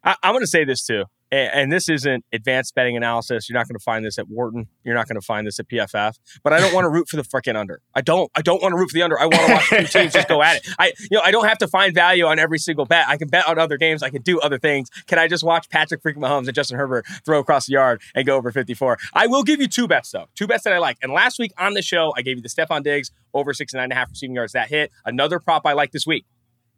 I, 0.03 0.15
I'm 0.23 0.33
going 0.33 0.43
to 0.43 0.47
say 0.47 0.65
this 0.65 0.85
too, 0.85 1.05
and 1.33 1.71
this 1.71 1.89
isn't 1.89 2.25
advanced 2.31 2.75
betting 2.75 2.95
analysis. 2.95 3.49
You're 3.49 3.57
not 3.57 3.67
going 3.67 3.77
to 3.77 3.83
find 3.83 4.05
this 4.05 4.19
at 4.19 4.27
Wharton. 4.29 4.67
You're 4.83 4.95
not 4.95 5.07
going 5.07 5.19
to 5.19 5.25
find 5.25 5.47
this 5.47 5.59
at 5.59 5.67
PFF. 5.67 6.19
But 6.43 6.53
I 6.53 6.59
don't 6.59 6.73
want 6.73 6.85
to 6.85 6.89
root 6.89 7.09
for 7.09 7.15
the 7.17 7.23
freaking 7.23 7.55
under. 7.55 7.81
I 7.95 8.01
don't. 8.01 8.29
I 8.35 8.41
don't 8.41 8.61
want 8.61 8.73
to 8.73 8.77
root 8.77 8.91
for 8.91 8.95
the 8.95 9.01
under. 9.01 9.19
I 9.19 9.25
want 9.25 9.35
to 9.47 9.53
watch 9.53 9.69
two 9.69 9.99
teams 9.99 10.13
just 10.13 10.27
go 10.27 10.43
at 10.43 10.57
it. 10.57 10.67
I, 10.77 10.93
you 10.99 11.17
know, 11.17 11.21
I 11.23 11.31
don't 11.31 11.47
have 11.47 11.57
to 11.59 11.67
find 11.67 11.93
value 11.93 12.25
on 12.25 12.39
every 12.39 12.59
single 12.59 12.85
bet. 12.85 13.07
I 13.07 13.17
can 13.17 13.29
bet 13.29 13.47
on 13.47 13.57
other 13.57 13.77
games. 13.77 14.03
I 14.03 14.09
can 14.09 14.21
do 14.21 14.39
other 14.39 14.59
things. 14.59 14.89
Can 15.07 15.17
I 15.17 15.27
just 15.27 15.43
watch 15.43 15.69
Patrick 15.69 16.03
freaking 16.03 16.17
Mahomes 16.17 16.45
and 16.47 16.53
Justin 16.53 16.77
Herbert 16.77 17.05
throw 17.25 17.39
across 17.39 17.65
the 17.65 17.73
yard 17.73 18.01
and 18.13 18.25
go 18.25 18.35
over 18.35 18.51
54? 18.51 18.97
I 19.13 19.27
will 19.27 19.43
give 19.43 19.59
you 19.59 19.67
two 19.67 19.87
bets 19.87 20.11
though. 20.11 20.27
Two 20.35 20.47
bets 20.47 20.63
that 20.65 20.73
I 20.73 20.77
like. 20.77 20.97
And 21.01 21.11
last 21.11 21.39
week 21.39 21.51
on 21.57 21.73
the 21.73 21.81
show, 21.81 22.13
I 22.15 22.21
gave 22.21 22.37
you 22.37 22.43
the 22.43 22.49
Stefon 22.49 22.83
Diggs 22.83 23.11
over 23.33 23.53
six 23.53 23.73
and 23.73 23.79
nine 23.79 23.85
and 23.85 23.93
a 23.93 23.95
half 23.95 24.09
receiving 24.09 24.35
yards. 24.35 24.53
That 24.53 24.69
hit. 24.69 24.91
Another 25.05 25.39
prop 25.39 25.65
I 25.65 25.73
like 25.73 25.91
this 25.91 26.05
week. 26.05 26.25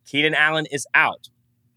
Keenan 0.05 0.35
Allen 0.35 0.65
is 0.71 0.87
out 0.93 1.29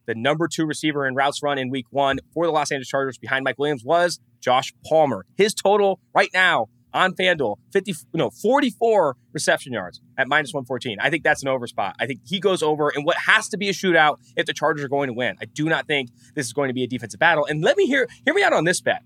the 0.09 0.15
number 0.15 0.49
two 0.49 0.65
receiver 0.65 1.07
in 1.07 1.15
routes 1.15 1.43
run 1.43 1.59
in 1.59 1.69
week 1.69 1.87
one 1.91 2.19
for 2.33 2.47
the 2.47 2.51
Los 2.51 2.73
Angeles 2.73 2.89
Chargers 2.89 3.19
behind 3.19 3.45
Mike 3.45 3.59
Williams 3.59 3.85
was 3.85 4.19
Josh 4.41 4.73
Palmer. 4.89 5.27
His 5.37 5.55
total 5.55 6.01
right 6.15 6.31
now 6.33 6.69
on 6.95 7.13
FanDuel, 7.13 7.57
50, 7.75 7.95
no, 8.15 8.31
44 8.31 9.17
reception 9.35 9.75
yards 9.75 10.01
at 10.17 10.27
minus 10.27 10.55
114. 10.55 10.97
I 10.99 11.11
think 11.11 11.23
that's 11.23 11.43
an 11.43 11.49
over 11.49 11.67
spot. 11.67 11.95
I 12.01 12.07
think 12.07 12.21
he 12.25 12.41
goes 12.41 12.63
over 12.63 12.89
in 12.89 13.05
what 13.05 13.19
has 13.19 13.51
to 13.51 13.59
be 13.59 13.69
a 13.69 13.73
shootout 13.73 14.17
if 14.35 14.47
the 14.47 14.55
Chargers 14.55 14.83
are 14.83 14.89
going 14.89 15.09
to 15.09 15.13
win. 15.13 15.37
I 15.43 15.45
do 15.45 15.69
not 15.69 15.87
think 15.87 16.09
this 16.35 16.47
is 16.47 16.55
going 16.55 16.69
to 16.69 16.75
be 16.75 16.85
a 16.85 16.89
defensive 16.89 17.21
battle. 17.21 17.45
And 17.45 17.63
let 17.63 17.77
me 17.77 17.85
hear, 17.85 18.09
hear 18.25 18.33
me 18.33 18.43
out 18.43 18.55
on 18.55 18.65
this 18.65 18.81
bet. 18.81 19.03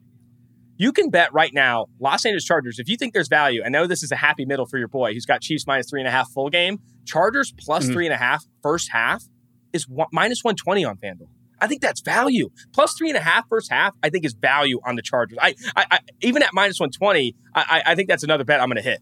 You 0.76 0.92
can 0.92 1.10
bet 1.10 1.32
right 1.32 1.52
now, 1.52 1.86
Los 1.98 2.24
Angeles 2.24 2.44
Chargers, 2.44 2.78
if 2.78 2.88
you 2.88 2.96
think 2.96 3.12
there's 3.12 3.28
value, 3.28 3.62
I 3.64 3.68
know 3.68 3.88
this 3.88 4.04
is 4.04 4.12
a 4.12 4.16
happy 4.16 4.44
middle 4.44 4.66
for 4.66 4.78
your 4.78 4.88
boy 4.88 5.12
who's 5.12 5.26
got 5.26 5.40
Chiefs 5.40 5.66
minus 5.66 5.90
three 5.90 6.00
and 6.00 6.08
a 6.08 6.12
half 6.12 6.30
full 6.30 6.48
game. 6.50 6.78
Chargers 7.04 7.52
plus 7.58 7.84
mm-hmm. 7.84 7.92
three 7.92 8.06
and 8.06 8.14
a 8.14 8.16
half 8.16 8.44
first 8.62 8.90
half 8.90 9.24
is 9.72 9.88
one, 9.88 10.08
minus 10.12 10.44
120 10.44 10.84
on 10.84 10.96
FanDuel. 10.96 11.28
I 11.60 11.68
think 11.68 11.80
that's 11.80 12.00
value. 12.00 12.50
Plus 12.72 12.94
three 12.98 13.08
and 13.08 13.16
a 13.16 13.20
half 13.20 13.48
first 13.48 13.70
half, 13.70 13.94
I 14.02 14.10
think 14.10 14.24
is 14.24 14.34
value 14.34 14.80
on 14.84 14.96
the 14.96 15.02
Chargers. 15.02 15.38
I, 15.40 15.54
I, 15.76 15.86
I 15.92 15.98
even 16.20 16.42
at 16.42 16.50
minus 16.52 16.80
120, 16.80 17.36
I, 17.54 17.82
I 17.86 17.94
think 17.94 18.08
that's 18.08 18.24
another 18.24 18.42
bet 18.42 18.60
I'm 18.60 18.68
going 18.68 18.76
to 18.76 18.82
hit. 18.82 19.00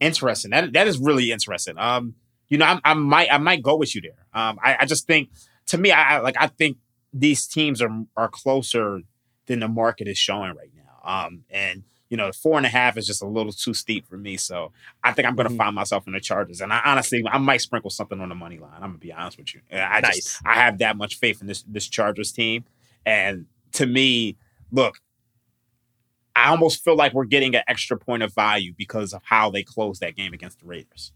Interesting. 0.00 0.50
That 0.50 0.72
that 0.72 0.88
is 0.88 0.98
really 0.98 1.30
interesting. 1.30 1.78
Um, 1.78 2.14
you 2.48 2.58
know, 2.58 2.64
I, 2.64 2.80
I 2.84 2.94
might 2.94 3.32
I 3.32 3.38
might 3.38 3.62
go 3.62 3.76
with 3.76 3.94
you 3.94 4.00
there. 4.00 4.26
Um, 4.34 4.58
I, 4.62 4.78
I 4.80 4.86
just 4.86 5.06
think 5.06 5.30
to 5.66 5.78
me, 5.78 5.92
I 5.92 6.18
like 6.18 6.36
I 6.38 6.48
think 6.48 6.78
these 7.12 7.46
teams 7.46 7.80
are 7.80 7.90
are 8.16 8.28
closer 8.28 9.00
than 9.46 9.60
the 9.60 9.68
market 9.68 10.08
is 10.08 10.18
showing 10.18 10.54
right 10.54 10.70
now. 10.74 11.26
Um, 11.26 11.44
and 11.50 11.84
you 12.10 12.16
know, 12.16 12.30
four 12.32 12.56
and 12.56 12.66
a 12.66 12.68
half 12.68 12.96
is 12.96 13.06
just 13.06 13.22
a 13.22 13.26
little 13.26 13.52
too 13.52 13.72
steep 13.72 14.06
for 14.06 14.18
me. 14.18 14.36
So 14.36 14.72
I 15.02 15.12
think 15.12 15.26
I'm 15.26 15.36
going 15.36 15.46
to 15.46 15.52
mm-hmm. 15.52 15.58
find 15.58 15.76
myself 15.76 16.06
in 16.08 16.12
the 16.12 16.20
Chargers. 16.20 16.60
And 16.60 16.72
I 16.72 16.80
honestly, 16.84 17.24
I 17.30 17.38
might 17.38 17.60
sprinkle 17.60 17.88
something 17.88 18.20
on 18.20 18.28
the 18.28 18.34
money 18.34 18.58
line. 18.58 18.72
I'm 18.74 18.80
going 18.80 18.92
to 18.94 18.98
be 18.98 19.12
honest 19.12 19.38
with 19.38 19.54
you. 19.54 19.60
I 19.72 20.00
nice. 20.00 20.16
just, 20.16 20.42
I 20.44 20.54
have 20.54 20.78
that 20.78 20.96
much 20.96 21.18
faith 21.18 21.40
in 21.40 21.46
this, 21.46 21.64
this 21.68 21.88
Chargers 21.88 22.32
team. 22.32 22.64
And 23.06 23.46
to 23.72 23.86
me, 23.86 24.36
look, 24.72 24.98
I 26.34 26.48
almost 26.48 26.82
feel 26.82 26.96
like 26.96 27.14
we're 27.14 27.24
getting 27.26 27.54
an 27.54 27.62
extra 27.68 27.96
point 27.96 28.24
of 28.24 28.34
value 28.34 28.74
because 28.76 29.12
of 29.12 29.22
how 29.24 29.50
they 29.50 29.62
closed 29.62 30.00
that 30.00 30.16
game 30.16 30.32
against 30.32 30.60
the 30.60 30.66
Raiders. 30.66 31.12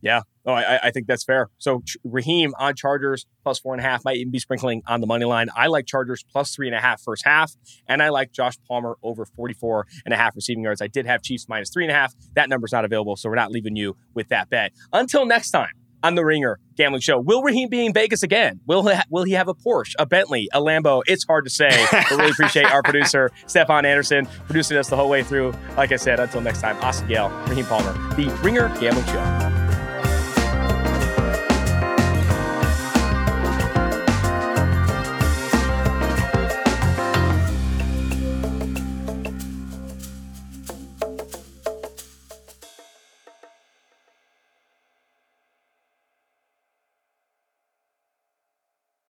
Yeah. 0.00 0.22
Oh, 0.46 0.52
I, 0.52 0.78
I 0.84 0.90
think 0.90 1.06
that's 1.06 1.24
fair. 1.24 1.50
So 1.58 1.82
Raheem 2.04 2.54
on 2.58 2.74
Chargers 2.74 3.26
plus 3.42 3.58
four 3.58 3.74
and 3.74 3.80
a 3.80 3.86
half 3.86 4.04
might 4.04 4.16
even 4.16 4.30
be 4.30 4.38
sprinkling 4.38 4.82
on 4.86 5.00
the 5.00 5.06
money 5.06 5.24
line. 5.24 5.48
I 5.54 5.66
like 5.66 5.86
Chargers 5.86 6.24
plus 6.30 6.54
three 6.54 6.68
and 6.68 6.74
a 6.74 6.80
half 6.80 7.02
first 7.02 7.24
half, 7.24 7.52
and 7.86 8.02
I 8.02 8.08
like 8.08 8.32
Josh 8.32 8.54
Palmer 8.66 8.96
over 9.02 9.24
44 9.24 9.86
and 10.04 10.14
a 10.14 10.16
half 10.16 10.34
receiving 10.34 10.64
yards. 10.64 10.80
I 10.80 10.86
did 10.86 11.06
have 11.06 11.22
Chiefs 11.22 11.46
minus 11.48 11.70
three 11.70 11.84
and 11.84 11.90
a 11.90 11.94
half. 11.94 12.14
That 12.34 12.48
number's 12.48 12.72
not 12.72 12.84
available, 12.84 13.16
so 13.16 13.28
we're 13.28 13.34
not 13.34 13.50
leaving 13.50 13.76
you 13.76 13.96
with 14.14 14.28
that 14.28 14.48
bet. 14.48 14.72
Until 14.92 15.26
next 15.26 15.50
time 15.50 15.72
on 16.02 16.14
the 16.14 16.24
Ringer 16.24 16.58
Gambling 16.76 17.00
Show. 17.00 17.18
Will 17.18 17.42
Raheem 17.42 17.68
be 17.68 17.84
in 17.84 17.92
Vegas 17.92 18.22
again? 18.22 18.60
Will 18.66 18.86
he, 18.86 18.94
ha- 18.94 19.04
will 19.10 19.24
he 19.24 19.32
have 19.32 19.48
a 19.48 19.54
Porsche, 19.54 19.94
a 19.98 20.06
Bentley, 20.06 20.48
a 20.52 20.60
Lambo? 20.60 21.02
It's 21.06 21.24
hard 21.24 21.44
to 21.44 21.50
say. 21.50 21.86
we 22.10 22.16
really 22.16 22.30
appreciate 22.30 22.66
our 22.66 22.82
producer, 22.82 23.30
Stefan 23.46 23.84
Anderson, 23.84 24.26
producing 24.46 24.76
us 24.76 24.88
the 24.88 24.96
whole 24.96 25.08
way 25.08 25.22
through. 25.22 25.52
Like 25.76 25.92
I 25.92 25.96
said, 25.96 26.20
until 26.20 26.40
next 26.40 26.60
time, 26.60 26.76
Austin 26.78 27.08
Gayle, 27.08 27.30
Raheem 27.48 27.64
Palmer, 27.66 27.92
the 28.14 28.28
Ringer 28.42 28.68
Gambling 28.80 29.06
Show. 29.06 29.47